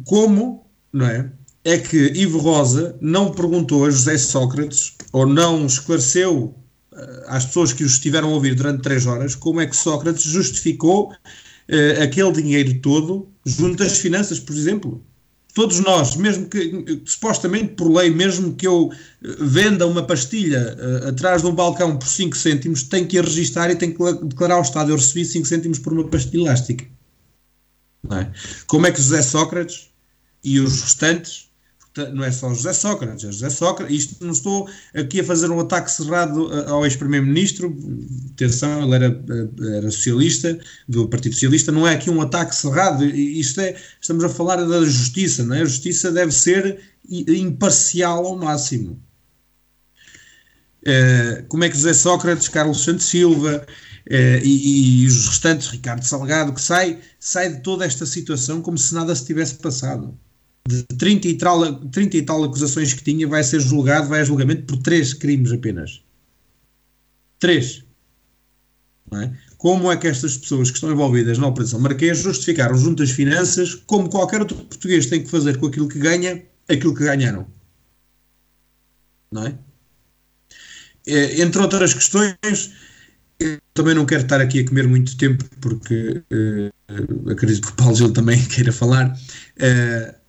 como, 0.05 0.65
não 0.93 1.05
é? 1.05 1.29
É 1.63 1.77
que 1.77 1.97
Ivo 2.15 2.39
Rosa 2.39 2.97
não 3.01 3.31
perguntou 3.31 3.85
a 3.85 3.91
José 3.91 4.17
Sócrates 4.17 4.95
ou 5.11 5.25
não 5.25 5.65
esclareceu 5.65 6.55
uh, 6.91 6.97
às 7.27 7.45
pessoas 7.45 7.73
que 7.73 7.83
os 7.83 7.93
estiveram 7.93 8.29
a 8.29 8.33
ouvir 8.33 8.55
durante 8.55 8.81
três 8.81 9.05
horas 9.05 9.35
como 9.35 9.61
é 9.61 9.67
que 9.67 9.75
Sócrates 9.75 10.23
justificou 10.23 11.11
uh, 11.11 12.03
aquele 12.03 12.31
dinheiro 12.31 12.79
todo 12.81 13.27
junto 13.45 13.83
às 13.83 13.97
finanças, 13.97 14.39
por 14.39 14.55
exemplo. 14.55 15.03
Todos 15.53 15.81
nós, 15.81 16.15
mesmo 16.15 16.47
que 16.47 17.01
supostamente 17.03 17.73
por 17.73 17.91
lei, 17.91 18.09
mesmo 18.09 18.53
que 18.53 18.65
eu 18.65 18.89
eh, 19.21 19.35
venda 19.41 19.85
uma 19.85 20.01
pastilha 20.01 20.77
atrás 21.05 21.41
de 21.41 21.49
um 21.49 21.53
balcão 21.53 21.97
por 21.97 22.07
5 22.07 22.37
cêntimos, 22.37 22.83
tenho 22.83 23.05
que 23.05 23.19
a 23.19 23.21
registar 23.21 23.69
e 23.69 23.75
tenho 23.75 23.93
que 23.93 24.25
declarar 24.27 24.55
ao 24.55 24.61
Estado: 24.61 24.91
eu 24.91 24.95
recebi 24.95 25.25
5 25.25 25.45
cêntimos 25.45 25.77
por 25.77 25.91
uma 25.91 26.07
pastilha 26.07 26.43
elástica. 26.43 26.85
É? 28.09 28.31
Como 28.65 28.87
é 28.87 28.91
que 28.93 29.01
José 29.01 29.21
Sócrates 29.21 29.89
e 30.41 30.57
os 30.61 30.81
restantes 30.81 31.50
não 32.13 32.23
é 32.23 32.31
só 32.31 32.53
José 32.53 32.71
Sócrates, 32.71 33.25
é 33.25 33.31
José 33.31 33.49
Sócrates. 33.49 33.95
Isto 33.95 34.23
não 34.25 34.31
estou 34.31 34.69
aqui 34.95 35.19
a 35.19 35.23
fazer 35.23 35.49
um 35.51 35.59
ataque 35.59 35.91
cerrado 35.91 36.49
ao 36.67 36.85
ex-primeiro-ministro. 36.85 37.75
Atenção, 38.33 38.83
ele 38.83 38.95
era, 38.95 39.23
era 39.75 39.91
socialista, 39.91 40.57
do 40.87 41.07
Partido 41.09 41.33
Socialista. 41.33 41.71
Não 41.71 41.85
é 41.85 41.95
aqui 41.95 42.09
um 42.09 42.21
ataque 42.21 42.55
cerrado. 42.55 43.03
Isto 43.03 43.61
é, 43.61 43.75
estamos 43.99 44.23
a 44.23 44.29
falar 44.29 44.57
da 44.57 44.85
justiça, 44.85 45.43
não 45.43 45.55
é? 45.55 45.61
A 45.61 45.65
justiça 45.65 46.11
deve 46.11 46.31
ser 46.31 46.79
imparcial 47.09 48.25
ao 48.25 48.37
máximo. 48.37 49.01
Uh, 50.83 51.45
como 51.47 51.63
é 51.63 51.69
que 51.69 51.75
José 51.75 51.93
Sócrates, 51.93 52.47
Carlos 52.47 52.83
Santos 52.83 53.05
Silva 53.05 53.67
uh, 53.67 54.13
e, 54.43 55.03
e, 55.03 55.07
os 55.07 55.27
restantes, 55.27 55.67
Ricardo 55.67 56.03
Salgado, 56.03 56.53
que 56.53 56.61
sai, 56.61 56.99
sai 57.19 57.53
de 57.53 57.61
toda 57.61 57.85
esta 57.85 58.05
situação 58.05 58.61
como 58.61 58.77
se 58.77 58.93
nada 58.95 59.13
se 59.13 59.25
tivesse 59.25 59.55
passado 59.55 60.17
de 60.67 60.83
30 60.83 61.27
e, 61.27 61.37
tal, 61.37 61.75
30 61.89 62.17
e 62.17 62.21
tal 62.21 62.43
acusações 62.43 62.93
que 62.93 63.03
tinha, 63.03 63.27
vai 63.27 63.43
ser 63.43 63.59
julgado, 63.59 64.07
vai 64.07 64.21
a 64.21 64.23
julgamento 64.23 64.63
por 64.63 64.77
três 64.77 65.13
crimes 65.13 65.51
apenas. 65.51 66.01
Três. 67.39 67.83
É? 69.13 69.31
Como 69.57 69.91
é 69.91 69.97
que 69.97 70.07
estas 70.07 70.37
pessoas 70.37 70.69
que 70.69 70.77
estão 70.77 70.91
envolvidas 70.91 71.37
na 71.37 71.47
Operação 71.47 71.79
Marquês 71.79 72.19
justificaram 72.19 72.77
junto 72.77 73.03
às 73.03 73.11
finanças, 73.11 73.75
como 73.75 74.09
qualquer 74.09 74.39
outro 74.39 74.55
português 74.55 75.07
tem 75.07 75.23
que 75.23 75.29
fazer 75.29 75.57
com 75.57 75.67
aquilo 75.67 75.89
que 75.89 75.99
ganha, 75.99 76.41
aquilo 76.69 76.95
que 76.95 77.03
ganharam? 77.03 77.45
Não 79.31 79.47
é? 79.47 79.57
é 81.07 81.41
entre 81.41 81.61
outras 81.61 81.93
questões, 81.93 82.73
também 83.73 83.95
não 83.95 84.05
quero 84.05 84.23
estar 84.23 84.39
aqui 84.39 84.59
a 84.59 84.67
comer 84.67 84.87
muito 84.87 85.17
tempo, 85.17 85.43
porque 85.59 86.23
uh, 86.31 87.29
acredito 87.29 87.67
que 87.67 87.73
o 87.73 87.75
Paulo 87.75 87.95
Gil 87.95 88.13
também 88.13 88.43
queira 88.47 88.71
falar. 88.71 89.11
Uh, 89.11 90.20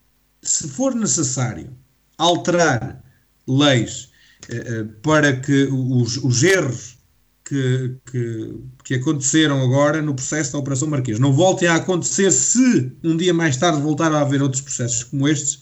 se 0.42 0.68
for 0.68 0.94
necessário 0.94 1.70
alterar 2.18 3.02
leis 3.46 4.10
eh, 4.48 4.84
para 5.02 5.36
que 5.36 5.68
os, 5.70 6.16
os 6.16 6.42
erros 6.42 6.98
que, 7.44 7.96
que, 8.10 8.54
que, 8.84 8.94
aconteceram 8.94 9.62
agora 9.62 10.00
no 10.02 10.14
processo 10.14 10.52
da 10.52 10.58
Operação 10.58 10.88
Marquês 10.88 11.18
não 11.18 11.32
voltem 11.32 11.68
a 11.68 11.76
acontecer 11.76 12.30
se 12.30 12.92
um 13.04 13.16
dia 13.16 13.34
mais 13.34 13.56
tarde 13.56 13.80
voltar 13.80 14.12
a 14.12 14.20
haver 14.20 14.42
outros 14.42 14.62
processos 14.62 15.04
como 15.04 15.28
estes, 15.28 15.60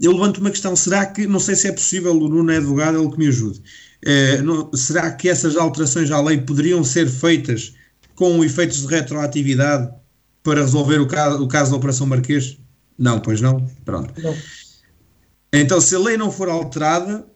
eu 0.00 0.12
levanto 0.12 0.38
uma 0.38 0.50
questão: 0.50 0.74
será 0.74 1.06
que, 1.06 1.26
não 1.26 1.38
sei 1.38 1.54
se 1.54 1.68
é 1.68 1.72
possível, 1.72 2.16
o 2.16 2.28
Nuno 2.28 2.50
é 2.50 2.56
advogado, 2.56 2.98
ele 2.98 3.10
que 3.10 3.18
me 3.18 3.28
ajude, 3.28 3.62
eh, 4.04 4.42
não, 4.42 4.70
será 4.74 5.10
que 5.12 5.28
essas 5.28 5.56
alterações 5.56 6.10
à 6.10 6.20
lei 6.20 6.38
poderiam 6.38 6.82
ser 6.84 7.08
feitas 7.08 7.74
com 8.14 8.44
efeitos 8.44 8.82
de 8.82 8.86
retroatividade 8.88 9.90
para 10.42 10.60
resolver 10.60 11.00
o 11.00 11.06
caso, 11.06 11.42
o 11.42 11.48
caso 11.48 11.70
da 11.70 11.76
Operação 11.76 12.06
Marquês? 12.06 12.58
Não, 12.98 13.20
pois 13.20 13.40
não. 13.40 13.66
Pronto. 13.84 14.12
Não. 14.20 14.34
Então, 15.52 15.80
se 15.80 15.94
a 15.94 15.98
lei 15.98 16.16
não 16.16 16.30
for 16.30 16.48
alterada, 16.48 17.26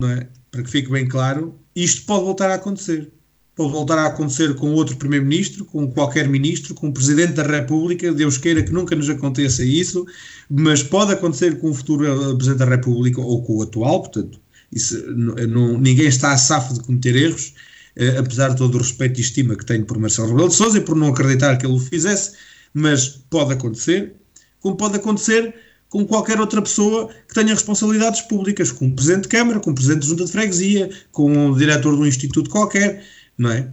não 0.00 0.10
é? 0.10 0.28
para 0.50 0.62
que 0.62 0.70
fique 0.70 0.90
bem 0.90 1.06
claro, 1.06 1.54
isto 1.74 2.06
pode 2.06 2.24
voltar 2.24 2.50
a 2.50 2.54
acontecer. 2.54 3.12
Pode 3.54 3.72
voltar 3.72 3.98
a 3.98 4.06
acontecer 4.06 4.54
com 4.54 4.72
outro 4.74 4.96
Primeiro-Ministro, 4.96 5.64
com 5.64 5.90
qualquer 5.90 6.28
Ministro, 6.28 6.74
com 6.74 6.88
o 6.88 6.92
Presidente 6.92 7.34
da 7.34 7.42
República. 7.42 8.12
Deus 8.12 8.36
queira 8.36 8.62
que 8.62 8.72
nunca 8.72 8.94
nos 8.94 9.08
aconteça 9.08 9.64
isso, 9.64 10.06
mas 10.48 10.82
pode 10.82 11.12
acontecer 11.12 11.58
com 11.58 11.70
o 11.70 11.74
futuro 11.74 12.04
Presidente 12.36 12.58
da 12.58 12.66
República 12.66 13.20
ou 13.20 13.42
com 13.42 13.56
o 13.56 13.62
atual. 13.62 14.00
Portanto, 14.00 14.40
isso, 14.72 15.02
não, 15.14 15.78
ninguém 15.78 16.06
está 16.06 16.32
a 16.32 16.38
safo 16.38 16.74
de 16.74 16.80
cometer 16.80 17.16
erros, 17.16 17.54
eh, 17.96 18.18
apesar 18.18 18.50
de 18.50 18.56
todo 18.56 18.74
o 18.74 18.78
respeito 18.78 19.18
e 19.18 19.22
estima 19.22 19.56
que 19.56 19.64
tenho 19.64 19.86
por 19.86 19.98
Marcelo 19.98 20.28
Rebelo 20.28 20.48
de 20.48 20.54
Sousa 20.54 20.78
e 20.78 20.82
por 20.82 20.96
não 20.96 21.08
acreditar 21.08 21.56
que 21.56 21.64
ele 21.64 21.74
o 21.74 21.78
fizesse, 21.78 22.32
mas 22.74 23.08
pode 23.08 23.54
acontecer 23.54 24.14
como 24.60 24.76
pode 24.76 24.96
acontecer 24.96 25.54
com 25.88 26.04
qualquer 26.04 26.40
outra 26.40 26.60
pessoa 26.60 27.08
que 27.28 27.34
tenha 27.34 27.54
responsabilidades 27.54 28.20
públicas, 28.22 28.72
com 28.72 28.88
o 28.88 28.94
Presidente 28.94 29.22
de 29.22 29.28
Câmara, 29.28 29.60
com 29.60 29.70
o 29.70 29.74
Presidente 29.74 30.02
de 30.02 30.08
Junta 30.08 30.24
de 30.24 30.32
Freguesia, 30.32 30.90
com 31.12 31.50
o 31.50 31.56
diretor 31.56 31.94
de 31.94 32.02
um 32.02 32.06
instituto 32.06 32.50
qualquer, 32.50 33.04
não 33.38 33.50
é? 33.50 33.72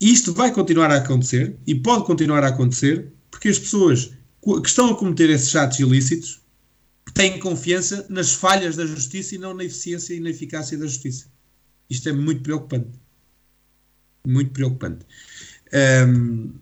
Isto 0.00 0.32
vai 0.32 0.52
continuar 0.52 0.90
a 0.90 0.96
acontecer 0.96 1.56
e 1.66 1.74
pode 1.74 2.04
continuar 2.04 2.42
a 2.42 2.48
acontecer 2.48 3.12
porque 3.30 3.48
as 3.48 3.58
pessoas 3.58 4.12
que 4.42 4.68
estão 4.68 4.90
a 4.90 4.96
cometer 4.96 5.30
esses 5.30 5.54
atos 5.54 5.78
ilícitos 5.78 6.42
têm 7.14 7.38
confiança 7.38 8.04
nas 8.08 8.32
falhas 8.32 8.76
da 8.76 8.84
justiça 8.84 9.34
e 9.34 9.38
não 9.38 9.54
na 9.54 9.64
eficiência 9.64 10.14
e 10.14 10.20
na 10.20 10.30
eficácia 10.30 10.76
da 10.76 10.86
justiça. 10.86 11.26
Isto 11.88 12.08
é 12.08 12.12
muito 12.12 12.42
preocupante. 12.42 12.90
Muito 14.26 14.50
preocupante. 14.50 15.06
Um, 16.08 16.52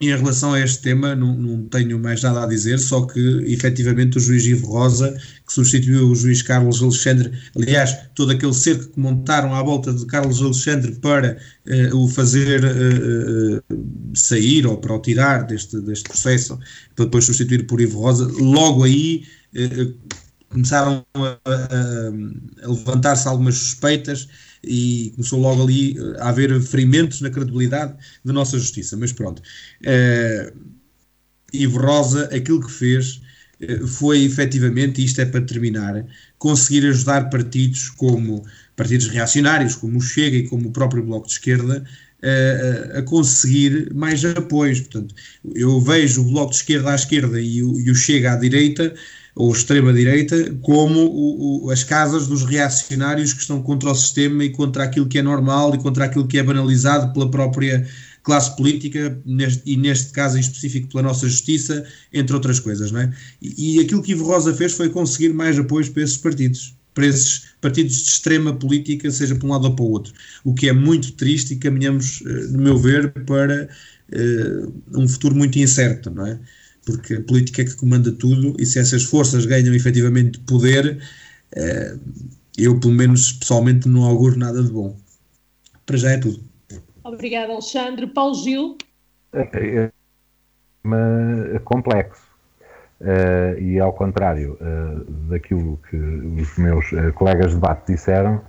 em 0.00 0.08
relação 0.08 0.52
a 0.52 0.60
este 0.60 0.82
tema, 0.82 1.14
não, 1.14 1.36
não, 1.36 1.62
tenho 1.68 1.98
mais 1.98 2.22
nada 2.22 2.42
a 2.42 2.46
dizer, 2.46 2.78
só 2.78 3.06
que 3.06 3.20
efetivamente 3.46 4.18
o 4.18 4.20
juiz 4.20 4.44
Ivo 4.44 4.66
Rosa, 4.66 5.16
que 5.46 5.52
substituiu 5.52 6.08
o 6.08 6.14
juiz 6.14 6.42
Carlos 6.42 6.82
Alexandre, 6.82 7.30
aliás, 7.56 7.96
todo 8.14 8.32
aquele 8.32 8.52
cerco 8.52 8.88
que 8.88 8.98
montaram 8.98 9.54
à 9.54 9.62
volta 9.62 9.92
de 9.92 10.04
Carlos 10.06 10.42
Alexandre 10.42 10.92
para 10.96 11.38
uh, 11.66 11.96
o 11.96 12.08
fazer 12.08 12.64
uh, 12.64 13.58
uh, 13.72 14.16
sair 14.16 14.66
ou 14.66 14.76
para 14.78 14.94
o 14.94 15.00
tirar 15.00 15.46
deste, 15.46 15.80
deste 15.80 16.08
processo, 16.08 16.58
para 16.96 17.04
depois 17.04 17.24
substituir 17.24 17.66
por 17.66 17.80
Ivo 17.80 18.00
Rosa, 18.00 18.26
logo 18.40 18.82
aí 18.82 19.24
começaram 20.48 21.04
a, 21.14 21.38
a, 21.44 22.64
a 22.64 22.68
levantar-se 22.68 23.28
algumas 23.28 23.54
suspeitas 23.54 24.28
e 24.66 25.12
começou 25.14 25.40
logo 25.40 25.62
ali 25.62 25.96
eh, 25.98 26.20
a 26.20 26.28
haver 26.28 26.60
ferimentos 26.60 27.20
na 27.20 27.30
credibilidade 27.30 27.94
da 28.24 28.32
nossa 28.32 28.58
justiça. 28.58 28.96
Mas 28.96 29.12
pronto, 29.12 29.40
uh, 29.40 30.58
Ivo 31.52 31.78
Rosa, 31.78 32.24
aquilo 32.34 32.64
que 32.64 32.72
fez 32.72 33.20
uh, 33.60 33.86
foi 33.86 34.24
efetivamente, 34.24 35.00
e 35.00 35.04
isto 35.04 35.20
é 35.20 35.24
para 35.24 35.40
terminar, 35.40 36.06
conseguir 36.38 36.86
ajudar 36.86 37.30
partidos 37.30 37.90
como 37.90 38.44
partidos 38.76 39.08
reacionários, 39.08 39.76
como 39.76 39.98
o 39.98 40.02
Chega 40.02 40.36
e 40.36 40.48
como 40.48 40.68
o 40.68 40.72
próprio 40.72 41.02
Bloco 41.02 41.26
de 41.26 41.32
Esquerda, 41.34 41.84
a, 42.24 42.98
a, 42.98 43.02
conseguir 43.02 43.92
mais 43.94 44.24
apoios. 44.24 44.80
Portanto, 44.80 45.14
eu 45.54 45.80
vejo 45.80 46.22
o 46.22 46.24
Bloco 46.24 46.50
de 46.50 46.56
Esquerda 46.56 46.92
à 46.92 46.94
esquerda 46.94 47.40
e 47.40 47.62
o, 47.62 47.78
e 47.80 47.90
o 47.90 47.94
Chega 47.94 48.32
à 48.32 48.36
direita, 48.36 48.94
ou 49.34 49.52
extrema-direita, 49.52 50.54
como 50.62 51.00
o, 51.00 51.66
o, 51.66 51.70
as 51.70 51.82
casas 51.82 52.28
dos 52.28 52.44
reacionários 52.44 53.32
que 53.32 53.40
estão 53.40 53.60
contra 53.62 53.90
o 53.90 53.94
sistema 53.94 54.44
e 54.44 54.50
contra 54.50 54.84
aquilo 54.84 55.06
que 55.06 55.18
é 55.18 55.22
normal 55.22 55.74
e 55.74 55.78
contra 55.78 56.04
aquilo 56.04 56.26
que 56.26 56.38
é 56.38 56.42
banalizado 56.42 57.12
pela 57.12 57.30
própria 57.30 57.86
classe 58.22 58.56
política 58.56 59.20
neste, 59.26 59.62
e 59.66 59.76
neste 59.76 60.12
caso 60.12 60.36
em 60.36 60.40
específico 60.40 60.88
pela 60.88 61.02
nossa 61.02 61.28
justiça, 61.28 61.84
entre 62.12 62.34
outras 62.34 62.60
coisas, 62.60 62.90
não 62.90 63.00
é? 63.00 63.12
E, 63.42 63.76
e 63.76 63.80
aquilo 63.80 64.02
que 64.02 64.12
Ivo 64.12 64.24
Rosa 64.24 64.54
fez 64.54 64.72
foi 64.72 64.88
conseguir 64.88 65.34
mais 65.34 65.58
apoios 65.58 65.88
para 65.88 66.02
esses 66.02 66.16
partidos 66.16 66.74
para 66.94 67.06
esses 67.06 67.46
partidos 67.60 67.96
de 67.96 68.08
extrema 68.10 68.54
política, 68.54 69.10
seja 69.10 69.34
para 69.34 69.46
um 69.46 69.50
lado 69.50 69.64
ou 69.64 69.74
para 69.74 69.84
o 69.84 69.90
outro. 69.90 70.14
O 70.44 70.54
que 70.54 70.68
é 70.68 70.72
muito 70.72 71.12
triste 71.12 71.54
e 71.54 71.56
caminhamos, 71.56 72.22
eh, 72.24 72.46
no 72.52 72.58
meu 72.58 72.78
ver, 72.78 73.12
para 73.26 73.68
uh, 74.12 74.82
um 74.96 75.08
futuro 75.08 75.34
muito 75.34 75.58
incerto, 75.58 76.08
não 76.10 76.24
é? 76.24 76.38
Porque 76.84 77.14
a 77.14 77.22
política 77.22 77.62
é 77.62 77.64
que 77.64 77.76
comanda 77.76 78.12
tudo 78.12 78.54
e 78.58 78.66
se 78.66 78.78
essas 78.78 79.04
forças 79.04 79.46
ganham 79.46 79.74
efetivamente 79.74 80.38
poder, 80.40 81.00
uh, 81.56 82.00
eu, 82.56 82.78
pelo 82.78 82.92
menos, 82.92 83.32
pessoalmente, 83.32 83.88
não 83.88 84.04
auguro 84.04 84.38
nada 84.38 84.62
de 84.62 84.70
bom. 84.70 84.96
Para 85.86 85.96
já 85.96 86.10
é 86.10 86.18
tudo. 86.18 86.42
Obrigada, 87.02 87.52
Alexandre. 87.52 88.06
Paulo 88.06 88.34
Gil. 88.34 88.78
É, 89.32 89.40
é, 89.52 89.90
é 91.54 91.58
complexo 91.60 92.34
Uh, 93.04 93.60
e 93.60 93.78
ao 93.78 93.92
contrário 93.92 94.56
uh, 94.60 95.04
daquilo 95.28 95.78
que 95.90 95.96
os 95.96 96.56
meus 96.56 96.90
uh, 96.92 97.12
colegas 97.12 97.48
de 97.50 97.56
debate 97.56 97.92
disseram, 97.92 98.40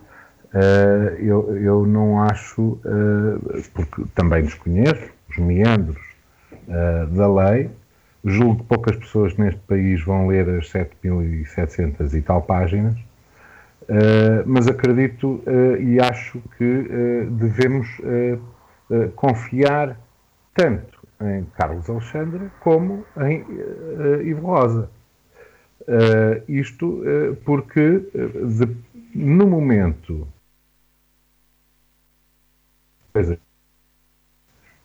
eu, 1.19 1.53
eu 1.57 1.85
não 1.85 2.21
acho, 2.21 2.79
porque 3.73 4.05
também 4.15 4.41
desconheço 4.41 5.11
os 5.29 5.37
meandros 5.37 5.97
da 7.11 7.27
lei, 7.27 7.69
julgo 8.25 8.63
que 8.63 8.63
poucas 8.63 8.95
pessoas 8.97 9.37
neste 9.37 9.61
país 9.61 10.03
vão 10.03 10.27
ler 10.27 10.49
as 10.49 10.71
7.700 10.71 12.13
e 12.13 12.21
tal 12.21 12.41
páginas, 12.41 12.95
mas 14.47 14.67
acredito 14.67 15.43
e 15.79 15.99
acho 15.99 16.41
que 16.57 17.27
devemos 17.29 17.87
confiar 19.15 19.95
tanto 20.55 20.95
em 21.21 21.45
Carlos 21.57 21.89
Alexandre 21.89 22.51
como 22.59 23.05
em 23.17 23.41
uh, 23.43 24.21
Ivo 24.21 24.47
Rosa. 24.47 24.89
Uh, 25.81 26.43
isto 26.47 27.03
uh, 27.03 27.35
porque 27.45 27.99
de, 28.59 28.75
no 29.13 29.45
momento 29.45 30.27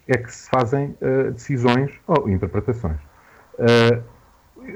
é 0.07 0.19
que 0.19 0.33
se 0.33 0.49
fazem 0.49 0.97
decisões 1.33 1.91
ou 2.07 2.29
interpretações. 2.29 3.01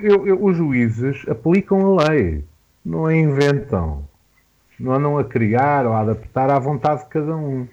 Eu, 0.02 0.26
eu, 0.26 0.44
os 0.44 0.56
juízes 0.56 1.24
aplicam 1.28 1.98
a 1.98 2.08
lei, 2.08 2.44
não 2.84 3.06
a 3.06 3.14
inventam, 3.14 4.06
não 4.78 4.92
andam 4.92 5.18
a 5.18 5.24
criar 5.24 5.86
ou 5.86 5.92
a 5.92 6.00
adaptar 6.00 6.50
à 6.50 6.58
vontade 6.58 7.04
de 7.04 7.08
cada 7.08 7.36
um. 7.36 7.66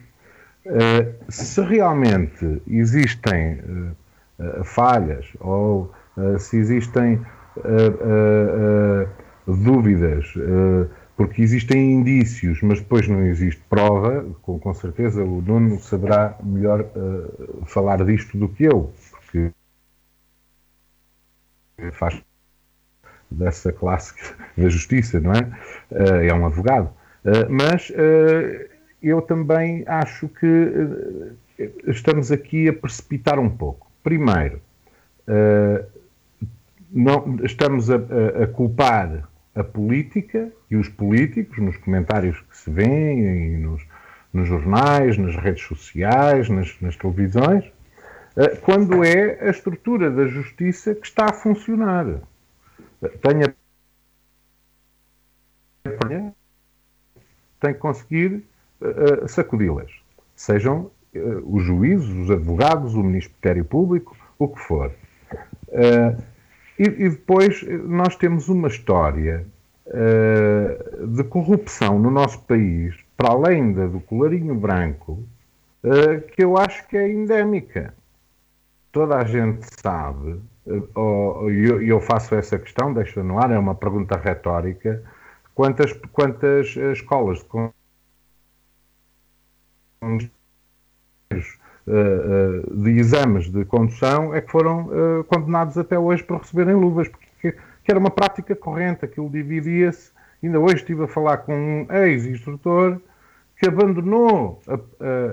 Uh, 0.63 1.15
se 1.27 1.59
realmente 1.61 2.61
existem 2.67 3.59
uh, 3.59 4.59
uh, 4.59 4.63
falhas 4.63 5.25
ou 5.39 5.91
se 6.39 6.57
existem 6.57 7.21
dúvidas, 9.47 10.25
porque 11.15 11.41
existem 11.41 11.93
indícios, 11.93 12.61
mas 12.61 12.79
depois 12.79 13.07
não 13.07 13.23
existe 13.25 13.63
prova, 13.69 14.25
com, 14.41 14.59
com 14.59 14.73
certeza 14.73 15.23
o 15.23 15.41
Nuno 15.41 15.79
saberá 15.79 16.35
melhor 16.43 16.85
falar 17.65 18.03
disto 18.03 18.37
do 18.37 18.49
que 18.49 18.65
eu, 18.65 18.91
faz 21.91 22.21
dessa 23.29 23.71
classe 23.71 24.13
da 24.57 24.69
justiça, 24.69 25.19
não 25.19 25.31
é? 25.31 26.27
é 26.27 26.33
um 26.33 26.45
advogado. 26.45 26.91
mas 27.49 27.91
eu 29.01 29.21
também 29.21 29.83
acho 29.87 30.27
que 30.29 30.45
eh, 31.57 31.69
estamos 31.87 32.31
aqui 32.31 32.67
a 32.67 32.73
precipitar 32.73 33.39
um 33.39 33.49
pouco. 33.49 33.91
Primeiro, 34.03 34.61
eh, 35.27 35.85
não, 36.91 37.37
estamos 37.43 37.89
a, 37.89 37.95
a, 37.95 38.47
culpar 38.47 39.27
a 39.55 39.63
política 39.63 40.51
e 40.69 40.75
os 40.75 40.87
políticos 40.87 41.57
nos 41.57 41.77
comentários 41.77 42.39
que 42.41 42.57
se 42.57 42.69
vêem 42.69 43.57
nos, 43.57 43.81
nos 44.31 44.47
jornais, 44.47 45.17
nas 45.17 45.35
redes 45.35 45.63
sociais, 45.63 46.47
nas, 46.47 46.75
nas 46.79 46.95
televisões, 46.95 47.65
eh, 47.65 47.71
quando 48.61 49.03
é 49.03 49.39
a 49.41 49.49
estrutura 49.49 50.09
da 50.09 50.25
justiça 50.27 50.95
que 50.95 51.05
está 51.05 51.25
a 51.25 51.33
funcionar. 51.33 52.21
Tenha 53.21 53.53
tem 57.61 57.73
que 57.73 57.79
conseguir 57.79 58.43
uh, 58.81 59.27
sacudi-las. 59.27 59.91
Sejam 60.35 60.91
uh, 61.15 61.55
os 61.55 61.63
juízes, 61.63 62.09
os 62.09 62.31
advogados, 62.31 62.95
o 62.95 63.03
Ministério 63.03 63.63
Público, 63.63 64.17
o 64.37 64.47
que 64.47 64.59
for. 64.59 64.91
Uh, 65.69 66.21
e, 66.77 66.83
e, 66.83 67.09
depois 67.09 67.61
nós 67.85 68.15
temos 68.15 68.49
uma 68.49 68.67
história 68.67 69.45
de 71.15 71.23
corrupção 71.25 71.99
no 71.99 72.09
nosso 72.09 72.41
país, 72.43 72.95
para 73.17 73.31
além 73.31 73.73
da 73.73 73.87
do 73.87 73.99
colarinho 73.99 74.55
branco, 74.55 75.21
que 76.33 76.43
eu 76.43 76.57
acho 76.57 76.87
que 76.87 76.95
é 76.95 77.11
endémica. 77.11 77.93
Toda 78.91 79.17
a 79.17 79.23
gente 79.23 79.65
sabe, 79.81 80.41
e 80.67 81.89
eu 81.89 82.01
faço 82.01 82.35
essa 82.35 82.59
questão, 82.59 82.93
deixo 82.93 83.23
no 83.23 83.39
ar, 83.39 83.51
é 83.51 83.57
uma 83.57 83.73
pergunta 83.73 84.17
retórica, 84.17 85.01
quantas, 85.55 85.93
quantas 86.11 86.75
escolas 86.75 87.45
de 90.17 90.31
eh, 91.31 91.41
eh, 91.87 92.63
de 92.73 92.91
exames 92.91 93.49
de 93.49 93.65
condução 93.65 94.35
é 94.35 94.41
que 94.41 94.51
foram 94.51 94.89
condenados 95.27 95.77
até 95.77 95.97
hoje 95.97 96.23
por 96.23 96.39
receberem 96.39 96.75
luvas, 96.75 97.07
porque 97.07 97.55
que 97.83 97.91
era 97.91 97.99
uma 97.99 98.11
prática 98.11 98.55
corrente, 98.55 99.05
aquilo 99.05 99.29
dividia-se. 99.29 100.11
Ainda 100.43 100.59
hoje 100.59 100.75
estive 100.75 101.03
a 101.03 101.07
falar 101.07 101.37
com 101.37 101.53
um 101.53 101.87
ex-instrutor 101.93 102.99
que 103.57 103.67
abandonou 103.67 104.61
a, 104.67 104.75
a, 104.75 104.79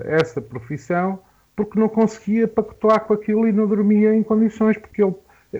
essa 0.05 0.41
profissão 0.41 1.21
porque 1.59 1.77
não 1.77 1.89
conseguia 1.89 2.47
pactuar 2.47 3.01
com 3.01 3.15
aquilo 3.15 3.49
e 3.49 3.53
não 3.53 3.67
dormia 3.67 4.15
em 4.15 4.23
condições, 4.23 4.79
porque 4.79 5.03
ele, 5.03 5.15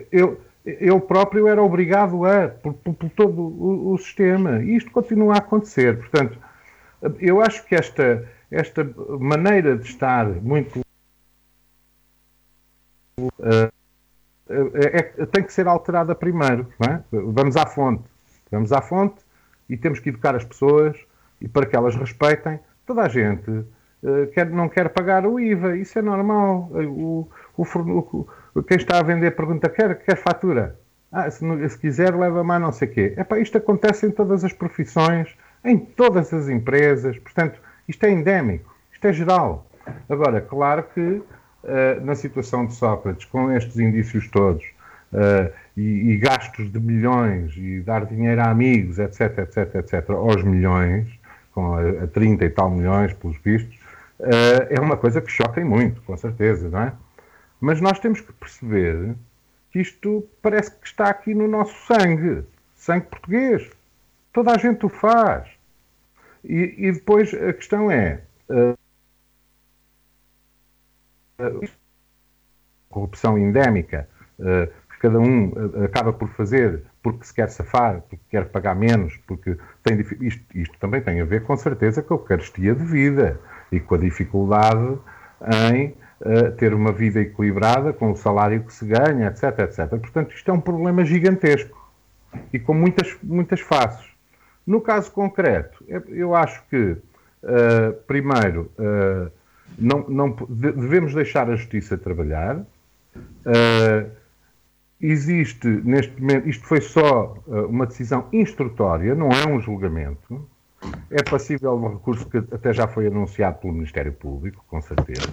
ele, 0.09 0.37
ele 0.65 0.99
próprio 1.01 1.45
era 1.45 1.61
obrigado 1.61 2.23
a, 2.23 2.47
por, 2.47 2.73
por, 2.73 2.93
por 2.93 3.09
todo 3.09 3.41
o, 3.41 3.91
o 3.91 3.97
sistema. 3.97 4.63
E 4.63 4.77
isto 4.77 4.89
continua 4.91 5.33
a 5.35 5.39
acontecer. 5.39 5.97
Portanto, 5.97 6.39
eu 7.19 7.41
acho 7.41 7.65
que 7.65 7.75
esta 7.75 8.25
esta 8.49 8.89
maneira 9.19 9.77
de 9.77 9.85
estar 9.85 10.25
muito. 10.25 10.79
Uh, 13.19 13.69
é, 14.47 14.97
é, 14.97 15.25
tem 15.25 15.43
que 15.43 15.51
ser 15.51 15.67
alterada 15.67 16.15
primeiro. 16.15 16.71
É? 16.87 17.01
Vamos 17.11 17.57
à 17.57 17.65
fonte. 17.65 18.03
Vamos 18.49 18.71
à 18.71 18.81
fonte 18.81 19.21
e 19.69 19.75
temos 19.75 19.99
que 19.99 20.07
educar 20.07 20.33
as 20.33 20.45
pessoas 20.45 20.97
e 21.41 21.47
para 21.49 21.65
que 21.65 21.75
elas 21.75 21.95
respeitem. 21.95 22.57
Toda 22.85 23.03
a 23.03 23.09
gente 23.09 23.65
quer, 24.33 24.49
não 24.49 24.69
quer 24.69 24.89
pagar 24.89 25.25
o 25.25 25.39
IVA, 25.39 25.77
isso 25.77 25.99
é 25.99 26.01
normal. 26.01 26.69
O, 26.71 27.29
o, 27.57 28.27
o, 28.55 28.63
quem 28.63 28.77
está 28.77 28.99
a 28.99 29.03
vender 29.03 29.31
pergunta: 29.31 29.69
quer, 29.69 29.99
quer 29.99 30.17
fatura? 30.17 30.79
Ah, 31.11 31.29
se, 31.29 31.69
se 31.69 31.77
quiser, 31.77 32.15
leva 32.15 32.43
mais 32.43 32.61
não 32.61 32.71
sei 32.71 32.87
o 32.87 32.91
quê. 32.91 33.13
Epá, 33.17 33.39
isto 33.39 33.57
acontece 33.57 34.05
em 34.05 34.11
todas 34.11 34.43
as 34.43 34.53
profissões, 34.53 35.35
em 35.65 35.77
todas 35.77 36.33
as 36.33 36.47
empresas. 36.49 37.17
Portanto, 37.17 37.59
isto 37.87 38.03
é 38.05 38.11
endémico, 38.11 38.73
isto 38.93 39.05
é 39.07 39.13
geral. 39.13 39.65
Agora, 40.07 40.39
claro 40.39 40.83
que 40.93 41.01
uh, 41.01 41.23
na 42.03 42.15
situação 42.15 42.65
de 42.65 42.75
Sócrates, 42.75 43.25
com 43.25 43.51
estes 43.51 43.79
indícios 43.79 44.29
todos, 44.29 44.63
uh, 45.13 45.51
e, 45.75 46.11
e, 46.11 46.17
gastos 46.17 46.71
de 46.71 46.79
milhões, 46.79 47.55
e 47.57 47.79
dar 47.79 48.05
dinheiro 48.05 48.41
a 48.41 48.51
amigos, 48.51 48.99
etc, 48.99 49.39
etc, 49.39 49.75
etc, 49.75 50.09
aos 50.11 50.43
milhões, 50.43 51.07
com 51.53 51.73
a, 51.73 52.03
a 52.03 52.07
30 52.07 52.45
e 52.45 52.49
tal 52.49 52.69
milhões, 52.69 53.13
pelos 53.13 53.37
vistos, 53.37 53.78
é 54.69 54.79
uma 54.79 54.97
coisa 54.97 55.21
que 55.21 55.31
choca 55.31 55.63
muito, 55.63 56.01
com 56.01 56.15
certeza, 56.17 56.69
não 56.69 56.81
é? 56.81 56.93
Mas 57.59 57.81
nós 57.81 57.99
temos 57.99 58.21
que 58.21 58.31
perceber 58.33 59.15
que 59.71 59.79
isto 59.79 60.27
parece 60.41 60.71
que 60.71 60.87
está 60.87 61.09
aqui 61.09 61.33
no 61.33 61.47
nosso 61.47 61.73
sangue, 61.85 62.43
sangue 62.75 63.07
português. 63.07 63.69
Toda 64.33 64.51
a 64.53 64.57
gente 64.57 64.85
o 64.85 64.89
faz. 64.89 65.49
E, 66.43 66.75
e 66.77 66.91
depois 66.91 67.33
a 67.33 67.53
questão 67.53 67.91
é. 67.91 68.21
Uh, 68.49 68.77
corrupção 72.89 73.37
endémica, 73.37 74.09
uh, 74.39 74.67
que 74.91 74.99
cada 74.99 75.19
um 75.19 75.49
uh, 75.49 75.83
acaba 75.85 76.11
por 76.11 76.27
fazer 76.29 76.83
porque 77.01 77.23
se 77.23 77.33
quer 77.33 77.49
safar, 77.49 78.01
porque 78.01 78.19
quer 78.29 78.49
pagar 78.49 78.75
menos, 78.75 79.15
porque 79.25 79.57
tem 79.83 80.01
isto, 80.21 80.43
isto 80.53 80.77
também 80.79 81.01
tem 81.01 81.21
a 81.21 81.25
ver 81.25 81.43
com 81.43 81.55
certeza 81.55 82.03
com 82.03 82.15
a 82.15 82.25
carestia 82.25 82.75
de 82.75 82.83
vida 82.83 83.39
e 83.71 83.79
com 83.79 83.95
a 83.95 83.97
dificuldade 83.97 84.97
em 85.73 85.95
uh, 86.21 86.51
ter 86.57 86.73
uma 86.73 86.91
vida 86.91 87.19
equilibrada 87.21 87.93
com 87.93 88.11
o 88.11 88.15
salário 88.15 88.63
que 88.63 88.73
se 88.73 88.85
ganha, 88.85 89.27
etc, 89.27 89.59
etc. 89.59 89.87
Portanto, 89.89 90.33
isto 90.33 90.49
é 90.49 90.53
um 90.53 90.61
problema 90.61 91.05
gigantesco 91.05 91.79
e 92.53 92.59
com 92.59 92.73
muitas, 92.73 93.17
muitas 93.23 93.59
faces. 93.59 94.09
No 94.65 94.81
caso 94.81 95.11
concreto, 95.11 95.83
eu 96.09 96.35
acho 96.35 96.63
que, 96.69 96.91
uh, 96.91 97.93
primeiro, 98.05 98.71
uh, 98.77 99.31
não, 99.77 100.07
não, 100.07 100.37
devemos 100.47 101.13
deixar 101.13 101.49
a 101.49 101.55
justiça 101.55 101.97
trabalhar. 101.97 102.57
Uh, 102.57 104.11
existe, 105.01 105.67
neste 105.67 106.21
momento, 106.21 106.47
isto 106.47 106.65
foi 106.65 106.81
só 106.81 107.35
uma 107.47 107.85
decisão 107.87 108.27
instrutória, 108.31 109.15
não 109.15 109.29
é 109.29 109.47
um 109.47 109.59
julgamento. 109.59 110.47
É 111.11 111.23
passível 111.23 111.73
um 111.73 111.93
recurso 111.93 112.27
que 112.29 112.37
até 112.37 112.73
já 112.73 112.87
foi 112.87 113.07
anunciado 113.07 113.59
pelo 113.59 113.73
Ministério 113.73 114.13
Público, 114.13 114.63
com 114.67 114.81
certeza. 114.81 115.27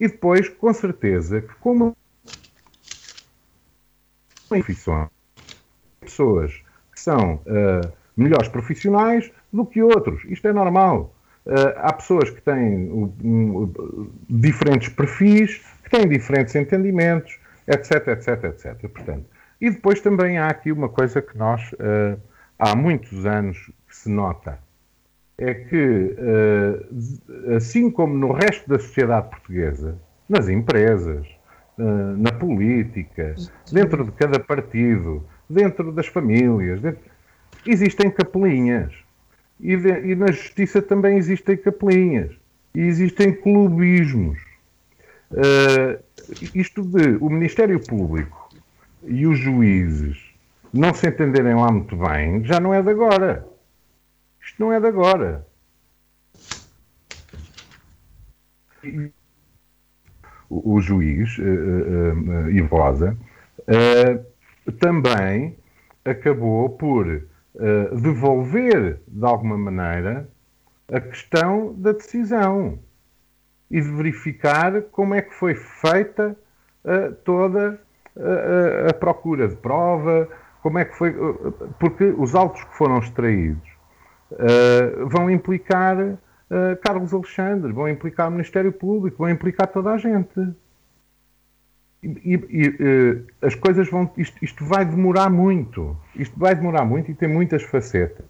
e 0.00 0.08
depois, 0.08 0.48
com 0.48 0.72
certeza, 0.72 1.40
que 1.40 1.54
como 1.56 1.96
profissões, 4.48 5.08
pessoas 6.00 6.52
que 6.92 7.00
são 7.00 7.34
uh, 7.34 7.92
melhores 8.16 8.48
profissionais 8.48 9.30
do 9.52 9.64
que 9.64 9.82
outros. 9.82 10.24
Isto 10.24 10.48
é 10.48 10.52
normal. 10.52 11.14
Uh, 11.46 11.52
há 11.76 11.92
pessoas 11.92 12.30
que 12.30 12.40
têm 12.42 12.90
um, 12.90 13.72
diferentes 14.28 14.88
perfis, 14.88 15.62
que 15.84 15.90
têm 15.90 16.08
diferentes 16.08 16.54
entendimentos, 16.54 17.38
etc, 17.66 18.08
etc, 18.08 18.44
etc. 18.44 18.88
Portanto, 18.90 19.26
e 19.60 19.70
depois 19.70 20.00
também 20.00 20.38
há 20.38 20.48
aqui 20.48 20.72
uma 20.72 20.88
coisa 20.88 21.22
que 21.22 21.36
nós, 21.36 21.72
uh, 21.74 22.20
há 22.58 22.74
muitos 22.74 23.24
anos, 23.24 23.70
que 23.88 23.96
se 23.96 24.10
nota. 24.10 24.58
É 25.36 25.54
que, 25.54 26.16
assim 27.56 27.90
como 27.90 28.14
no 28.14 28.32
resto 28.32 28.68
da 28.68 28.78
sociedade 28.78 29.30
portuguesa, 29.30 29.96
nas 30.28 30.48
empresas, 30.48 31.26
na 31.76 32.32
política, 32.32 33.36
dentro 33.70 34.04
de 34.04 34.10
cada 34.12 34.40
partido, 34.40 35.24
dentro 35.48 35.92
das 35.92 36.08
famílias, 36.08 36.80
dentro... 36.80 37.00
existem 37.64 38.10
capelinhas. 38.10 38.92
E, 39.60 39.76
de... 39.76 39.88
e, 40.10 40.14
na 40.16 40.32
justiça 40.32 40.82
também 40.82 41.16
existem 41.16 41.56
capelinhas. 41.56 42.32
E 42.74 42.80
existem 42.80 43.32
clubismos. 43.32 44.38
Uh, 45.30 46.02
isto 46.54 46.82
de 46.82 47.16
o 47.20 47.28
Ministério 47.28 47.78
Público 47.86 48.48
e 49.04 49.26
os 49.26 49.38
juízes 49.38 50.27
não 50.72 50.92
se 50.94 51.08
entenderem 51.08 51.54
lá 51.54 51.70
muito 51.70 51.96
bem, 51.96 52.44
já 52.44 52.60
não 52.60 52.72
é 52.74 52.82
de 52.82 52.90
agora. 52.90 53.46
Isto 54.40 54.60
não 54.60 54.72
é 54.72 54.80
de 54.80 54.86
agora. 54.86 55.46
O, 60.48 60.74
o 60.76 60.80
juiz, 60.80 61.36
uh, 61.38 61.42
uh, 61.42 62.48
uh, 62.48 63.18
uh, 63.68 64.72
também 64.72 65.56
acabou 66.04 66.70
por 66.70 67.06
uh, 67.06 68.00
devolver, 68.00 69.00
de 69.06 69.24
alguma 69.24 69.58
maneira, 69.58 70.28
a 70.90 71.00
questão 71.00 71.74
da 71.74 71.92
decisão 71.92 72.78
e 73.70 73.80
de 73.80 73.90
verificar 73.90 74.82
como 74.90 75.14
é 75.14 75.20
que 75.20 75.34
foi 75.34 75.54
feita 75.54 76.36
uh, 76.84 77.12
toda 77.24 77.78
a, 78.16 78.90
a, 78.90 78.94
procura 78.94 79.46
de 79.48 79.56
prova, 79.56 80.28
como 80.68 80.78
é 80.78 80.84
que 80.84 80.94
foi. 80.94 81.10
Uh, 81.10 81.52
porque 81.80 82.04
os 82.04 82.34
autos 82.34 82.62
que 82.62 82.76
foram 82.76 82.98
extraídos 82.98 83.66
vão 85.06 85.30
implicar 85.30 85.96
Carlos 86.82 87.14
Alexandre, 87.14 87.72
vão 87.72 87.88
implicar 87.88 88.28
o 88.28 88.30
Ministério 88.30 88.70
Público, 88.70 89.16
vão 89.16 89.30
implicar 89.30 89.68
toda 89.68 89.90
a 89.90 89.96
gente. 89.96 90.54
E, 92.02 92.34
e 92.34 92.68
uh, 92.68 93.26
as 93.40 93.54
coisas 93.54 93.88
vão. 93.88 94.10
Isto, 94.18 94.44
isto, 94.44 94.64
vai 94.66 94.84
demorar 94.84 95.30
muito. 95.30 95.96
Isto 96.14 96.38
vai 96.38 96.54
demorar 96.54 96.84
muito 96.84 97.10
e 97.10 97.14
tem 97.14 97.28
muitas 97.28 97.62
facetas. 97.62 98.26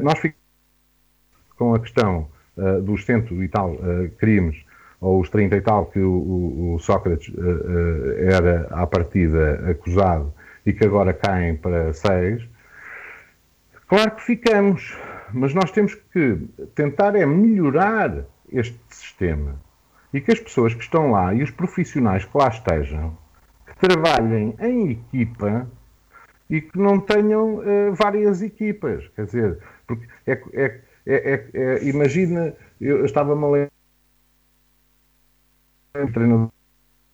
Nós 0.00 0.18
ficamos 0.18 0.48
com 1.56 1.74
a 1.74 1.80
questão 1.80 2.28
uh, 2.56 2.80
dos 2.80 3.04
cento 3.04 3.42
e 3.42 3.48
tal 3.48 3.74
uh, 3.74 4.10
crimes, 4.18 4.64
ou 5.00 5.20
os 5.20 5.30
30 5.30 5.56
e 5.56 5.60
tal, 5.60 5.86
que 5.86 6.00
o, 6.00 6.74
o, 6.74 6.78
Sócrates 6.80 7.32
era 8.18 8.66
à 8.70 8.86
partida 8.86 9.70
acusado 9.70 10.32
e 10.66 10.72
que 10.72 10.84
agora 10.84 11.12
caem 11.12 11.56
para 11.56 11.92
seis. 11.92 12.46
Claro 13.86 14.10
que 14.12 14.22
ficamos, 14.22 14.96
mas 15.32 15.54
nós 15.54 15.70
temos 15.70 15.94
que 15.94 16.38
tentar 16.74 17.14
é 17.14 17.24
melhorar 17.24 18.24
este 18.52 18.78
sistema 18.90 19.60
e 20.12 20.20
que 20.20 20.32
as 20.32 20.40
pessoas 20.40 20.74
que 20.74 20.82
estão 20.82 21.10
lá 21.10 21.34
e 21.34 21.42
os 21.42 21.50
profissionais 21.50 22.24
que 22.24 22.36
lá 22.36 22.48
estejam 22.48 23.16
que 23.66 23.88
trabalhem 23.88 24.54
em 24.60 24.90
equipa 24.90 25.68
e 26.48 26.60
que 26.60 26.78
não 26.78 26.98
tenham 26.98 27.56
uh, 27.56 27.94
várias 27.94 28.42
equipas. 28.42 29.06
Quer 29.14 29.24
dizer, 29.26 29.58
porque 29.86 30.06
é, 30.26 30.42
é, 30.54 30.80
é, 31.06 31.48
é 31.54 31.84
imagina, 31.84 32.54
eu 32.80 33.04
estava-me 33.04 33.44
a 33.44 33.68
ler 35.94 36.12
treinador 36.12 36.48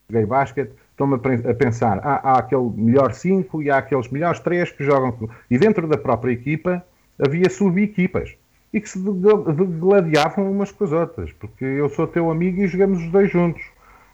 de 0.08 0.14
gay 0.14 0.26
basket, 0.26 0.70
estou-me 0.90 1.14
a 1.16 1.54
pensar, 1.54 1.98
há, 1.98 2.30
há 2.30 2.38
aquele 2.38 2.70
melhor 2.76 3.12
5 3.12 3.62
e 3.62 3.70
há 3.70 3.78
aqueles 3.78 4.08
melhores 4.08 4.40
3 4.40 4.72
que 4.72 4.84
jogam. 4.84 5.28
E 5.50 5.58
dentro 5.58 5.88
da 5.88 5.96
própria 5.96 6.32
equipa 6.32 6.84
havia 7.18 7.48
sub-equipas 7.50 8.36
e 8.72 8.80
que 8.80 8.88
se 8.88 8.98
gladiavam 8.98 10.50
umas 10.50 10.72
com 10.72 10.84
as 10.84 10.92
outras, 10.92 11.32
porque 11.32 11.64
eu 11.64 11.88
sou 11.88 12.06
teu 12.08 12.30
amigo 12.30 12.60
e 12.60 12.66
jogamos 12.66 13.00
os 13.00 13.10
dois 13.10 13.30
juntos. 13.30 13.62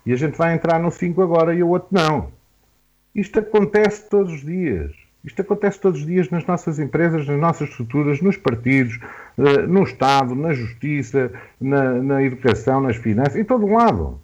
E 0.04 0.12
a 0.12 0.16
gente 0.16 0.36
vai 0.36 0.54
entrar 0.54 0.78
no 0.78 0.90
5 0.90 1.20
agora 1.22 1.54
e 1.54 1.62
o 1.62 1.68
outro 1.68 1.88
não. 1.90 2.30
Isto 3.14 3.40
acontece 3.40 4.08
todos 4.08 4.32
os 4.32 4.40
dias. 4.42 4.92
Isto 5.24 5.42
acontece 5.42 5.80
todos 5.80 6.00
os 6.00 6.06
dias 6.06 6.30
nas 6.30 6.46
nossas 6.46 6.78
empresas, 6.78 7.26
nas 7.26 7.38
nossas 7.38 7.68
estruturas, 7.68 8.22
nos 8.22 8.36
partidos, 8.36 8.98
eh, 9.38 9.66
no 9.66 9.82
Estado, 9.82 10.34
na 10.34 10.54
justiça, 10.54 11.30
na, 11.60 11.94
na 11.94 12.22
educação, 12.22 12.80
nas 12.80 12.96
finanças, 12.96 13.36
em 13.36 13.44
todo 13.44 13.66
lado. 13.66 14.20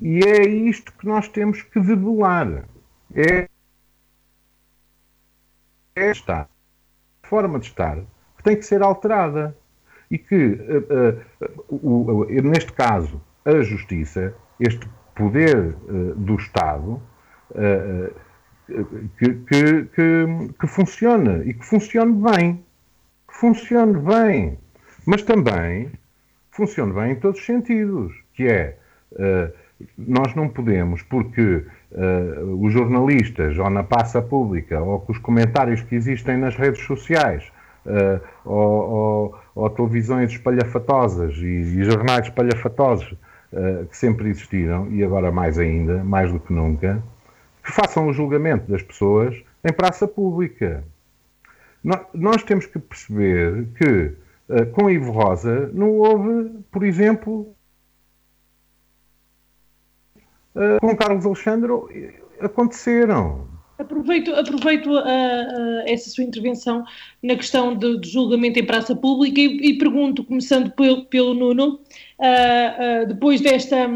E 0.00 0.20
é 0.20 0.46
isto 0.46 0.92
que 0.92 1.06
nós 1.06 1.28
temos 1.28 1.62
que 1.62 1.80
debelar. 1.80 2.64
É 3.14 3.48
esta 5.94 6.48
forma 7.22 7.58
de 7.58 7.66
estar 7.66 7.96
que 8.36 8.42
tem 8.44 8.56
que 8.56 8.62
ser 8.62 8.82
alterada 8.82 9.56
e 10.10 10.18
que, 10.18 10.34
uh, 10.34 11.74
uh, 11.74 12.22
uh, 12.22 12.42
neste 12.42 12.72
caso, 12.72 13.20
a 13.44 13.60
justiça, 13.62 14.34
este 14.60 14.88
poder 15.14 15.74
do 16.16 16.34
Estado, 16.34 17.00
que, 19.18 19.34
que, 19.34 19.84
que, 19.84 20.52
que, 20.58 20.66
funcione 20.66 21.48
e 21.48 21.54
que 21.54 21.64
funcione 21.64 22.12
bem. 22.12 22.64
Que 23.28 23.34
funcione 23.34 23.98
bem. 23.98 24.58
Mas 25.06 25.22
também 25.22 25.90
funcione 26.50 26.92
bem 26.92 27.12
em 27.12 27.16
todos 27.16 27.40
os 27.40 27.46
sentidos, 27.46 28.12
que 28.34 28.46
é 28.46 28.78
nós 29.96 30.34
não 30.34 30.48
podemos, 30.48 31.02
porque 31.02 31.64
uh, 31.92 32.64
os 32.64 32.72
jornalistas, 32.72 33.58
ou 33.58 33.68
na 33.68 33.82
passa 33.82 34.22
pública, 34.22 34.80
ou 34.80 35.00
com 35.00 35.12
os 35.12 35.18
comentários 35.18 35.82
que 35.82 35.94
existem 35.94 36.36
nas 36.38 36.56
redes 36.56 36.82
sociais, 36.84 37.44
uh, 37.84 38.20
ou, 38.44 38.90
ou, 38.90 39.38
ou, 39.54 39.70
televisões 39.70 40.32
espalhafatosas 40.32 41.36
e, 41.36 41.46
e 41.46 41.84
jornais 41.84 42.26
espalhafatosos 42.26 43.12
uh, 43.12 43.86
que 43.86 43.96
sempre 43.96 44.28
existiram, 44.30 44.90
e 44.90 45.04
agora 45.04 45.30
mais 45.30 45.58
ainda, 45.58 46.02
mais 46.02 46.32
do 46.32 46.40
que 46.40 46.52
nunca, 46.52 47.02
que 47.62 47.70
façam 47.70 48.06
o 48.06 48.12
julgamento 48.12 48.70
das 48.70 48.82
pessoas 48.82 49.34
em 49.62 49.72
praça 49.72 50.08
pública. 50.08 50.84
Nós, 51.84 52.00
nós 52.14 52.42
temos 52.44 52.66
que 52.66 52.78
perceber 52.78 53.66
que 53.76 54.12
com 54.72 54.88
Ivo 54.88 55.10
Rosa 55.10 55.68
não 55.74 55.90
houve, 55.90 56.50
por 56.70 56.84
exemplo, 56.84 57.55
com 60.80 60.96
Carlos 60.96 61.26
Alexandre 61.26 61.72
aconteceram. 62.40 63.56
Aproveito, 63.78 64.32
aproveito 64.34 64.86
uh, 64.86 65.00
uh, 65.00 65.82
essa 65.84 66.08
sua 66.08 66.24
intervenção 66.24 66.82
na 67.22 67.36
questão 67.36 67.76
de 67.76 68.00
julgamento 68.08 68.58
em 68.58 68.64
praça 68.64 68.96
pública 68.96 69.38
e, 69.38 69.44
e 69.44 69.76
pergunto, 69.76 70.24
começando 70.24 70.70
pelo, 70.70 71.04
pelo 71.04 71.34
Nuno, 71.34 71.74
uh, 72.18 73.06
depois 73.06 73.42
desta, 73.42 73.86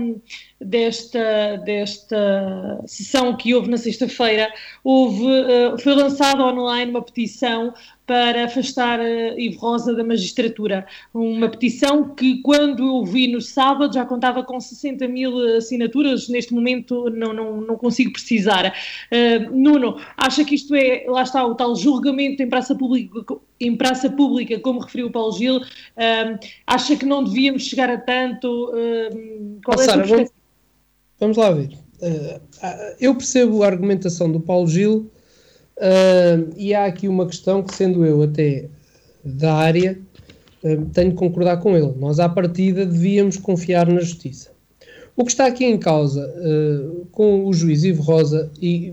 desta, 0.61 1.56
desta 1.64 2.78
sessão 2.86 3.34
que 3.34 3.54
houve 3.54 3.70
na 3.70 3.78
sexta-feira, 3.78 4.52
houve, 4.84 5.24
foi 5.82 5.94
lançada 5.94 6.44
online 6.44 6.90
uma 6.90 7.02
petição 7.02 7.72
para 8.11 8.46
afastar 8.46 8.98
uh, 8.98 9.38
Ivo 9.38 9.61
Rosa 9.61 9.94
da 9.94 10.02
magistratura. 10.02 10.84
Uma 11.14 11.48
petição 11.48 12.12
que, 12.12 12.42
quando 12.42 12.84
eu 12.84 13.04
vi 13.04 13.28
no 13.28 13.40
sábado, 13.40 13.94
já 13.94 14.04
contava 14.04 14.42
com 14.42 14.58
60 14.58 15.06
mil 15.06 15.38
assinaturas, 15.56 16.28
neste 16.28 16.52
momento 16.52 17.08
não, 17.11 17.32
não, 17.32 17.61
não 17.61 17.76
consigo 17.76 18.12
precisar. 18.12 18.74
Uh, 19.12 19.56
Nuno, 19.56 19.96
acha 20.16 20.44
que 20.44 20.56
isto 20.56 20.74
é, 20.74 21.04
lá 21.06 21.22
está, 21.22 21.46
o 21.46 21.54
tal 21.54 21.76
julgamento 21.76 22.42
em 22.42 22.48
praça 22.48 22.74
pública, 22.74 23.36
em 23.61 23.76
praça 23.76 24.11
pública 24.11 24.58
como 24.58 24.80
referiu 24.80 25.06
o 25.06 25.12
Paulo 25.12 25.30
Gil, 25.30 25.58
uh, 25.58 26.38
acha 26.66 26.96
que 26.96 27.06
não 27.06 27.22
devíamos 27.22 27.62
chegar 27.62 27.90
a 27.90 27.96
tanto? 27.96 28.72
qual 29.64 29.78
oh, 29.78 29.80
é 29.80 29.84
a 29.84 29.86
Sara, 29.86 30.04
vamos, 30.04 30.30
vamos 31.20 31.36
lá 31.36 31.52
ver. 31.52 31.78
eu 32.98 33.14
percebo 33.14 33.62
a 33.62 33.68
argumentação 33.68 34.32
do 34.32 34.40
Paulo 34.40 34.66
Gil 34.66 35.08
Uh, 35.77 36.53
e 36.57 36.75
há 36.75 36.85
aqui 36.85 37.09
uma 37.09 37.27
questão 37.27 37.62
que, 37.62 37.75
sendo 37.75 38.05
eu 38.05 38.23
até 38.23 38.68
da 39.25 39.55
área, 39.55 39.99
uh, 40.62 40.87
tenho 40.93 41.11
de 41.11 41.16
concordar 41.16 41.59
com 41.59 41.77
ele. 41.77 41.93
Nós, 41.99 42.18
à 42.18 42.29
partida, 42.29 42.85
devíamos 42.85 43.37
confiar 43.37 43.87
na 43.87 44.01
justiça. 44.01 44.51
O 45.16 45.25
que 45.25 45.31
está 45.31 45.47
aqui 45.47 45.64
em 45.64 45.79
causa 45.79 46.27
uh, 46.27 47.07
com 47.12 47.47
o 47.47 47.53
juiz 47.53 47.85
Ivo 47.85 48.03
Rosa 48.03 48.51
e, 48.61 48.93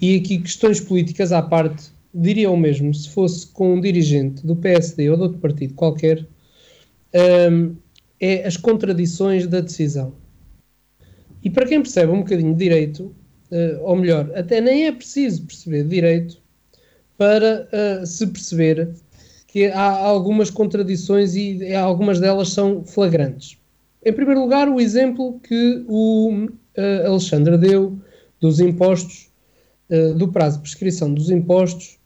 e 0.00 0.16
aqui 0.16 0.38
questões 0.38 0.80
políticas 0.80 1.32
à 1.32 1.42
parte, 1.42 1.90
diria 2.14 2.50
o 2.50 2.56
mesmo 2.56 2.92
se 2.94 3.08
fosse 3.08 3.46
com 3.46 3.74
um 3.74 3.80
dirigente 3.80 4.46
do 4.46 4.54
PSD 4.56 5.10
ou 5.10 5.16
de 5.16 5.22
outro 5.22 5.38
partido 5.38 5.74
qualquer, 5.74 6.26
é 8.20 8.46
as 8.46 8.56
contradições 8.56 9.46
da 9.46 9.60
decisão. 9.60 10.14
E 11.44 11.50
para 11.50 11.66
quem 11.66 11.82
percebe 11.82 12.12
um 12.12 12.18
bocadinho 12.18 12.52
de 12.52 12.58
direito, 12.58 13.14
ou 13.82 13.96
melhor, 13.96 14.30
até 14.34 14.60
nem 14.60 14.86
é 14.86 14.92
preciso 14.92 15.44
perceber 15.44 15.84
direito 15.84 16.38
para 17.18 17.68
uh, 17.72 18.06
se 18.06 18.26
perceber 18.26 18.90
que 19.46 19.66
há 19.66 19.90
algumas 19.90 20.48
contradições 20.50 21.36
e 21.36 21.74
algumas 21.74 22.18
delas 22.18 22.48
são 22.48 22.84
flagrantes. 22.84 23.58
Em 24.04 24.12
primeiro 24.12 24.40
lugar, 24.40 24.68
o 24.68 24.80
exemplo 24.80 25.38
que 25.40 25.84
o 25.86 26.48
Alexandre 27.06 27.58
deu 27.58 27.98
dos 28.40 28.60
impostos, 28.60 29.30
do 30.16 30.28
prazo 30.28 30.56
de 30.56 30.62
prescrição 30.62 31.12
dos 31.12 31.30
impostos 31.30 31.98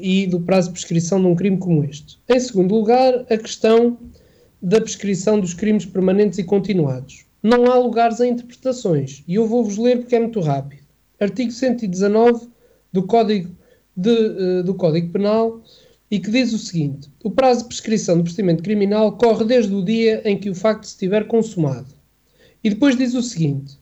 e 0.00 0.26
do 0.26 0.40
prazo 0.40 0.68
de 0.68 0.72
prescrição 0.72 1.20
de 1.20 1.26
um 1.26 1.36
crime 1.36 1.58
como 1.58 1.84
este. 1.84 2.18
Em 2.26 2.40
segundo 2.40 2.74
lugar, 2.74 3.26
a 3.30 3.36
questão 3.36 3.98
da 4.62 4.80
prescrição 4.80 5.38
dos 5.38 5.52
crimes 5.52 5.84
permanentes 5.84 6.38
e 6.38 6.44
continuados 6.44 7.25
não 7.46 7.70
há 7.70 7.78
lugares 7.78 8.20
a 8.20 8.26
interpretações. 8.26 9.22
E 9.26 9.36
eu 9.36 9.46
vou-vos 9.46 9.78
ler 9.78 10.00
porque 10.00 10.16
é 10.16 10.20
muito 10.20 10.40
rápido. 10.40 10.82
Artigo 11.20 11.52
119 11.52 12.48
do 12.92 13.04
Código, 13.04 13.54
de, 13.96 14.10
uh, 14.10 14.62
do 14.64 14.74
Código 14.74 15.12
Penal 15.12 15.62
e 16.10 16.18
que 16.18 16.30
diz 16.30 16.52
o 16.52 16.58
seguinte: 16.58 17.08
o 17.22 17.30
prazo 17.30 17.62
de 17.62 17.68
prescrição 17.68 18.18
do 18.18 18.24
procedimento 18.24 18.64
criminal 18.64 19.16
corre 19.16 19.44
desde 19.44 19.72
o 19.72 19.84
dia 19.84 20.20
em 20.24 20.36
que 20.36 20.50
o 20.50 20.54
facto 20.54 20.84
estiver 20.84 21.28
consumado. 21.28 21.94
E 22.64 22.70
depois 22.70 22.96
diz 22.96 23.14
o 23.14 23.22
seguinte: 23.22 23.78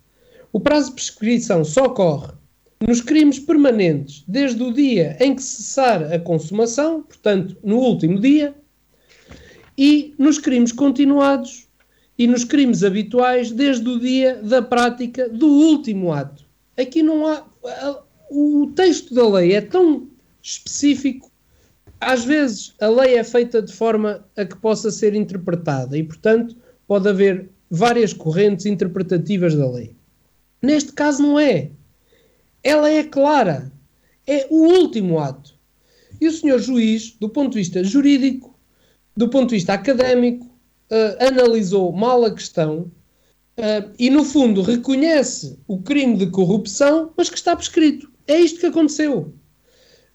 o 0.53 0.61
prazo 0.61 0.91
de 0.91 0.97
prescrição 0.97 1.65
só 1.65 1.89
corre 1.89 2.33
nos 2.87 3.01
crimes 3.01 3.39
permanentes 3.39 4.25
desde 4.29 4.63
o 4.63 4.73
dia 4.75 5.17
em 5.21 5.35
que 5.35 5.43
cessar 5.43 6.13
a 6.13 6.19
consumação, 6.19 7.03
portanto, 7.03 7.57
no 7.65 7.79
último 7.79 8.21
dia, 8.21 8.55
e 9.77 10.15
nos 10.19 10.39
crimes 10.39 10.71
continuados 10.71 11.64
e 12.19 12.27
nos 12.27 12.45
crimes 12.45 12.85
habituais 12.85 13.51
desde 13.51 13.89
o 13.89 13.99
dia 13.99 14.37
da 14.43 14.63
prática 14.63 15.29
do 15.29 15.47
último 15.47 16.13
ato. 16.13 16.45
Aqui 16.77 17.03
não 17.03 17.27
há. 17.27 17.45
O 18.31 18.73
texto 18.75 19.15
da 19.15 19.29
lei 19.29 19.55
é 19.55 19.61
tão 19.61 20.09
específico. 20.43 21.31
Às 22.01 22.25
vezes 22.25 22.75
a 22.81 22.89
lei 22.89 23.17
é 23.17 23.25
feita 23.25 23.63
de 23.63 23.73
forma 23.73 24.25
a 24.37 24.45
que 24.45 24.57
possa 24.57 24.91
ser 24.91 25.15
interpretada 25.15 25.97
e, 25.97 26.03
portanto, 26.03 26.57
pode 26.87 27.09
haver 27.09 27.49
várias 27.71 28.13
correntes 28.13 28.67
interpretativas 28.67 29.55
da 29.55 29.71
lei. 29.71 29.97
Neste 30.63 30.93
caso, 30.93 31.23
não 31.23 31.39
é. 31.39 31.71
Ela 32.63 32.91
é 32.91 33.05
clara. 33.05 33.73
É 34.27 34.47
o 34.51 34.67
último 34.81 35.19
ato. 35.19 35.55
E 36.21 36.27
o 36.27 36.33
senhor 36.33 36.59
juiz, 36.59 37.17
do 37.21 37.29
ponto 37.29 37.53
de 37.53 37.59
vista 37.59 37.85
jurídico, 37.85 38.59
do 39.17 39.29
ponto 39.29 39.51
de 39.51 39.57
vista 39.57 39.75
académico, 39.75 40.54
uh, 40.91 41.27
analisou 41.27 41.93
mal 41.93 42.25
a 42.25 42.31
questão 42.33 42.91
uh, 43.59 43.91
e, 43.99 44.11
no 44.11 44.25
fundo, 44.25 44.63
reconhece 44.63 45.59
o 45.67 45.79
crime 45.79 46.17
de 46.17 46.27
corrupção, 46.27 47.11
mas 47.17 47.31
que 47.31 47.37
está 47.37 47.55
prescrito. 47.55 48.11
É 48.27 48.39
isto 48.39 48.61
que 48.61 48.67
aconteceu. 48.67 49.33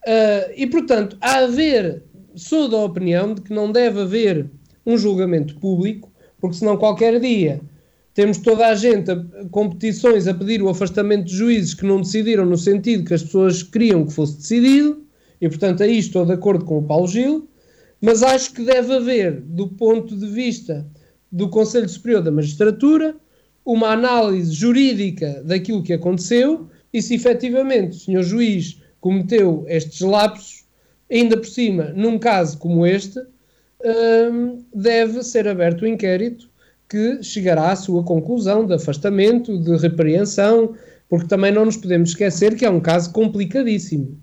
Uh, 0.06 0.52
e, 0.56 0.66
portanto, 0.68 1.18
a 1.22 1.40
haver, 1.40 2.04
sou 2.36 2.68
da 2.68 2.78
opinião 2.78 3.34
de 3.34 3.42
que 3.42 3.54
não 3.54 3.72
deve 3.72 4.02
haver 4.02 4.50
um 4.86 4.98
julgamento 4.98 5.56
público, 5.60 6.12
porque 6.40 6.58
senão 6.58 6.78
qualquer 6.78 7.20
dia 7.20 7.62
temos 8.14 8.38
toda 8.40 8.68
a 8.68 8.76
gente 8.76 9.12
a, 9.12 9.26
competições 9.52 10.28
a 10.28 10.34
pedir 10.34 10.62
o 10.62 10.70
afastamento 10.70 11.26
de 11.26 11.36
juízes 11.36 11.74
que 11.74 11.86
não 11.86 12.02
decidiram 12.02 12.46
no 12.46 12.58
sentido 12.58 13.06
que 13.06 13.14
as 13.14 13.24
pessoas 13.24 13.64
queriam 13.64 14.06
que 14.06 14.14
fosse 14.14 14.38
decidido, 14.38 15.04
e 15.40 15.48
portanto 15.48 15.84
aí 15.84 15.98
estou 15.98 16.26
de 16.26 16.34
acordo 16.34 16.66
com 16.66 16.80
o 16.80 16.84
Paulo 16.84 17.08
Gil, 17.08 17.48
mas 18.02 18.24
acho 18.24 18.54
que 18.54 18.64
deve 18.64 18.94
haver, 18.94 19.42
do 19.42 19.68
ponto 19.68 20.16
de 20.16 20.28
vista 20.28 20.86
do 21.32 21.50
Conselho 21.50 21.90
Superior 21.90 22.22
da 22.22 22.32
Magistratura, 22.32 23.16
uma 23.66 23.90
análise 23.90 24.52
jurídica 24.54 25.44
daquilo 25.44 25.84
que 25.84 25.94
aconteceu 25.94 26.70
e 26.94 27.02
se 27.02 27.16
efetivamente 27.16 27.92
o 27.92 28.00
senhor 28.00 28.24
juiz 28.24 28.82
cometeu 29.00 29.66
estes 29.68 30.02
lapsos, 30.02 30.66
ainda 31.12 31.38
por 31.38 31.48
cima, 31.48 31.94
num 31.96 32.18
caso 32.18 32.58
como 32.58 32.86
este, 32.86 33.20
hum, 34.32 34.64
deve 34.74 35.24
ser 35.24 35.48
aberto 35.48 35.82
o 35.82 35.86
um 35.86 35.90
inquérito 35.90 36.50
que 36.88 37.22
chegará 37.22 37.72
à 37.72 37.76
sua 37.76 38.04
conclusão 38.04 38.66
de 38.66 38.74
afastamento, 38.74 39.60
de 39.60 39.78
repreensão, 39.78 40.76
porque 41.08 41.28
também 41.28 41.52
não 41.52 41.66
nos 41.66 41.78
podemos 41.78 42.10
esquecer 42.10 42.56
que 42.56 42.66
é 42.66 42.70
um 42.70 42.80
caso 42.80 43.12
complicadíssimo. 43.12 44.18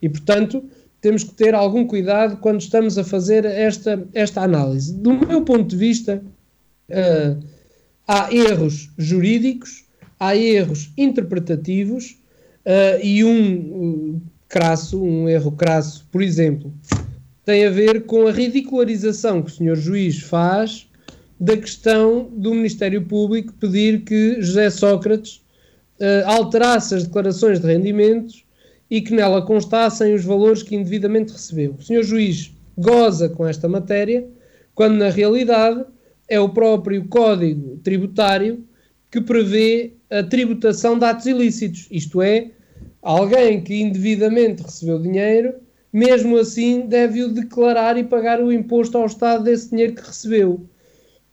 E, 0.00 0.08
portanto, 0.08 0.64
temos 1.04 1.22
que 1.22 1.34
ter 1.34 1.54
algum 1.54 1.86
cuidado 1.86 2.38
quando 2.38 2.62
estamos 2.62 2.96
a 2.96 3.04
fazer 3.04 3.44
esta, 3.44 4.02
esta 4.14 4.40
análise. 4.40 4.94
Do 4.94 5.12
meu 5.12 5.42
ponto 5.42 5.68
de 5.68 5.76
vista, 5.76 6.24
uh, 6.88 7.44
há 8.08 8.34
erros 8.34 8.90
jurídicos, 8.96 9.84
há 10.18 10.34
erros 10.34 10.90
interpretativos 10.96 12.16
uh, 12.64 13.04
e 13.04 13.22
um 13.22 14.14
uh, 14.14 14.22
crasso, 14.48 14.98
um 14.98 15.28
erro 15.28 15.52
crasso, 15.52 16.08
por 16.10 16.22
exemplo, 16.22 16.72
tem 17.44 17.66
a 17.66 17.70
ver 17.70 18.06
com 18.06 18.26
a 18.26 18.32
ridicularização 18.32 19.42
que 19.42 19.50
o 19.50 19.54
senhor 19.54 19.76
juiz 19.76 20.22
faz 20.22 20.88
da 21.38 21.54
questão 21.54 22.30
do 22.32 22.54
Ministério 22.54 23.02
Público 23.02 23.52
pedir 23.60 24.04
que 24.04 24.40
José 24.40 24.70
Sócrates 24.70 25.42
alterasse 26.24 26.94
as 26.94 27.04
declarações 27.04 27.60
de 27.60 27.66
rendimentos 27.66 28.43
e 28.90 29.00
que 29.00 29.14
nela 29.14 29.42
constassem 29.42 30.14
os 30.14 30.24
valores 30.24 30.62
que 30.62 30.76
indevidamente 30.76 31.32
recebeu. 31.32 31.74
O 31.78 31.82
senhor 31.82 32.02
juiz 32.02 32.52
goza 32.76 33.28
com 33.28 33.46
esta 33.46 33.68
matéria, 33.68 34.26
quando 34.74 34.96
na 34.96 35.08
realidade 35.08 35.84
é 36.28 36.38
o 36.40 36.48
próprio 36.48 37.06
Código 37.06 37.78
Tributário 37.82 38.64
que 39.10 39.20
prevê 39.20 39.92
a 40.10 40.22
tributação 40.22 40.98
de 40.98 41.04
atos 41.04 41.26
ilícitos, 41.26 41.86
isto 41.90 42.20
é, 42.20 42.50
alguém 43.00 43.62
que 43.62 43.80
indevidamente 43.80 44.62
recebeu 44.62 44.98
dinheiro, 44.98 45.54
mesmo 45.92 46.36
assim 46.36 46.80
deve-o 46.80 47.28
declarar 47.28 47.96
e 47.96 48.02
pagar 48.02 48.42
o 48.42 48.52
imposto 48.52 48.98
ao 48.98 49.06
Estado 49.06 49.44
desse 49.44 49.70
dinheiro 49.70 49.94
que 49.94 50.04
recebeu. 50.04 50.66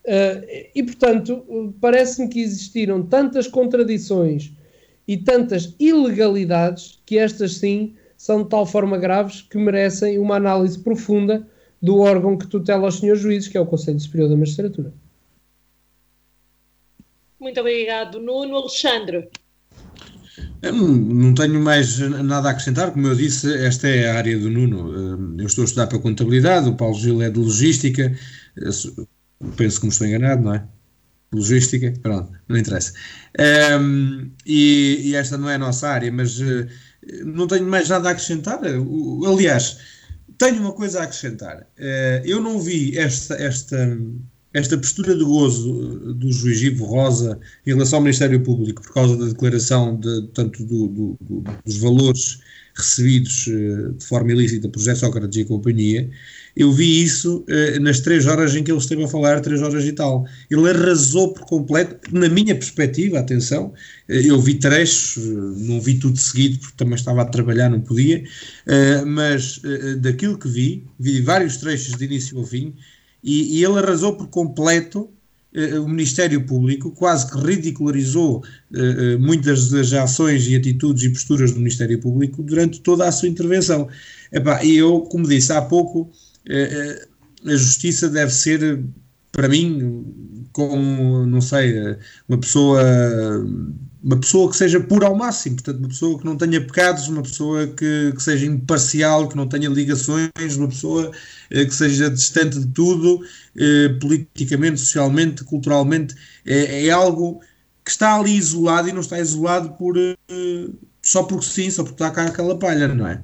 Uh, 0.04 0.70
e, 0.76 0.84
portanto, 0.84 1.74
parece-me 1.82 2.28
que 2.28 2.42
existiram 2.42 3.04
tantas 3.04 3.48
contradições 3.48 4.52
e 5.08 5.18
tantas 5.18 5.76
ilegalidades 5.80 7.02
que 7.06 7.18
estas 7.18 7.58
sim 7.58 7.96
são 8.18 8.44
de 8.44 8.50
tal 8.50 8.66
forma 8.66 8.98
graves 8.98 9.42
que 9.42 9.58
merecem 9.58 10.20
uma 10.20 10.36
análise 10.36 10.78
profunda 10.78 11.48
do 11.82 12.00
órgão 12.00 12.38
que 12.38 12.48
tutela 12.48 12.88
os 12.88 13.00
senhores 13.00 13.22
juízes, 13.22 13.50
que 13.50 13.58
é 13.58 13.62
o 13.62 13.66
Conselho 13.66 14.00
Superior 14.00 14.30
da 14.30 14.38
Magistratura. 14.38 14.94
Muito 17.40 17.60
obrigado, 17.60 18.20
Nuno. 18.20 18.56
Alexandre. 18.56 19.28
Não 20.62 21.34
tenho 21.34 21.60
mais 21.60 21.98
nada 21.98 22.50
a 22.50 22.52
acrescentar, 22.52 22.92
como 22.92 23.08
eu 23.08 23.16
disse, 23.16 23.52
esta 23.66 23.88
é 23.88 24.12
a 24.12 24.16
área 24.16 24.38
do 24.38 24.48
Nuno. 24.48 25.40
Eu 25.40 25.48
estou 25.48 25.64
a 25.64 25.66
estudar 25.66 25.88
para 25.88 25.98
contabilidade, 25.98 26.70
o 26.70 26.76
Paulo 26.76 26.94
Gil 26.94 27.20
é 27.24 27.32
de 27.32 27.40
logística, 27.40 28.16
penso 29.58 29.80
que 29.80 29.86
me 29.88 29.92
estou 29.92 30.06
enganado, 30.06 30.44
não 30.44 30.54
é? 30.54 30.64
Logística, 31.34 31.94
pronto, 32.02 32.32
não 32.48 32.58
interessa. 32.58 32.94
Um, 33.80 34.32
e, 34.46 35.00
e, 35.04 35.16
esta 35.16 35.38
não 35.38 35.50
é 35.50 35.56
a 35.56 35.60
nossa 35.60 35.88
área, 35.88 36.12
mas 36.12 36.40
uh, 36.40 36.68
não 37.26 37.48
tenho 37.48 37.66
mais 37.66 37.90
nada 37.90 38.10
a 38.10 38.12
acrescentar. 38.12 38.60
Uh, 38.62 39.26
aliás, 39.26 39.78
tenho 40.38 40.60
uma 40.60 40.74
coisa 40.74 41.00
a 41.00 41.04
acrescentar. 41.04 41.62
Uh, 41.80 42.26
eu 42.26 42.42
não 42.42 42.60
vi 42.60 42.98
esta, 42.98 43.36
esta, 43.36 43.98
esta 44.54 44.78
postura 44.78 45.16
de 45.16 45.24
gozo 45.24 46.14
do 46.14 46.32
juiz 46.32 46.62
Ivo 46.62 46.86
Rosa 46.86 47.40
em 47.66 47.72
relação 47.72 47.98
ao 47.98 48.04
Ministério 48.04 48.42
Público 48.44 48.82
por 48.82 48.94
causa 48.94 49.16
da 49.16 49.26
declaração 49.26 49.98
de, 49.98 50.28
tanto 50.34 50.66
do, 50.66 50.88
do, 50.88 51.18
do, 51.22 51.44
dos 51.66 51.78
valores 51.78 52.40
recebidos 52.76 53.46
de 53.98 54.06
forma 54.06 54.32
ilícita 54.32 54.68
por 54.70 54.80
José 54.80 54.96
Sócrates 54.96 55.38
e 55.38 55.46
companhia, 55.46 56.10
eu 56.56 56.72
vi 56.72 57.04
isso 57.04 57.46
uh, 57.48 57.80
nas 57.82 58.00
três 58.00 58.26
horas 58.26 58.56
em 58.56 58.64
que 58.64 58.72
ele 58.72 58.80
esteve 58.80 59.04
a 59.04 59.08
falar, 59.08 59.40
três 59.40 59.62
horas 59.62 59.86
e 59.86 59.94
tal. 59.94 60.26
Ele 60.50 60.70
arrasou 60.70 61.34
por 61.34 61.46
completo, 61.46 61.96
na 62.12 62.28
minha 62.28 62.54
perspectiva, 62.56 63.20
atenção, 63.20 63.68
uh, 63.68 64.14
eu 64.14 64.40
vi 64.40 64.56
trechos, 64.56 65.18
não 65.58 65.80
vi 65.80 65.98
tudo 65.98 66.18
seguido 66.18 66.60
porque 66.60 66.76
também 66.78 66.96
estava 66.96 67.22
a 67.22 67.26
trabalhar, 67.26 67.70
não 67.70 67.80
podia, 67.82 68.24
mas 69.06 69.62
daquilo 70.00 70.38
que 70.38 70.48
vi, 70.48 70.84
vi 71.00 71.22
vários 71.22 71.58
trechos 71.58 71.96
de 71.98 72.06
início 72.06 72.38
ao 72.38 72.46
fim, 72.46 72.74
e, 73.24 73.60
e 73.60 73.64
ele 73.64 73.80
arrasou 73.80 74.16
por 74.16 74.28
completo 74.28 75.10
eh, 75.54 75.80
o 75.80 75.88
Ministério 75.88 76.46
Público 76.46 76.92
quase 76.92 77.30
que 77.30 77.38
ridicularizou 77.38 78.44
muitas 79.20 79.70
das 79.70 79.92
ações 79.94 80.48
e 80.48 80.56
atitudes 80.56 81.04
e 81.04 81.10
posturas 81.10 81.52
do 81.52 81.60
Ministério 81.60 82.00
Público 82.00 82.42
durante 82.42 82.80
toda 82.82 83.08
a 83.08 83.12
sua 83.12 83.28
intervenção. 83.28 83.88
E 84.64 84.76
eu, 84.76 85.02
como 85.02 85.28
disse 85.28 85.52
há 85.52 85.62
pouco, 85.62 86.12
a 86.50 87.52
justiça 87.56 88.10
deve 88.10 88.32
ser, 88.32 88.84
para 89.32 89.48
mim, 89.48 90.48
como, 90.52 91.26
não 91.26 91.42
sei, 91.42 91.98
uma 92.28 92.40
pessoa 92.40 92.82
uma 94.04 94.20
pessoa 94.20 94.50
que 94.50 94.58
seja 94.58 94.80
pura 94.80 95.08
ao 95.08 95.16
máximo, 95.16 95.56
portanto, 95.56 95.80
uma 95.80 95.88
pessoa 95.90 96.18
que 96.18 96.26
não 96.26 96.36
tenha 96.36 96.60
pecados, 96.60 97.08
uma 97.08 97.22
pessoa 97.22 97.68
que, 97.68 98.12
que 98.16 98.24
seja 98.24 98.46
imparcial, 98.48 99.28
que 99.30 99.38
não 99.38 99.48
tenha 99.48 99.70
ligações, 99.70 100.32
uma 100.58 100.68
pessoa 100.68 101.12
eh, 101.52 101.66
que 101.66 101.74
seja 101.74 102.10
distante 102.10 102.60
de 102.60 102.68
tudo, 102.68 103.24
eh, 103.56 103.90
politicamente, 104.00 104.80
socialmente, 104.80 105.44
culturalmente, 105.44 106.16
é, 106.46 106.88
é, 106.88 106.90
algo 106.90 107.42
que 107.86 107.92
está 107.92 108.16
ali 108.16 108.36
isolado 108.36 108.90
e 108.90 108.92
não 108.92 109.02
está 109.02 109.20
isolado 109.20 109.74
por, 109.74 109.96
eh, 109.98 110.18
só 111.02 111.24
porque 111.24 111.46
sim, 111.46 111.70
só 111.70 111.84
porque 111.84 112.04
está 112.04 112.10
cá 112.10 112.26
aquela 112.26 112.58
palha, 112.58 112.88
não 112.88 113.08
é? 113.08 113.24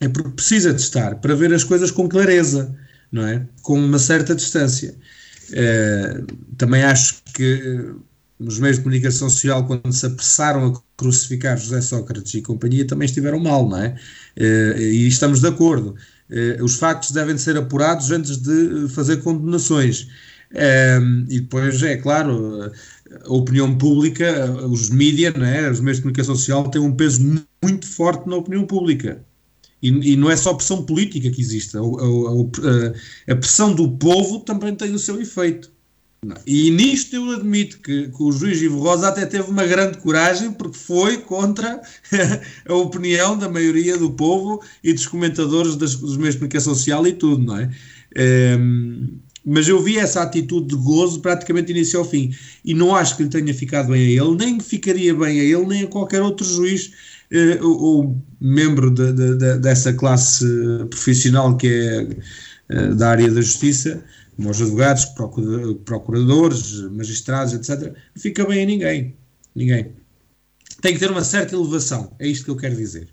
É 0.00 0.08
porque 0.08 0.30
precisa 0.30 0.74
de 0.74 0.80
estar 0.80 1.16
para 1.16 1.34
ver 1.34 1.52
as 1.54 1.64
coisas 1.64 1.90
com 1.90 2.08
clareza, 2.08 2.76
não 3.10 3.26
é? 3.26 3.46
Com 3.62 3.78
uma 3.78 3.98
certa 3.98 4.34
distância. 4.34 4.94
Eh, 5.52 6.24
também 6.56 6.82
acho 6.82 7.22
que 7.34 7.94
os 8.38 8.58
meios 8.58 8.76
de 8.76 8.82
comunicação 8.82 9.30
social, 9.30 9.66
quando 9.66 9.92
se 9.92 10.06
apressaram 10.06 10.66
a 10.66 10.82
crucificar 10.96 11.56
José 11.58 11.80
Sócrates 11.80 12.34
e 12.34 12.42
companhia, 12.42 12.86
também 12.86 13.06
estiveram 13.06 13.40
mal, 13.40 13.68
não 13.68 13.78
é? 13.78 13.96
Eh, 14.36 14.76
e 14.78 15.08
estamos 15.08 15.40
de 15.40 15.48
acordo. 15.48 15.96
Eh, 16.30 16.58
os 16.62 16.76
factos 16.76 17.12
devem 17.12 17.38
ser 17.38 17.56
apurados 17.56 18.10
antes 18.10 18.36
de 18.38 18.88
fazer 18.90 19.18
condenações. 19.18 20.08
Eh, 20.54 20.98
e 21.30 21.40
depois, 21.40 21.82
é 21.82 21.96
claro, 21.96 22.70
a 23.24 23.32
opinião 23.32 23.76
pública, 23.76 24.50
os 24.68 24.90
mídias, 24.90 25.34
é? 25.36 25.70
os 25.70 25.80
meios 25.80 25.98
de 25.98 26.02
comunicação 26.02 26.34
social 26.34 26.68
têm 26.70 26.80
um 26.80 26.94
peso 26.94 27.20
muito 27.62 27.86
forte 27.86 28.28
na 28.28 28.36
opinião 28.36 28.66
pública. 28.66 29.24
E, 29.86 30.12
e 30.12 30.16
não 30.16 30.30
é 30.30 30.36
só 30.36 30.54
pressão 30.54 30.82
política 30.84 31.30
que 31.30 31.40
existe, 31.40 31.76
a, 31.76 31.80
a, 31.80 31.84
a, 31.84 33.32
a 33.32 33.36
pressão 33.36 33.74
do 33.74 33.90
povo 33.92 34.40
também 34.40 34.74
tem 34.74 34.92
o 34.92 34.98
seu 34.98 35.20
efeito. 35.20 35.70
E 36.44 36.70
nisto 36.70 37.14
eu 37.14 37.30
admito 37.30 37.78
que, 37.78 38.08
que, 38.08 38.22
o 38.22 38.32
juiz 38.32 38.60
Ivo 38.60 38.80
Rosa 38.80 39.08
até 39.08 39.26
teve 39.26 39.48
uma 39.48 39.64
grande 39.64 39.98
coragem 39.98 40.50
porque 40.50 40.76
foi 40.76 41.18
contra 41.18 41.80
a 42.66 42.74
opinião 42.74 43.38
da 43.38 43.48
maioria 43.48 43.96
do 43.96 44.10
povo 44.10 44.60
e 44.82 44.92
dos 44.92 45.06
comentadores 45.06 45.76
das, 45.76 45.94
dos 45.94 46.16
meios 46.16 46.34
de 46.34 46.40
comunicação 46.40 46.74
social 46.74 47.06
e 47.06 47.12
tudo, 47.12 47.44
não 47.44 47.58
é? 47.58 47.70
Um, 48.58 49.18
mas 49.46 49.68
eu 49.68 49.80
vi 49.80 49.96
essa 49.96 50.22
atitude 50.22 50.66
de 50.66 50.76
gozo 50.76 51.20
praticamente 51.20 51.70
início 51.70 52.00
ao 52.00 52.04
fim 52.04 52.34
e 52.64 52.74
não 52.74 52.96
acho 52.96 53.16
que 53.16 53.22
lhe 53.22 53.28
tenha 53.28 53.54
ficado 53.54 53.92
bem 53.92 54.02
a 54.02 54.24
ele, 54.24 54.36
nem 54.36 54.58
ficaria 54.58 55.14
bem 55.14 55.38
a 55.38 55.44
ele, 55.44 55.66
nem 55.66 55.84
a 55.84 55.86
qualquer 55.86 56.20
outro 56.20 56.44
juiz 56.44 56.90
uh, 57.32 57.64
ou, 57.64 57.80
ou, 57.80 58.22
membro 58.40 58.90
de, 58.90 59.12
de, 59.12 59.36
de, 59.36 59.58
dessa 59.58 59.92
classe 59.92 60.44
profissional 60.90 61.56
que 61.56 61.68
é 61.68 62.88
uh, 62.90 62.94
da 62.96 63.10
área 63.10 63.30
da 63.30 63.40
justiça 63.40 64.02
como 64.36 64.50
os 64.50 64.60
advogados, 64.60 65.06
procuradores, 65.84 66.82
magistrados, 66.90 67.54
etc., 67.54 67.90
não 67.90 68.22
fica 68.22 68.44
bem 68.44 68.62
a 68.62 68.66
ninguém. 68.66 69.16
Ninguém. 69.54 69.92
Tem 70.82 70.92
que 70.92 71.00
ter 71.00 71.10
uma 71.10 71.24
certa 71.24 71.54
elevação, 71.54 72.12
é 72.18 72.28
isto 72.28 72.44
que 72.44 72.50
eu 72.50 72.56
quero 72.56 72.76
dizer. 72.76 73.08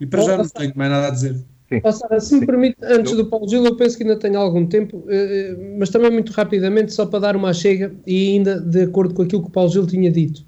E 0.00 0.06
para 0.06 0.20
Bom, 0.20 0.26
já 0.26 0.36
não 0.38 0.48
tenho 0.48 0.72
mais 0.76 0.90
nada 0.90 1.08
a 1.08 1.10
dizer. 1.10 1.44
Sara, 1.92 2.18
se 2.18 2.34
me 2.34 2.46
permite, 2.46 2.76
antes 2.82 3.14
do 3.14 3.26
Paulo 3.26 3.48
Gil, 3.48 3.64
eu 3.64 3.76
penso 3.76 3.96
que 3.96 4.02
ainda 4.02 4.16
tenho 4.16 4.38
algum 4.38 4.66
tempo, 4.66 5.04
eh, 5.08 5.50
eh, 5.50 5.76
mas 5.78 5.88
também 5.88 6.10
muito 6.10 6.32
rapidamente, 6.32 6.92
só 6.92 7.06
para 7.06 7.20
dar 7.20 7.36
uma 7.36 7.52
chega, 7.52 7.94
e 8.06 8.32
ainda 8.32 8.60
de 8.60 8.82
acordo 8.82 9.14
com 9.14 9.22
aquilo 9.22 9.42
que 9.42 9.48
o 9.48 9.52
Paulo 9.52 9.70
Gil 9.70 9.86
tinha 9.86 10.10
dito, 10.10 10.44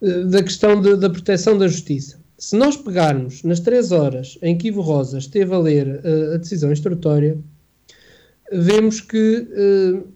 eh, 0.00 0.24
da 0.24 0.42
questão 0.42 0.80
de, 0.80 0.96
da 0.96 1.10
proteção 1.10 1.58
da 1.58 1.66
justiça. 1.66 2.22
Se 2.38 2.56
nós 2.56 2.76
pegarmos 2.76 3.42
nas 3.42 3.58
três 3.58 3.90
horas 3.90 4.38
em 4.42 4.56
que 4.56 4.68
Ivo 4.68 4.80
Rosa 4.80 5.18
esteve 5.18 5.52
a 5.54 5.58
ler 5.58 6.00
a 6.34 6.36
decisão 6.36 6.70
instrutória, 6.70 7.38
vemos 8.52 9.00
que 9.00 9.46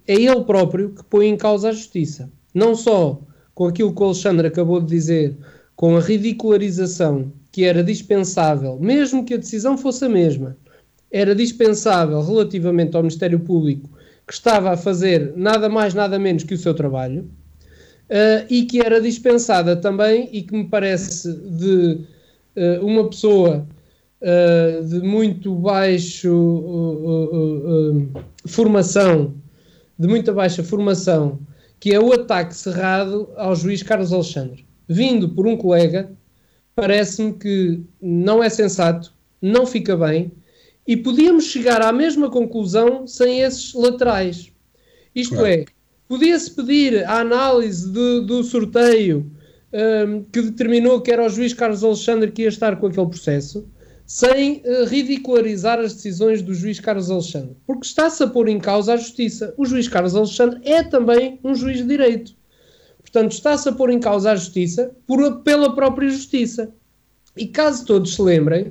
é 0.06 0.14
ele 0.14 0.44
próprio 0.44 0.90
que 0.90 1.04
põe 1.04 1.28
em 1.28 1.36
causa 1.36 1.68
a 1.68 1.72
justiça. 1.72 2.30
Não 2.52 2.74
só 2.74 3.22
com 3.54 3.66
aquilo 3.66 3.94
que 3.94 4.02
o 4.02 4.06
Alexandre 4.06 4.48
acabou 4.48 4.80
de 4.80 4.88
dizer, 4.88 5.38
com 5.76 5.96
a 5.96 6.00
ridicularização 6.00 7.32
que 7.50 7.64
era 7.64 7.82
dispensável, 7.82 8.78
mesmo 8.80 9.24
que 9.24 9.34
a 9.34 9.38
decisão 9.38 9.76
fosse 9.76 10.04
a 10.04 10.08
mesma, 10.08 10.56
era 11.10 11.34
dispensável 11.34 12.20
relativamente 12.22 12.94
ao 12.96 13.02
Ministério 13.02 13.40
Público, 13.40 13.88
que 14.26 14.32
estava 14.32 14.70
a 14.70 14.76
fazer 14.76 15.32
nada 15.36 15.68
mais, 15.68 15.94
nada 15.94 16.18
menos 16.18 16.44
que 16.44 16.54
o 16.54 16.58
seu 16.58 16.74
trabalho, 16.74 17.22
uh, 17.22 18.44
e 18.50 18.64
que 18.64 18.80
era 18.80 19.00
dispensada 19.00 19.74
também, 19.74 20.28
e 20.32 20.42
que 20.42 20.54
me 20.54 20.64
parece 20.64 21.32
de 21.32 22.00
uh, 22.56 22.84
uma 22.84 23.08
pessoa 23.08 23.66
uh, 24.20 24.84
de 24.84 25.00
muito 25.00 25.54
baixo 25.54 26.34
formação, 28.46 29.34
de 29.98 30.06
muita 30.06 30.32
baixa 30.32 30.62
formação, 30.62 31.40
que 31.80 31.94
é 31.94 32.00
o 32.00 32.12
ataque 32.12 32.54
cerrado 32.54 33.30
ao 33.36 33.54
juiz 33.54 33.82
Carlos 33.82 34.12
Alexandre. 34.12 34.66
Vindo 34.86 35.28
por 35.30 35.46
um 35.46 35.56
colega, 35.56 36.10
parece-me 36.78 37.32
que 37.32 37.80
não 38.00 38.40
é 38.40 38.48
sensato, 38.48 39.12
não 39.42 39.66
fica 39.66 39.96
bem, 39.96 40.30
e 40.86 40.96
podíamos 40.96 41.46
chegar 41.46 41.82
à 41.82 41.92
mesma 41.92 42.30
conclusão 42.30 43.04
sem 43.04 43.40
esses 43.40 43.74
laterais. 43.74 44.52
Isto 45.12 45.34
claro. 45.34 45.48
é, 45.48 45.64
podia-se 46.06 46.52
pedir 46.52 47.04
a 47.04 47.18
análise 47.18 47.90
de, 47.90 48.20
do 48.20 48.44
sorteio 48.44 49.28
um, 49.72 50.22
que 50.22 50.40
determinou 50.40 51.00
que 51.00 51.10
era 51.10 51.26
o 51.26 51.28
juiz 51.28 51.52
Carlos 51.52 51.82
Alexandre 51.82 52.30
que 52.30 52.42
ia 52.42 52.48
estar 52.48 52.76
com 52.76 52.86
aquele 52.86 53.08
processo, 53.08 53.66
sem 54.06 54.62
uh, 54.64 54.84
ridicularizar 54.86 55.80
as 55.80 55.94
decisões 55.94 56.42
do 56.42 56.54
juiz 56.54 56.78
Carlos 56.78 57.10
Alexandre, 57.10 57.56
porque 57.66 57.86
está-se 57.86 58.22
a 58.22 58.28
pôr 58.28 58.48
em 58.48 58.60
causa 58.60 58.94
a 58.94 58.96
justiça. 58.96 59.52
O 59.56 59.66
juiz 59.66 59.88
Carlos 59.88 60.14
Alexandre 60.14 60.60
é 60.62 60.84
também 60.84 61.40
um 61.42 61.56
juiz 61.56 61.78
de 61.78 61.84
direito. 61.84 62.37
Portanto, 63.10 63.32
está-se 63.32 63.68
a 63.68 63.72
pôr 63.72 63.90
em 63.90 63.98
causa 63.98 64.32
a 64.32 64.36
justiça 64.36 64.90
por, 65.06 65.40
pela 65.40 65.74
própria 65.74 66.10
justiça. 66.10 66.70
E 67.36 67.46
caso 67.46 67.86
todos 67.86 68.14
se 68.14 68.20
lembrem, 68.20 68.66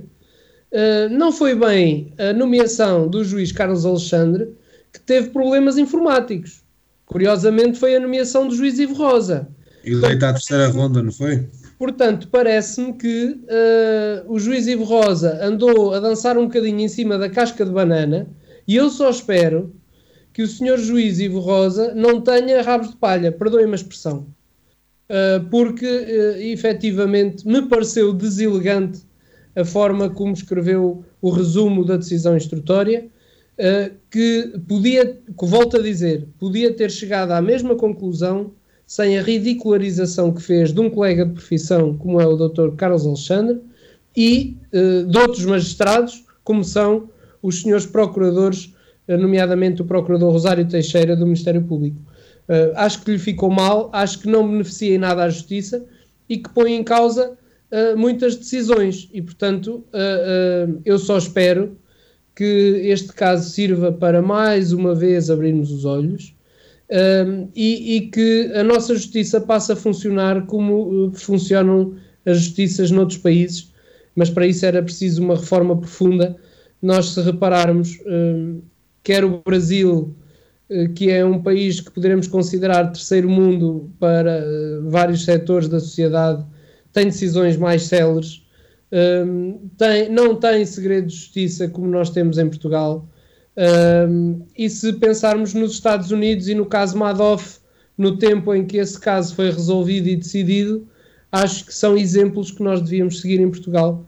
uh, 0.72 1.10
não 1.10 1.32
foi 1.32 1.56
bem 1.56 2.14
a 2.20 2.34
nomeação 2.34 3.08
do 3.08 3.24
juiz 3.24 3.52
Carlos 3.52 3.86
Alexandre 3.86 4.54
que 4.94 5.00
teve 5.00 5.30
problemas 5.30 5.78
informáticos. 5.78 6.62
Curiosamente, 7.06 7.80
foi 7.80 7.96
a 7.96 8.00
nomeação 8.00 8.48
do 8.48 8.56
juiz 8.56 8.78
Ivo 8.78 8.94
Rosa. 8.94 9.48
Eleito 9.84 10.26
à 10.26 10.34
terceira 10.34 10.68
ronda, 10.68 11.02
não 11.02 11.12
foi? 11.12 11.48
Portanto, 11.80 12.28
parece-me 12.32 12.94
que 12.94 13.40
uh, 13.44 14.32
o 14.32 14.38
juiz 14.40 14.68
Ivo 14.68 14.84
Rosa 14.84 15.40
andou 15.44 15.94
a 15.94 16.00
dançar 16.00 16.38
um 16.38 16.46
bocadinho 16.46 16.82
em 16.82 16.88
cima 16.88 17.18
da 17.18 17.30
casca 17.30 17.66
de 17.66 17.72
banana 17.72 18.28
e 18.68 18.76
eu 18.76 18.90
só 18.90 19.10
espero 19.10 19.74
que 20.38 20.44
o 20.44 20.48
senhor 20.48 20.78
juiz 20.78 21.18
Ivo 21.18 21.40
Rosa 21.40 21.96
não 21.96 22.22
tenha 22.22 22.62
rabos 22.62 22.92
de 22.92 22.96
palha, 22.98 23.32
perdoem-me 23.32 23.72
a 23.72 23.76
expressão, 23.76 24.28
uh, 25.10 25.44
porque 25.50 25.84
uh, 25.84 26.38
efetivamente 26.40 27.44
me 27.48 27.64
pareceu 27.64 28.14
deselegante 28.14 29.00
a 29.56 29.66
forma 29.66 30.12
como 30.12 30.34
escreveu 30.34 31.04
o 31.24 31.32
resumo 31.32 31.84
da 31.84 31.98
decisão 31.98 32.38
instrutória, 32.38 33.08
uh, 33.58 33.96
que 34.12 34.54
podia, 34.68 35.08
que 35.08 35.46
volto 35.48 35.78
a 35.78 35.82
dizer, 35.82 36.28
podia 36.38 36.72
ter 36.72 36.92
chegado 36.92 37.32
à 37.32 37.42
mesma 37.42 37.74
conclusão 37.74 38.52
sem 38.86 39.18
a 39.18 39.24
ridicularização 39.24 40.32
que 40.32 40.44
fez 40.44 40.72
de 40.72 40.80
um 40.80 40.88
colega 40.88 41.26
de 41.26 41.34
profissão 41.34 41.98
como 41.98 42.22
é 42.22 42.28
o 42.28 42.38
Dr. 42.38 42.76
Carlos 42.78 43.08
Alexandre 43.08 43.60
e 44.16 44.56
uh, 44.72 45.04
de 45.04 45.18
outros 45.18 45.46
magistrados, 45.46 46.24
como 46.44 46.64
são 46.64 47.10
os 47.42 47.64
senhores 47.64 47.88
procuradores, 47.88 48.77
nomeadamente 49.16 49.82
o 49.82 49.86
Procurador 49.86 50.32
Rosário 50.32 50.68
Teixeira 50.68 51.16
do 51.16 51.26
Ministério 51.26 51.62
Público. 51.62 52.02
Uh, 52.50 52.74
acho 52.76 53.04
que 53.04 53.12
lhe 53.12 53.20
ficou 53.20 53.50
mal, 53.50 53.90
acho 53.94 54.20
que 54.20 54.28
não 54.28 54.50
beneficia 54.50 54.96
em 54.96 54.98
nada 54.98 55.24
à 55.24 55.30
Justiça 55.30 55.86
e 56.28 56.38
que 56.38 56.50
põe 56.50 56.74
em 56.74 56.84
causa 56.84 57.38
muitas 57.98 58.38
decisões. 58.38 59.10
E, 59.14 59.22
portanto, 59.22 59.84
eu 60.86 60.98
só 60.98 61.18
espero 61.18 61.78
que 62.34 62.44
este 62.86 63.12
caso 63.12 63.50
sirva 63.50 63.92
para 63.92 64.22
mais 64.22 64.72
uma 64.72 64.96
vez 64.96 65.30
abrirmos 65.30 65.70
os 65.70 65.84
olhos 65.84 66.34
e, 67.56 67.98
e, 67.98 68.02
que 68.08 68.52
a 68.56 68.64
nossa 68.64 68.94
justiça 68.96 69.42
passe 69.42 69.72
a 69.72 69.76
funcionar 69.76 70.46
como 70.46 71.08
uh, 71.08 71.12
funcionam 71.14 71.96
as 72.26 72.40
justiças 72.40 72.92
noutros 72.92 73.18
países, 73.18 73.72
mas 74.16 74.30
para 74.30 74.48
isso 74.48 74.66
era 74.66 74.82
preciso 74.82 75.22
uma 75.22 75.36
reforma 75.36 75.78
profunda. 75.78 76.38
Nós, 76.82 77.10
se 77.10 77.22
repararmos, 77.22 77.98
quer 79.08 79.24
o 79.24 79.42
Brasil, 79.42 80.14
uh, 80.70 80.90
que 80.94 81.10
é 81.10 81.24
um 81.24 81.42
país 81.42 81.80
que 81.80 81.90
poderemos 81.90 82.28
considerar 82.28 82.92
terceiro 82.92 83.30
mundo 83.30 83.90
para 83.98 84.44
uh, 84.44 84.90
vários 84.90 85.24
setores 85.24 85.70
da 85.70 85.80
sociedade, 85.80 86.46
tem 86.92 87.06
decisões 87.06 87.56
mais 87.56 87.84
céleres, 87.84 88.46
um, 88.92 89.70
tem, 89.78 90.10
não 90.10 90.36
tem 90.36 90.66
segredo 90.66 91.08
de 91.08 91.16
justiça 91.16 91.70
como 91.70 91.88
nós 91.88 92.10
temos 92.10 92.38
em 92.38 92.48
Portugal 92.48 93.08
um, 93.58 94.46
e 94.58 94.70
se 94.70 94.94
pensarmos 94.94 95.54
nos 95.54 95.74
Estados 95.74 96.12
Unidos 96.12 96.48
e 96.48 96.54
no 96.54 96.66
caso 96.66 96.98
Madoff, 96.98 97.60
no 97.98 98.18
tempo 98.18 98.54
em 98.54 98.66
que 98.66 98.78
esse 98.78 99.00
caso 99.00 99.36
foi 99.36 99.50
resolvido 99.50 100.08
e 100.08 100.16
decidido, 100.16 100.88
acho 101.32 101.66
que 101.66 101.74
são 101.74 101.98
exemplos 101.98 102.52
que 102.52 102.62
nós 102.62 102.82
devíamos 102.82 103.22
seguir 103.22 103.40
em 103.40 103.50
Portugal, 103.50 104.06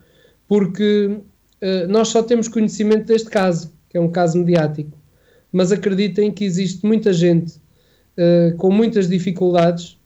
porque 0.47 1.07
uh, 1.07 1.87
nós 1.87 2.09
só 2.09 2.21
temos 2.21 2.47
conhecimento 2.47 3.05
deste 3.05 3.29
caso, 3.29 3.73
que 3.89 3.97
é 3.97 4.01
um 4.01 4.09
caso 4.09 4.37
mediático, 4.37 4.97
mas 5.51 5.71
acreditem 5.71 6.31
que 6.31 6.45
existe 6.45 6.85
muita 6.85 7.11
gente 7.11 7.57
uh, 8.17 8.55
com 8.57 8.71
muitas 8.71 9.07
dificuldades 9.07 9.97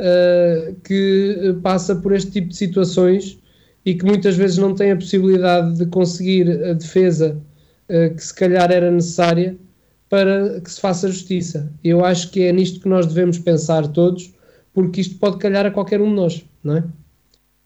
uh, 0.00 0.74
que 0.82 1.56
passa 1.62 1.94
por 1.94 2.12
este 2.12 2.30
tipo 2.30 2.48
de 2.48 2.56
situações 2.56 3.38
e 3.84 3.94
que 3.94 4.04
muitas 4.04 4.36
vezes 4.36 4.58
não 4.58 4.74
tem 4.74 4.90
a 4.90 4.96
possibilidade 4.96 5.78
de 5.78 5.86
conseguir 5.86 6.50
a 6.64 6.72
defesa 6.72 7.40
eh, 7.88 8.10
que 8.10 8.24
se 8.24 8.34
calhar 8.34 8.70
era 8.72 8.90
necessária 8.90 9.56
para 10.08 10.60
que 10.60 10.70
se 10.70 10.80
faça 10.80 11.06
justiça. 11.06 11.72
Eu 11.84 12.04
acho 12.04 12.30
que 12.32 12.42
é 12.42 12.52
nisto 12.52 12.80
que 12.80 12.88
nós 12.88 13.06
devemos 13.06 13.38
pensar 13.38 13.86
todos, 13.86 14.34
porque 14.74 15.00
isto 15.00 15.16
pode 15.18 15.38
calhar 15.38 15.64
a 15.64 15.70
qualquer 15.70 16.00
um 16.00 16.08
de 16.08 16.14
nós, 16.14 16.44
não 16.64 16.78
é? 16.78 16.84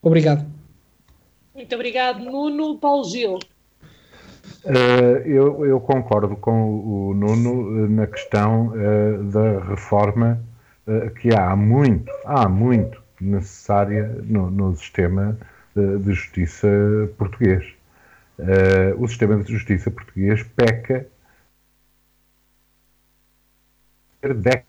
Obrigado. 0.02 0.46
Muito 1.54 1.74
obrigado, 1.74 2.22
Nuno. 2.22 2.78
Paulo 2.78 3.04
Gil. 3.04 3.38
Uh, 4.64 5.16
eu, 5.24 5.64
eu, 5.64 5.80
concordo 5.80 6.36
com 6.36 7.08
o 7.10 7.14
Nuno 7.14 7.84
eh, 7.84 7.88
na 7.88 8.06
questão 8.06 8.66
uh, 8.66 9.24
da 9.24 9.58
reforma 9.60 10.38
uh, 10.86 11.08
que 11.14 11.34
há 11.34 11.56
muito, 11.56 12.12
há 12.26 12.46
muito 12.46 13.02
necessária 13.18 14.06
no, 14.22 14.50
no 14.50 14.76
sistema 14.76 15.38
de, 15.74 16.12
justiça 16.12 16.68
português. 17.16 17.64
O 18.98 19.06
sistema 19.06 19.36
de 19.36 19.52
justiça 19.52 19.90
português 19.90 20.42
peca 20.42 21.06
de, 24.22 24.64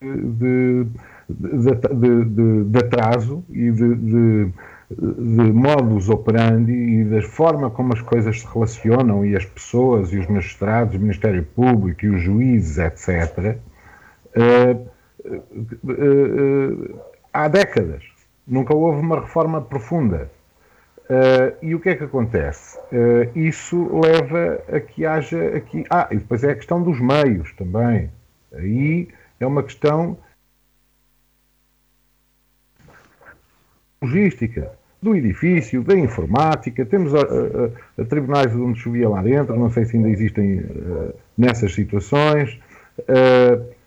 de, 0.00 0.86
de, 1.28 2.64
de 2.64 2.78
atraso 2.78 3.44
e 3.50 3.70
de, 3.70 4.52
de, 4.98 5.52
modus 5.52 6.08
operandi 6.08 6.72
e 6.72 7.04
da 7.04 7.22
forma 7.22 7.70
como 7.70 7.92
as 7.92 8.00
coisas 8.00 8.40
se 8.40 8.46
relacionam 8.46 9.24
e 9.24 9.36
as 9.36 9.44
pessoas 9.44 10.12
e 10.12 10.18
os 10.18 10.26
magistrados, 10.26 10.96
o 10.96 10.98
Ministério 10.98 11.44
Público 11.44 12.04
e 12.04 12.10
os 12.10 12.20
juízes, 12.20 12.78
etc., 12.78 13.56
uh, 14.36 14.88
uh, 15.24 15.90
uh, 15.90 17.00
há 17.32 17.48
décadas. 17.48 18.04
Nunca 18.46 18.74
houve 18.74 19.00
uma 19.00 19.20
reforma 19.20 19.60
profunda. 19.62 20.30
E 21.60 21.74
o 21.74 21.80
que 21.80 21.90
é 21.90 21.94
que 21.94 22.04
acontece? 22.04 22.78
Isso 23.34 24.00
leva 24.00 24.62
a 24.74 24.80
que 24.80 25.04
haja 25.04 25.56
aqui. 25.56 25.84
Ah, 25.90 26.08
e 26.10 26.16
depois 26.16 26.42
é 26.42 26.52
a 26.52 26.54
questão 26.54 26.82
dos 26.82 26.98
meios 26.98 27.52
também. 27.52 28.10
Aí 28.52 29.08
é 29.38 29.46
uma 29.46 29.62
questão 29.62 30.16
logística 34.02 34.72
do 35.02 35.16
edifício, 35.16 35.82
da 35.82 35.96
informática. 35.96 36.86
Temos 36.86 37.14
a, 37.14 37.20
a, 37.20 38.02
a 38.02 38.04
tribunais 38.04 38.54
onde 38.54 38.78
chovia 38.78 39.08
lá 39.08 39.22
dentro, 39.22 39.58
não 39.58 39.70
sei 39.70 39.84
se 39.84 39.96
ainda 39.96 40.08
existem 40.08 40.64
nessas 41.36 41.74
situações. 41.74 42.58
A, 43.08 43.82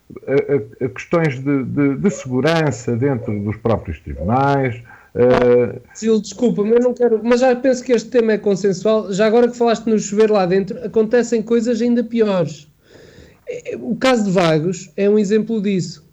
questões 0.89 1.39
de, 1.39 1.63
de, 1.63 1.95
de 1.95 2.09
segurança 2.11 2.95
dentro 2.95 3.39
dos 3.39 3.57
próprios 3.57 3.99
tribunais. 3.99 4.81
Sil, 5.95 6.19
desculpa, 6.19 6.63
mas 6.63 6.83
não 6.83 6.93
quero. 6.93 7.21
Mas 7.23 7.39
já 7.39 7.55
penso 7.55 7.83
que 7.83 7.93
este 7.93 8.09
tema 8.09 8.33
é 8.33 8.37
consensual. 8.37 9.11
Já 9.11 9.25
agora 9.25 9.49
que 9.49 9.57
falaste 9.57 9.87
no 9.87 9.97
chover 9.97 10.29
lá 10.29 10.45
dentro, 10.45 10.77
acontecem 10.83 11.41
coisas 11.41 11.81
ainda 11.81 12.03
piores. 12.03 12.67
É, 13.47 13.77
o 13.79 13.95
caso 13.95 14.25
de 14.25 14.31
Vagos 14.31 14.91
é 14.97 15.09
um 15.09 15.17
exemplo 15.17 15.61
disso. 15.61 16.04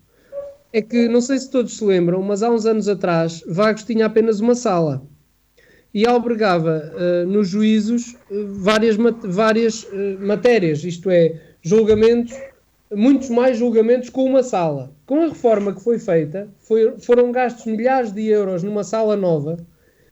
É 0.72 0.80
que 0.80 1.08
não 1.08 1.20
sei 1.20 1.38
se 1.38 1.50
todos 1.50 1.76
se 1.76 1.84
lembram, 1.84 2.22
mas 2.22 2.42
há 2.42 2.50
uns 2.50 2.64
anos 2.64 2.88
atrás, 2.88 3.42
Vagos 3.46 3.84
tinha 3.84 4.06
apenas 4.06 4.40
uma 4.40 4.54
sala 4.54 5.02
e 5.92 6.06
albergava 6.06 6.90
uh, 6.94 7.26
nos 7.28 7.48
juízos 7.48 8.16
uh, 8.30 8.46
várias, 8.54 8.96
mat 8.96 9.16
várias 9.22 9.86
matérias, 10.18 10.82
isto 10.84 11.10
é, 11.10 11.38
julgamentos 11.60 12.34
muitos 12.94 13.30
mais 13.30 13.56
julgamentos 13.56 14.10
com 14.10 14.24
uma 14.24 14.42
sala. 14.42 14.92
Com 15.06 15.22
a 15.22 15.28
reforma 15.28 15.74
que 15.74 15.82
foi 15.82 15.98
feita, 15.98 16.48
foi, 16.60 16.98
foram 16.98 17.32
gastos 17.32 17.66
milhares 17.66 18.12
de 18.12 18.26
euros 18.26 18.62
numa 18.62 18.84
sala 18.84 19.16
nova, 19.16 19.56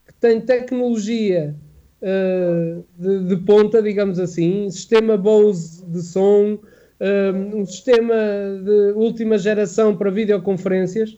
que 0.07 0.15
tem 0.15 0.41
tecnologia 0.41 1.55
uh, 2.03 2.85
de, 2.99 3.25
de, 3.25 3.37
ponta, 3.45 3.83
digamos 3.83 4.19
assim, 4.19 4.69
sistema 4.71 5.17
Bose 5.17 5.85
de 5.87 6.03
som, 6.03 6.55
uh, 6.55 6.61
um 7.55 7.65
sistema 7.65 8.15
de 8.65 8.93
última 8.95 9.39
geração 9.39 9.97
para 9.97 10.11
videoconferências. 10.11 11.13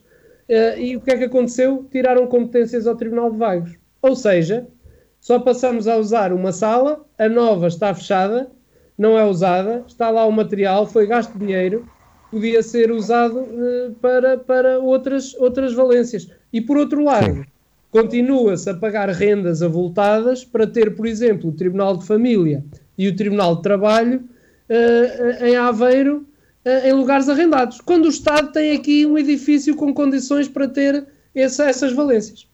Uh, 0.49 0.79
e 0.79 0.97
o 0.97 1.01
que 1.01 1.11
é 1.11 1.19
que 1.19 1.25
aconteceu? 1.25 1.87
Tiraram 1.91 2.27
competências 2.27 2.87
ao 2.87 2.97
Tribunal 2.97 3.31
de 3.31 3.39
Vagos. 3.39 3.73
Ou 4.01 4.15
seja, 4.15 4.67
só 5.21 5.39
passamos 5.39 5.89
a 5.89 5.97
usar 5.97 6.33
uma 6.33 6.53
sala, 6.53 7.05
a 7.19 7.29
nova 7.29 7.69
está 7.69 7.95
fechada 7.95 8.51
não 8.97 9.19
é 9.19 9.25
usada, 9.25 9.85
está 9.87 10.11
lá 10.11 10.27
o 10.27 10.33
material, 10.33 10.87
foi 10.87 11.07
gasto 11.07 11.37
dinheiro, 11.39 11.87
podia 12.31 12.63
ser 12.63 12.91
usado 12.91 13.41
uh, 13.41 13.95
para, 14.01 14.39
para 14.39 14.79
outras, 14.79 15.35
outras 15.35 15.73
valências. 15.75 16.29
E 16.53 16.61
por 16.61 16.77
outro 16.77 17.03
lado, 17.03 17.45
continua-se 17.91 18.71
a 18.71 18.75
pagar 18.75 19.09
rendas 19.09 19.63
avultadas 19.63 20.45
para 20.45 20.67
ter, 20.67 20.95
por 20.95 21.07
exemplo, 21.07 21.51
o 21.51 21.53
Tribunal 21.53 21.97
de 21.97 22.07
Família 22.07 22.65
e 22.97 23.09
o 23.09 23.17
Tribunal 23.17 23.57
de 23.57 23.63
Trabalho 23.63 24.23
uh, 24.73 25.45
em 25.45 25.57
Aveiro 25.57 26.27
uh, 26.65 26.87
em 26.87 26.93
lugares 26.93 27.29
arrendados, 27.29 27.81
quando 27.81 28.07
o 28.07 28.09
Estado 28.09 28.53
tem 28.53 28.77
aqui 28.77 29.07
um 29.07 29.19
edifício 29.19 29.77
com 29.77 29.93
condições 29.93 30.49
para 30.49 30.69
ter 30.69 31.07
essa, 31.35 31.65
essas 31.65 31.93
valências. 31.93 32.51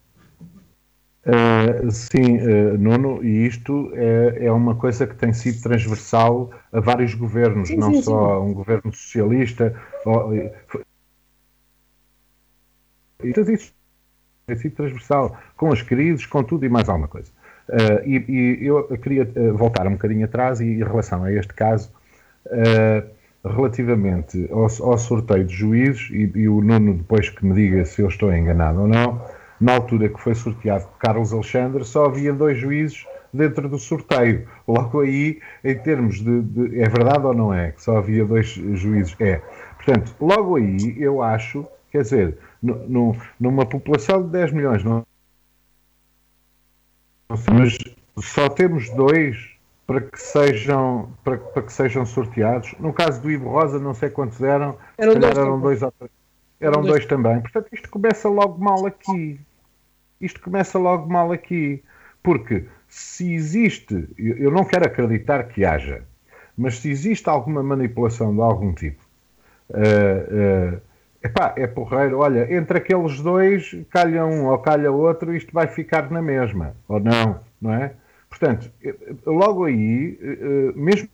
Uh, 1.28 1.90
sim, 1.90 2.38
uh, 2.38 2.78
Nuno, 2.78 3.22
e 3.22 3.46
isto 3.46 3.90
é, 3.94 4.46
é, 4.46 4.52
uma 4.52 4.74
coisa 4.74 5.06
que 5.06 5.14
tem 5.14 5.32
sido 5.32 5.60
transversal 5.60 6.50
a 6.72 6.80
vários 6.80 7.12
governos, 7.14 7.68
sim, 7.68 7.76
não 7.76 7.92
sim, 7.92 8.02
só 8.02 8.40
sim. 8.40 8.50
um 8.50 8.54
governo 8.54 8.92
socialista. 8.92 9.74
Ou, 10.06 10.32
isso 13.22 13.74
tem 14.46 14.56
sido 14.56 14.76
transversal, 14.76 15.36
com 15.54 15.70
as 15.70 15.82
crises, 15.82 16.24
com 16.24 16.42
tudo 16.42 16.64
e 16.64 16.68
mais 16.70 16.88
alguma 16.88 17.08
coisa. 17.08 17.30
Uh, 17.68 18.08
e, 18.08 18.24
e, 18.62 18.66
eu 18.66 18.84
queria 18.96 19.30
voltar 19.52 19.86
um 19.86 19.92
bocadinho 19.92 20.24
atrás 20.24 20.60
e 20.60 20.64
em 20.64 20.82
relação 20.82 21.24
a 21.24 21.32
este 21.32 21.52
caso, 21.52 21.92
relativamente 23.44 24.48
ao, 24.50 24.62
ao, 24.62 24.98
sorteio 24.98 25.44
de 25.44 25.54
juízes, 25.54 26.08
e, 26.10 26.30
e 26.34 26.48
o 26.48 26.60
Nuno 26.60 26.94
depois 26.94 27.28
que 27.28 27.44
me 27.44 27.54
diga 27.54 27.84
se 27.84 28.02
eu 28.02 28.08
estou 28.08 28.32
enganado 28.32 28.82
ou 28.82 28.88
não, 28.88 29.22
na 29.60 29.74
altura 29.74 30.08
que 30.08 30.20
foi 30.20 30.34
sorteado 30.34 30.86
Carlos 30.98 31.32
Alexandre, 31.32 31.84
só 31.84 32.06
havia 32.06 32.32
dois 32.32 32.58
juízes 32.58 33.04
dentro 33.32 33.68
do 33.68 33.78
sorteio. 33.78 34.48
Logo 34.66 35.00
aí, 35.00 35.40
em 35.64 35.78
termos 35.78 36.20
de, 36.20 36.42
de, 36.42 36.80
É 36.80 36.88
verdade 36.88 37.26
ou 37.26 37.34
não 37.34 37.52
é? 37.52 37.72
Que 37.72 37.82
só 37.82 37.98
havia 37.98 38.24
dois 38.24 38.46
juízes? 38.48 39.14
É. 39.20 39.40
Portanto, 39.76 40.14
logo 40.20 40.56
aí, 40.56 40.96
eu 40.98 41.22
acho, 41.22 41.66
quer 41.90 42.02
dizer, 42.02 42.38
no, 42.62 43.16
numa 43.38 43.66
população 43.66 44.22
de 44.22 44.28
10 44.30 44.52
milhões, 44.52 44.84
não, 44.84 45.04
sei, 47.36 47.54
mas 47.54 47.78
só 48.20 48.48
temos 48.48 48.88
dois 48.90 49.57
para 49.88 50.02
que 50.02 50.20
sejam 50.20 51.10
para, 51.24 51.38
para, 51.38 51.62
que 51.62 51.72
sejam 51.72 52.06
sorteados. 52.06 52.72
No 52.78 52.92
caso 52.92 53.20
do 53.20 53.28
Ivo 53.28 53.48
Rosa, 53.48 53.80
não 53.80 53.94
sei 53.94 54.10
quantos 54.10 54.40
eram, 54.40 54.78
eram 54.96 55.18
dois, 55.18 55.36
eram 55.36 55.60
dois 55.60 55.82
ou 55.82 55.90
três. 55.90 56.12
Eram 56.60 56.82
dois 56.82 57.06
também. 57.06 57.40
Portanto, 57.40 57.68
isto 57.72 57.90
começa 57.90 58.28
logo 58.28 58.62
mal 58.62 58.86
aqui 58.86 59.40
isto 60.20 60.40
começa 60.40 60.78
logo 60.78 61.08
mal 61.08 61.32
aqui. 61.32 61.82
Porque 62.22 62.66
se 62.88 63.32
existe, 63.32 64.08
eu 64.18 64.50
não 64.50 64.64
quero 64.64 64.86
acreditar 64.86 65.44
que 65.44 65.64
haja, 65.64 66.02
mas 66.56 66.78
se 66.78 66.90
existe 66.90 67.28
alguma 67.28 67.62
manipulação 67.62 68.34
de 68.34 68.40
algum 68.40 68.72
tipo, 68.72 69.02
uh, 69.70 70.74
uh, 70.74 70.80
epá, 71.22 71.54
é 71.56 71.66
porreiro, 71.66 72.18
olha, 72.18 72.52
entre 72.52 72.78
aqueles 72.78 73.20
dois, 73.20 73.76
calha 73.90 74.26
um 74.26 74.46
ou 74.46 74.58
calha 74.58 74.90
outro, 74.90 75.34
isto 75.34 75.52
vai 75.52 75.68
ficar 75.68 76.10
na 76.10 76.20
mesma, 76.20 76.74
ou 76.88 76.98
não, 76.98 77.40
não 77.62 77.72
é? 77.72 77.92
Portanto, 78.28 78.70
logo 79.26 79.64
aí, 79.64 80.18
uh, 80.20 80.78
mesmo 80.78 81.08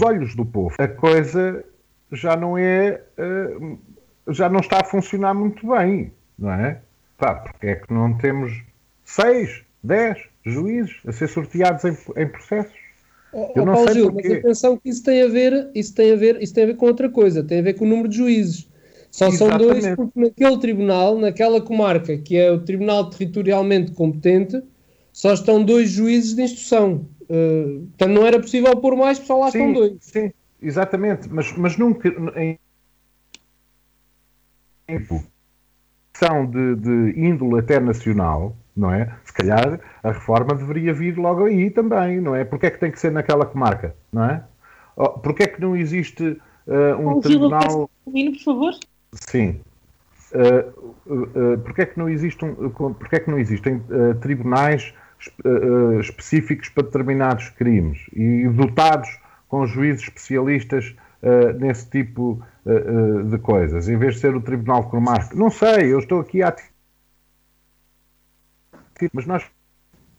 olhos 0.00 0.34
do 0.34 0.44
povo, 0.44 0.74
a 0.78 0.88
coisa 0.88 1.64
já 2.12 2.36
não 2.36 2.56
é. 2.56 3.02
Já 4.28 4.48
não 4.48 4.60
está 4.60 4.80
a 4.82 4.84
funcionar 4.84 5.32
muito 5.34 5.66
bem, 5.66 6.12
não 6.38 6.52
é? 6.52 6.80
Pá, 7.16 7.34
porque 7.34 7.66
é 7.66 7.76
que 7.76 7.92
não 7.92 8.16
temos 8.16 8.62
seis, 9.04 9.64
dez 9.82 10.18
juízes 10.44 10.96
a 11.06 11.12
ser 11.12 11.28
sorteados 11.28 11.84
em, 11.84 11.96
em 12.16 12.28
processos? 12.28 12.78
Oh, 13.32 13.52
Eu 13.56 13.66
não 13.66 13.74
Paulo 13.74 13.88
sei 13.88 13.94
Gil, 13.94 14.12
mas 14.12 14.30
atenção 14.30 14.76
que 14.76 14.88
isso 14.88 15.02
tem, 15.02 15.22
a 15.22 15.28
ver, 15.28 15.70
isso, 15.74 15.94
tem 15.94 16.12
a 16.12 16.16
ver, 16.16 16.42
isso 16.42 16.54
tem 16.54 16.64
a 16.64 16.66
ver 16.68 16.76
com 16.76 16.86
outra 16.86 17.08
coisa, 17.08 17.42
tem 17.42 17.58
a 17.58 17.62
ver 17.62 17.74
com 17.74 17.84
o 17.84 17.88
número 17.88 18.08
de 18.08 18.16
juízes. 18.16 18.67
Só 19.10 19.28
Exatamente. 19.28 19.82
são 19.82 19.94
dois, 19.94 19.96
porque 19.96 20.20
naquele 20.20 20.58
tribunal, 20.58 21.18
naquela 21.18 21.60
comarca, 21.60 22.16
que 22.18 22.36
é 22.36 22.50
o 22.52 22.60
tribunal 22.60 23.08
territorialmente 23.10 23.92
competente, 23.92 24.62
só 25.12 25.32
estão 25.32 25.64
dois 25.64 25.90
juízes 25.90 26.34
de 26.34 26.42
instrução. 26.42 27.06
Uh, 27.22 27.86
portanto, 27.88 28.10
não 28.10 28.26
era 28.26 28.40
possível 28.40 28.76
pôr 28.76 28.96
mais, 28.96 29.18
só 29.18 29.38
lá 29.38 29.50
sim, 29.50 29.58
estão 29.58 29.72
dois. 29.72 29.96
Sim, 30.00 30.32
exatamente, 30.62 31.28
mas, 31.30 31.52
mas 31.56 31.76
nunca 31.76 32.08
em 32.36 32.58
são 36.14 36.46
de, 36.46 36.74
de 36.76 37.20
índole 37.20 37.60
até 37.60 37.78
nacional, 37.78 38.56
não 38.76 38.92
é? 38.92 39.14
Se 39.24 39.32
calhar 39.32 39.80
a 40.02 40.12
reforma 40.12 40.54
deveria 40.54 40.92
vir 40.92 41.16
logo 41.16 41.44
aí 41.44 41.70
também, 41.70 42.20
não 42.20 42.34
é? 42.34 42.44
Porque 42.44 42.66
é 42.66 42.70
que 42.70 42.78
tem 42.80 42.90
que 42.90 42.98
ser 42.98 43.12
naquela 43.12 43.46
comarca, 43.46 43.94
não 44.12 44.24
é? 44.24 44.44
Oh, 44.96 45.10
Porque 45.10 45.44
é 45.44 45.46
que 45.46 45.60
não 45.60 45.76
existe 45.76 46.40
uh, 46.66 46.98
um 46.98 47.20
tribunal... 47.20 47.88
por 48.04 48.44
favor. 48.44 48.72
Sim. 49.12 49.60
Uh, 50.32 50.94
uh, 51.06 51.58
porque 51.58 51.82
é 51.82 51.86
que 51.86 51.98
não, 51.98 52.08
existe 52.08 52.44
um, 52.44 52.54
porque 52.94 53.16
é 53.16 53.20
que 53.20 53.30
não 53.30 53.38
existem 53.38 53.76
uh, 53.76 54.14
tribunais 54.20 54.92
específicos 56.00 56.68
para 56.68 56.84
determinados 56.84 57.48
crimes 57.50 57.98
e 58.12 58.46
dotados 58.48 59.08
com 59.48 59.66
juízes 59.66 60.04
especialistas 60.04 60.94
nesse 61.58 61.90
tipo 61.90 62.40
de 63.28 63.36
coisas, 63.38 63.88
em 63.88 63.96
vez 63.96 64.14
de 64.14 64.20
ser 64.20 64.36
o 64.36 64.40
Tribunal 64.40 64.84
de 64.84 64.90
Comarca? 64.90 65.34
Não 65.34 65.50
sei, 65.50 65.92
eu 65.92 65.98
estou 65.98 66.20
aqui 66.20 66.40
a 66.40 66.54
mas 69.12 69.26
nós 69.26 69.44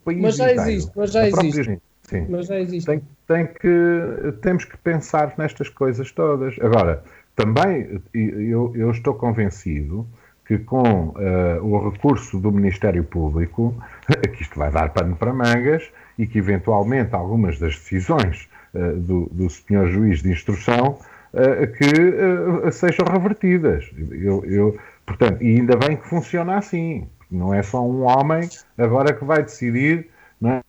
mas 0.06 0.36
já 0.36 0.52
existe, 0.52 0.92
mas 0.96 1.12
já 1.12 1.28
existe. 1.28 1.64
Gente, 1.64 1.82
sim, 2.04 2.26
mas 2.30 2.48
já 2.48 2.60
existe. 2.60 2.86
Tem, 2.86 3.02
tem 3.28 3.48
que, 3.48 4.34
temos 4.42 4.66
que 4.66 4.78
pensar 4.78 5.34
nestas 5.38 5.70
coisas 5.70 6.12
todas. 6.12 6.56
Agora, 6.60 7.04
também 7.40 8.02
eu, 8.14 8.74
eu 8.76 8.92
estou 8.92 9.14
convencido 9.14 10.06
que 10.46 10.58
com 10.58 11.10
uh, 11.10 11.64
o 11.64 11.90
recurso 11.90 12.38
do 12.38 12.52
Ministério 12.52 13.02
Público, 13.04 13.74
que 14.36 14.44
isto 14.44 14.60
vai 14.60 14.70
dar 14.70 14.90
pano 14.90 15.16
para 15.16 15.32
mangas 15.32 15.90
e 16.18 16.28
que 16.28 16.40
eventualmente 16.40 17.16
algumas 17.16 17.58
das 17.58 17.76
decisões 17.76 18.50
uh, 18.74 18.94
do, 18.98 19.30
do 19.32 19.50
senhor 19.50 19.88
juiz 19.88 20.22
de 20.22 20.32
instrução 20.32 21.00
uh, 21.34 21.68
que 21.78 22.72
sejam 22.74 23.06
revertidas. 23.06 23.90
Eu, 24.12 24.44
eu, 24.44 24.78
portanto, 25.06 25.42
e 25.42 25.56
ainda 25.56 25.78
bem 25.78 25.96
que 25.96 26.10
funciona 26.10 26.58
assim. 26.58 27.08
Não 27.32 27.54
é 27.54 27.64
só 27.64 27.82
um 27.88 28.02
homem 28.02 28.50
agora 28.78 29.14
que 29.14 29.24
vai 29.24 29.44
decidir. 29.44 30.10
Não 30.42 30.62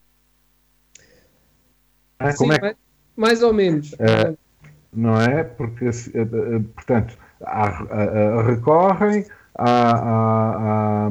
é? 2.20 2.32
Sim, 2.32 2.52
é? 2.52 2.76
mais 3.16 3.42
ou 3.42 3.52
menos 3.52 3.92
não 4.92 5.20
é? 5.20 5.44
Porque, 5.44 5.86
eh, 5.86 5.90
eh, 6.14 6.60
portanto, 6.74 7.16
há, 7.44 8.42
recorrem 8.42 9.24
a, 9.56 11.10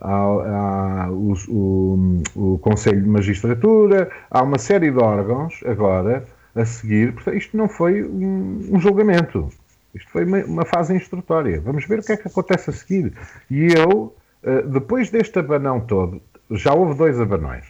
a, 0.00 1.08
o, 1.10 1.34
o, 1.48 2.22
o, 2.36 2.58
Conselho 2.58 3.02
de 3.02 3.08
Magistratura, 3.08 4.10
há 4.30 4.42
uma 4.42 4.58
série 4.58 4.90
de 4.90 4.98
órgãos 4.98 5.60
agora 5.66 6.24
a 6.54 6.64
seguir. 6.64 7.12
Portanto, 7.12 7.36
isto 7.36 7.56
não 7.56 7.68
foi 7.68 8.02
um, 8.02 8.68
um 8.72 8.80
julgamento, 8.80 9.48
isto 9.94 10.10
foi 10.10 10.24
uma, 10.24 10.38
uma, 10.44 10.64
fase 10.64 10.94
instrutória. 10.94 11.60
Vamos 11.60 11.84
ver 11.86 12.00
o 12.00 12.02
que 12.02 12.12
é 12.12 12.16
que 12.16 12.28
acontece 12.28 12.70
a 12.70 12.72
seguir. 12.72 13.12
E 13.50 13.68
eu, 13.74 14.14
eh, 14.42 14.62
depois 14.62 15.10
deste 15.10 15.38
abanão 15.38 15.80
todo, 15.80 16.20
já 16.50 16.74
houve 16.74 16.94
dois 16.94 17.20
abanões. 17.20 17.66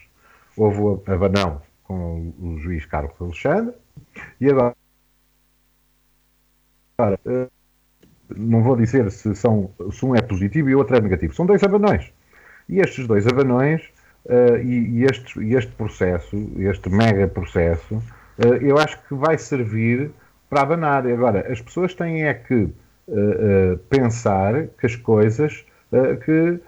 Houve 0.56 0.80
o 0.80 1.02
abanão 1.06 1.62
com 1.84 2.32
o 2.40 2.59
juiz 2.59 2.84
Carlos 2.84 3.14
Alexandre 3.20 3.74
e 4.40 4.50
agora 4.50 4.74
Ora, 7.01 7.16
eh, 7.26 7.46
não 8.36 8.61
vou 8.61 8.74
dizer 8.74 9.09
se, 9.12 9.32
são, 9.36 9.70
se 9.92 10.05
um 10.05 10.16
é 10.16 10.20
positivo 10.20 10.68
e 10.68 10.74
o 10.74 10.78
outro 10.78 10.96
é 10.96 11.01
negativo. 11.01 11.32
São 11.32 11.46
dois 11.46 11.62
abanões. 11.62 12.12
E 12.68 12.80
estes 12.80 13.07
dois 13.07 13.24
abanões 13.24 13.82
uh, 14.24 14.57
e, 14.61 14.99
e, 14.99 15.05
este, 15.05 15.38
este 15.55 15.70
processo, 15.72 16.36
este 16.59 16.90
mega 16.90 17.28
processo, 17.28 17.94
uh, 17.94 18.55
eu 18.61 18.76
acho 18.78 19.01
que 19.07 19.14
vai 19.14 19.38
servir 19.38 20.11
para 20.51 20.62
abanar. 20.62 21.07
Agora, 21.07 21.46
as 21.51 21.61
pessoas 21.61 21.94
têm 21.94 22.24
é 22.24 22.34
que 22.34 22.64
uh, 22.64 23.78
pensar 23.88 24.66
que 24.78 24.86
as 24.86 24.96
coisas 24.96 25.64
que 26.24 26.61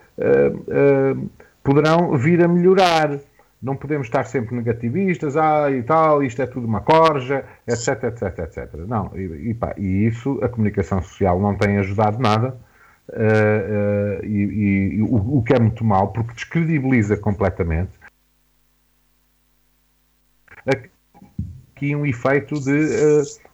poderão 1.62 2.16
vir 2.16 2.42
a 2.42 2.48
melhorar 2.48 3.18
não 3.62 3.76
podemos 3.76 4.06
estar 4.06 4.24
sempre 4.24 4.56
negativistas, 4.56 5.36
ah, 5.36 5.70
e 5.70 5.82
tal, 5.82 6.22
isto 6.22 6.40
é 6.40 6.46
tudo 6.46 6.66
uma 6.66 6.80
corja, 6.80 7.44
etc, 7.66 8.04
etc, 8.04 8.38
etc. 8.38 8.74
Não, 8.86 9.10
e, 9.14 9.50
e, 9.50 9.54
pá, 9.54 9.74
e 9.76 10.06
isso 10.06 10.38
a 10.42 10.48
comunicação 10.48 11.02
social 11.02 11.38
não 11.40 11.54
tem 11.54 11.78
ajudado 11.78 12.18
nada, 12.18 12.56
uh, 13.10 14.22
uh, 14.22 14.24
e, 14.24 14.96
e 14.96 15.02
o, 15.02 15.38
o, 15.38 15.42
que 15.42 15.54
é 15.54 15.58
muito 15.58 15.84
mal, 15.84 16.08
porque 16.08 16.32
descredibiliza 16.34 17.16
completamente 17.16 17.90
aqui 21.80 21.96
um 21.96 22.04
efeito 22.04 22.60
de, 22.60 22.70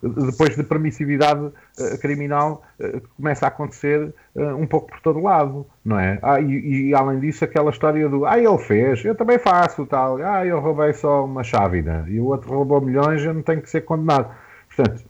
uh, 0.03 0.09
depois 0.27 0.57
de 0.57 0.65
permissividade 0.65 1.41
uh, 1.41 1.99
criminal 2.01 2.63
que 2.79 3.09
começa 3.17 3.47
a 3.47 3.49
acontecer 3.49 4.13
um 4.35 4.67
pouco 4.67 4.91
por 4.91 5.01
todo 5.01 5.23
lado, 5.23 5.67
não 5.83 5.99
é? 5.99 6.19
Ah, 6.21 6.39
e, 6.39 6.89
e, 6.91 6.95
além 6.95 7.21
disso, 7.21 7.43
aquela 7.43 7.71
história 7.71 8.07
do 8.07 8.27
ah, 8.27 8.39
ele 8.39 8.59
fez, 8.59 9.03
eu 9.03 9.15
também 9.15 9.39
faço, 9.39 9.87
tal, 9.87 10.19
ah, 10.19 10.45
eu 10.45 10.61
roubei 10.61 10.93
só 10.93 11.25
uma 11.25 11.43
chávena 11.43 12.05
e 12.07 12.21
o 12.21 12.27
outro 12.27 12.51
roubou 12.51 12.81
milhões, 12.83 13.25
eu 13.25 13.33
não 13.33 13.41
tenho 13.41 13.63
que 13.63 13.71
ser 13.71 13.81
condenado. 13.83 14.31
Portanto, 14.69 15.05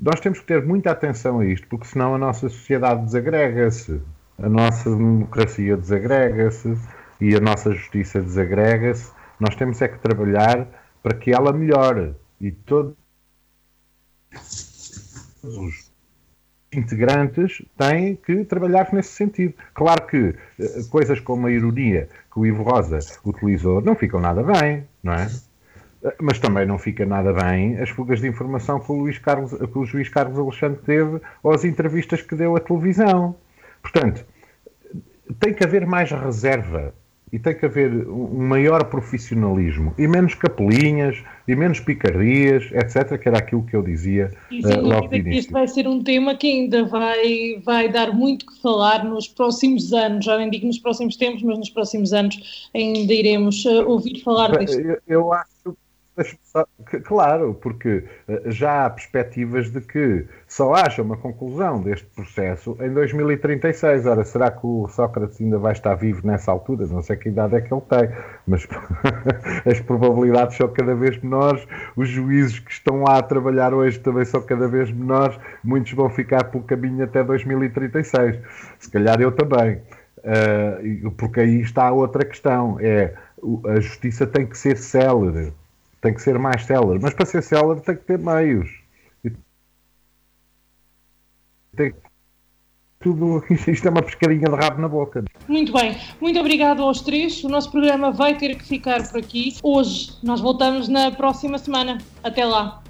nós 0.00 0.18
temos 0.18 0.40
que 0.40 0.46
ter 0.46 0.64
muita 0.64 0.90
atenção 0.90 1.38
a 1.38 1.46
isto, 1.46 1.68
porque 1.68 1.86
senão 1.86 2.16
a 2.16 2.18
nossa 2.18 2.48
sociedade 2.48 3.04
desagrega-se, 3.04 4.00
a 4.42 4.48
nossa 4.48 4.90
democracia 4.90 5.76
desagrega-se 5.76 6.76
e 7.20 7.36
a 7.36 7.40
nossa 7.40 7.72
justiça 7.72 8.20
desagrega-se. 8.20 9.12
Nós 9.38 9.54
temos 9.54 9.80
é 9.80 9.86
que 9.86 9.98
trabalhar 10.00 10.66
para 11.02 11.16
que 11.16 11.32
ela 11.32 11.52
melhore 11.52 12.16
e 12.42 12.50
todos 12.50 12.96
os 15.44 15.92
integrantes 16.72 17.62
têm 17.78 18.16
que 18.16 18.44
trabalhar 18.44 18.92
nesse 18.92 19.10
sentido. 19.10 19.54
Claro 19.74 20.06
que 20.06 20.34
eh, 20.58 20.82
coisas 20.90 21.20
como 21.20 21.46
a 21.46 21.50
ironia 21.52 22.08
que 22.32 22.40
o 22.40 22.46
Ivo 22.46 22.62
Rosa 22.62 22.98
utilizou 23.24 23.80
não 23.80 23.94
ficam 23.94 24.20
nada 24.20 24.42
bem, 24.42 24.88
não 25.02 25.12
é? 25.12 25.28
Eh, 26.02 26.16
mas 26.20 26.38
também 26.38 26.66
não 26.66 26.78
fica 26.78 27.06
nada 27.06 27.32
bem 27.32 27.78
as 27.78 27.90
fugas 27.90 28.20
de 28.20 28.26
informação 28.26 28.80
que 28.80 28.90
o, 28.90 28.96
Luís 28.96 29.18
Carlos, 29.18 29.52
que 29.52 29.78
o 29.78 29.84
juiz 29.84 30.08
Carlos 30.08 30.38
Alexandre 30.38 30.80
teve 30.84 31.20
ou 31.42 31.52
as 31.52 31.64
entrevistas 31.64 32.22
que 32.22 32.34
deu 32.34 32.56
à 32.56 32.60
televisão. 32.60 33.36
Portanto, 33.80 34.24
tem 35.38 35.54
que 35.54 35.64
haver 35.64 35.86
mais 35.86 36.10
reserva 36.10 36.94
e 37.32 37.38
tem 37.38 37.54
que 37.54 37.64
haver 37.64 37.90
um 38.06 38.46
maior 38.46 38.84
profissionalismo 38.84 39.94
e 39.96 40.06
menos 40.06 40.34
capelinhas 40.34 41.16
e 41.48 41.56
menos 41.56 41.80
picardias, 41.80 42.70
etc., 42.72 43.18
que 43.18 43.26
era 43.26 43.38
aquilo 43.38 43.62
que 43.64 43.74
eu 43.74 43.82
dizia 43.82 44.30
e, 44.50 44.60
uh, 44.66 44.80
logo 44.82 45.08
que 45.08 45.16
Este 45.30 45.50
vai 45.50 45.66
ser 45.66 45.88
um 45.88 46.02
tema 46.02 46.34
que 46.34 46.46
ainda 46.46 46.84
vai, 46.84 47.60
vai 47.64 47.88
dar 47.90 48.12
muito 48.12 48.44
que 48.46 48.60
falar 48.60 49.02
nos 49.04 49.26
próximos 49.26 49.92
anos, 49.94 50.26
já 50.26 50.36
nem 50.36 50.50
digo 50.50 50.66
nos 50.66 50.78
próximos 50.78 51.16
tempos, 51.16 51.42
mas 51.42 51.58
nos 51.58 51.70
próximos 51.70 52.12
anos 52.12 52.68
ainda 52.74 53.12
iremos 53.12 53.64
uh, 53.64 53.88
ouvir 53.88 54.20
falar 54.22 54.58
disto. 54.58 54.78
Eu, 54.78 54.98
eu 55.08 55.32
acho 55.32 55.76
Claro, 57.04 57.54
porque 57.54 58.04
eh, 58.28 58.42
já 58.46 58.84
há 58.84 58.90
perspectivas 58.90 59.70
de 59.70 59.80
que 59.80 60.26
só 60.46 60.74
haja 60.74 61.02
uma 61.02 61.16
conclusão 61.16 61.80
deste 61.80 62.06
processo 62.08 62.76
em 62.80 62.92
2036. 62.92 64.06
Ora, 64.06 64.24
será 64.24 64.50
que 64.50 64.66
o 64.66 64.86
Sócrates 64.88 65.40
ainda 65.40 65.58
vai 65.58 65.72
estar 65.72 65.94
vivo 65.94 66.26
nessa 66.26 66.52
altura? 66.52 66.86
Não 66.86 67.02
sei 67.02 67.16
que 67.16 67.30
idade 67.30 67.56
é 67.56 67.60
que 67.62 67.72
ele 67.72 67.82
tem, 67.82 68.10
mas 68.46 68.66
as 69.64 69.80
probabilidades 69.80 70.56
são 70.56 70.68
cada 70.68 70.94
vez 70.94 71.16
menores. 71.18 71.66
Os 71.96 72.08
juízes 72.08 72.58
que 72.58 72.72
estão 72.72 73.02
lá 73.04 73.18
a 73.18 73.22
trabalhar 73.22 73.72
hoje 73.72 73.98
também 73.98 74.24
são 74.26 74.42
cada 74.42 74.68
vez 74.68 74.90
menores. 74.90 75.38
Muitos 75.64 75.92
vão 75.92 76.10
ficar 76.10 76.44
pelo 76.44 76.64
caminho 76.64 77.04
até 77.04 77.24
2036. 77.24 78.38
Se 78.78 78.90
calhar 78.90 79.20
eu 79.20 79.32
também. 79.32 79.80
Uh, 80.18 81.10
porque 81.12 81.40
aí 81.40 81.60
está 81.62 81.90
outra 81.90 82.24
questão: 82.24 82.78
é 82.80 83.14
a 83.66 83.80
justiça 83.80 84.26
tem 84.26 84.46
que 84.46 84.56
ser 84.56 84.76
célere 84.76 85.52
tem 86.02 86.12
que 86.12 86.20
ser 86.20 86.38
mais 86.38 86.64
seller, 86.64 87.00
mas 87.00 87.14
para 87.14 87.24
ser 87.24 87.42
seller 87.42 87.80
tem 87.80 87.96
que 87.96 88.02
ter 88.02 88.18
meios. 88.18 88.68
Tem 91.74 91.94
tudo, 93.00 93.42
isto 93.50 93.86
é 93.86 93.90
uma 93.90 94.02
pescadinha 94.02 94.48
de 94.48 94.56
rabo 94.56 94.82
na 94.82 94.88
boca. 94.88 95.24
Muito 95.48 95.72
bem, 95.72 95.96
muito 96.20 96.38
obrigado 96.38 96.82
aos 96.82 97.00
três. 97.00 97.42
O 97.44 97.48
nosso 97.48 97.70
programa 97.70 98.10
vai 98.10 98.36
ter 98.36 98.56
que 98.56 98.64
ficar 98.64 99.08
por 99.08 99.20
aqui. 99.20 99.56
Hoje 99.62 100.12
nós 100.22 100.40
voltamos 100.40 100.88
na 100.88 101.10
próxima 101.12 101.56
semana. 101.56 101.98
Até 102.22 102.44
lá. 102.44 102.82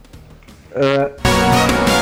Uh, 0.71 2.02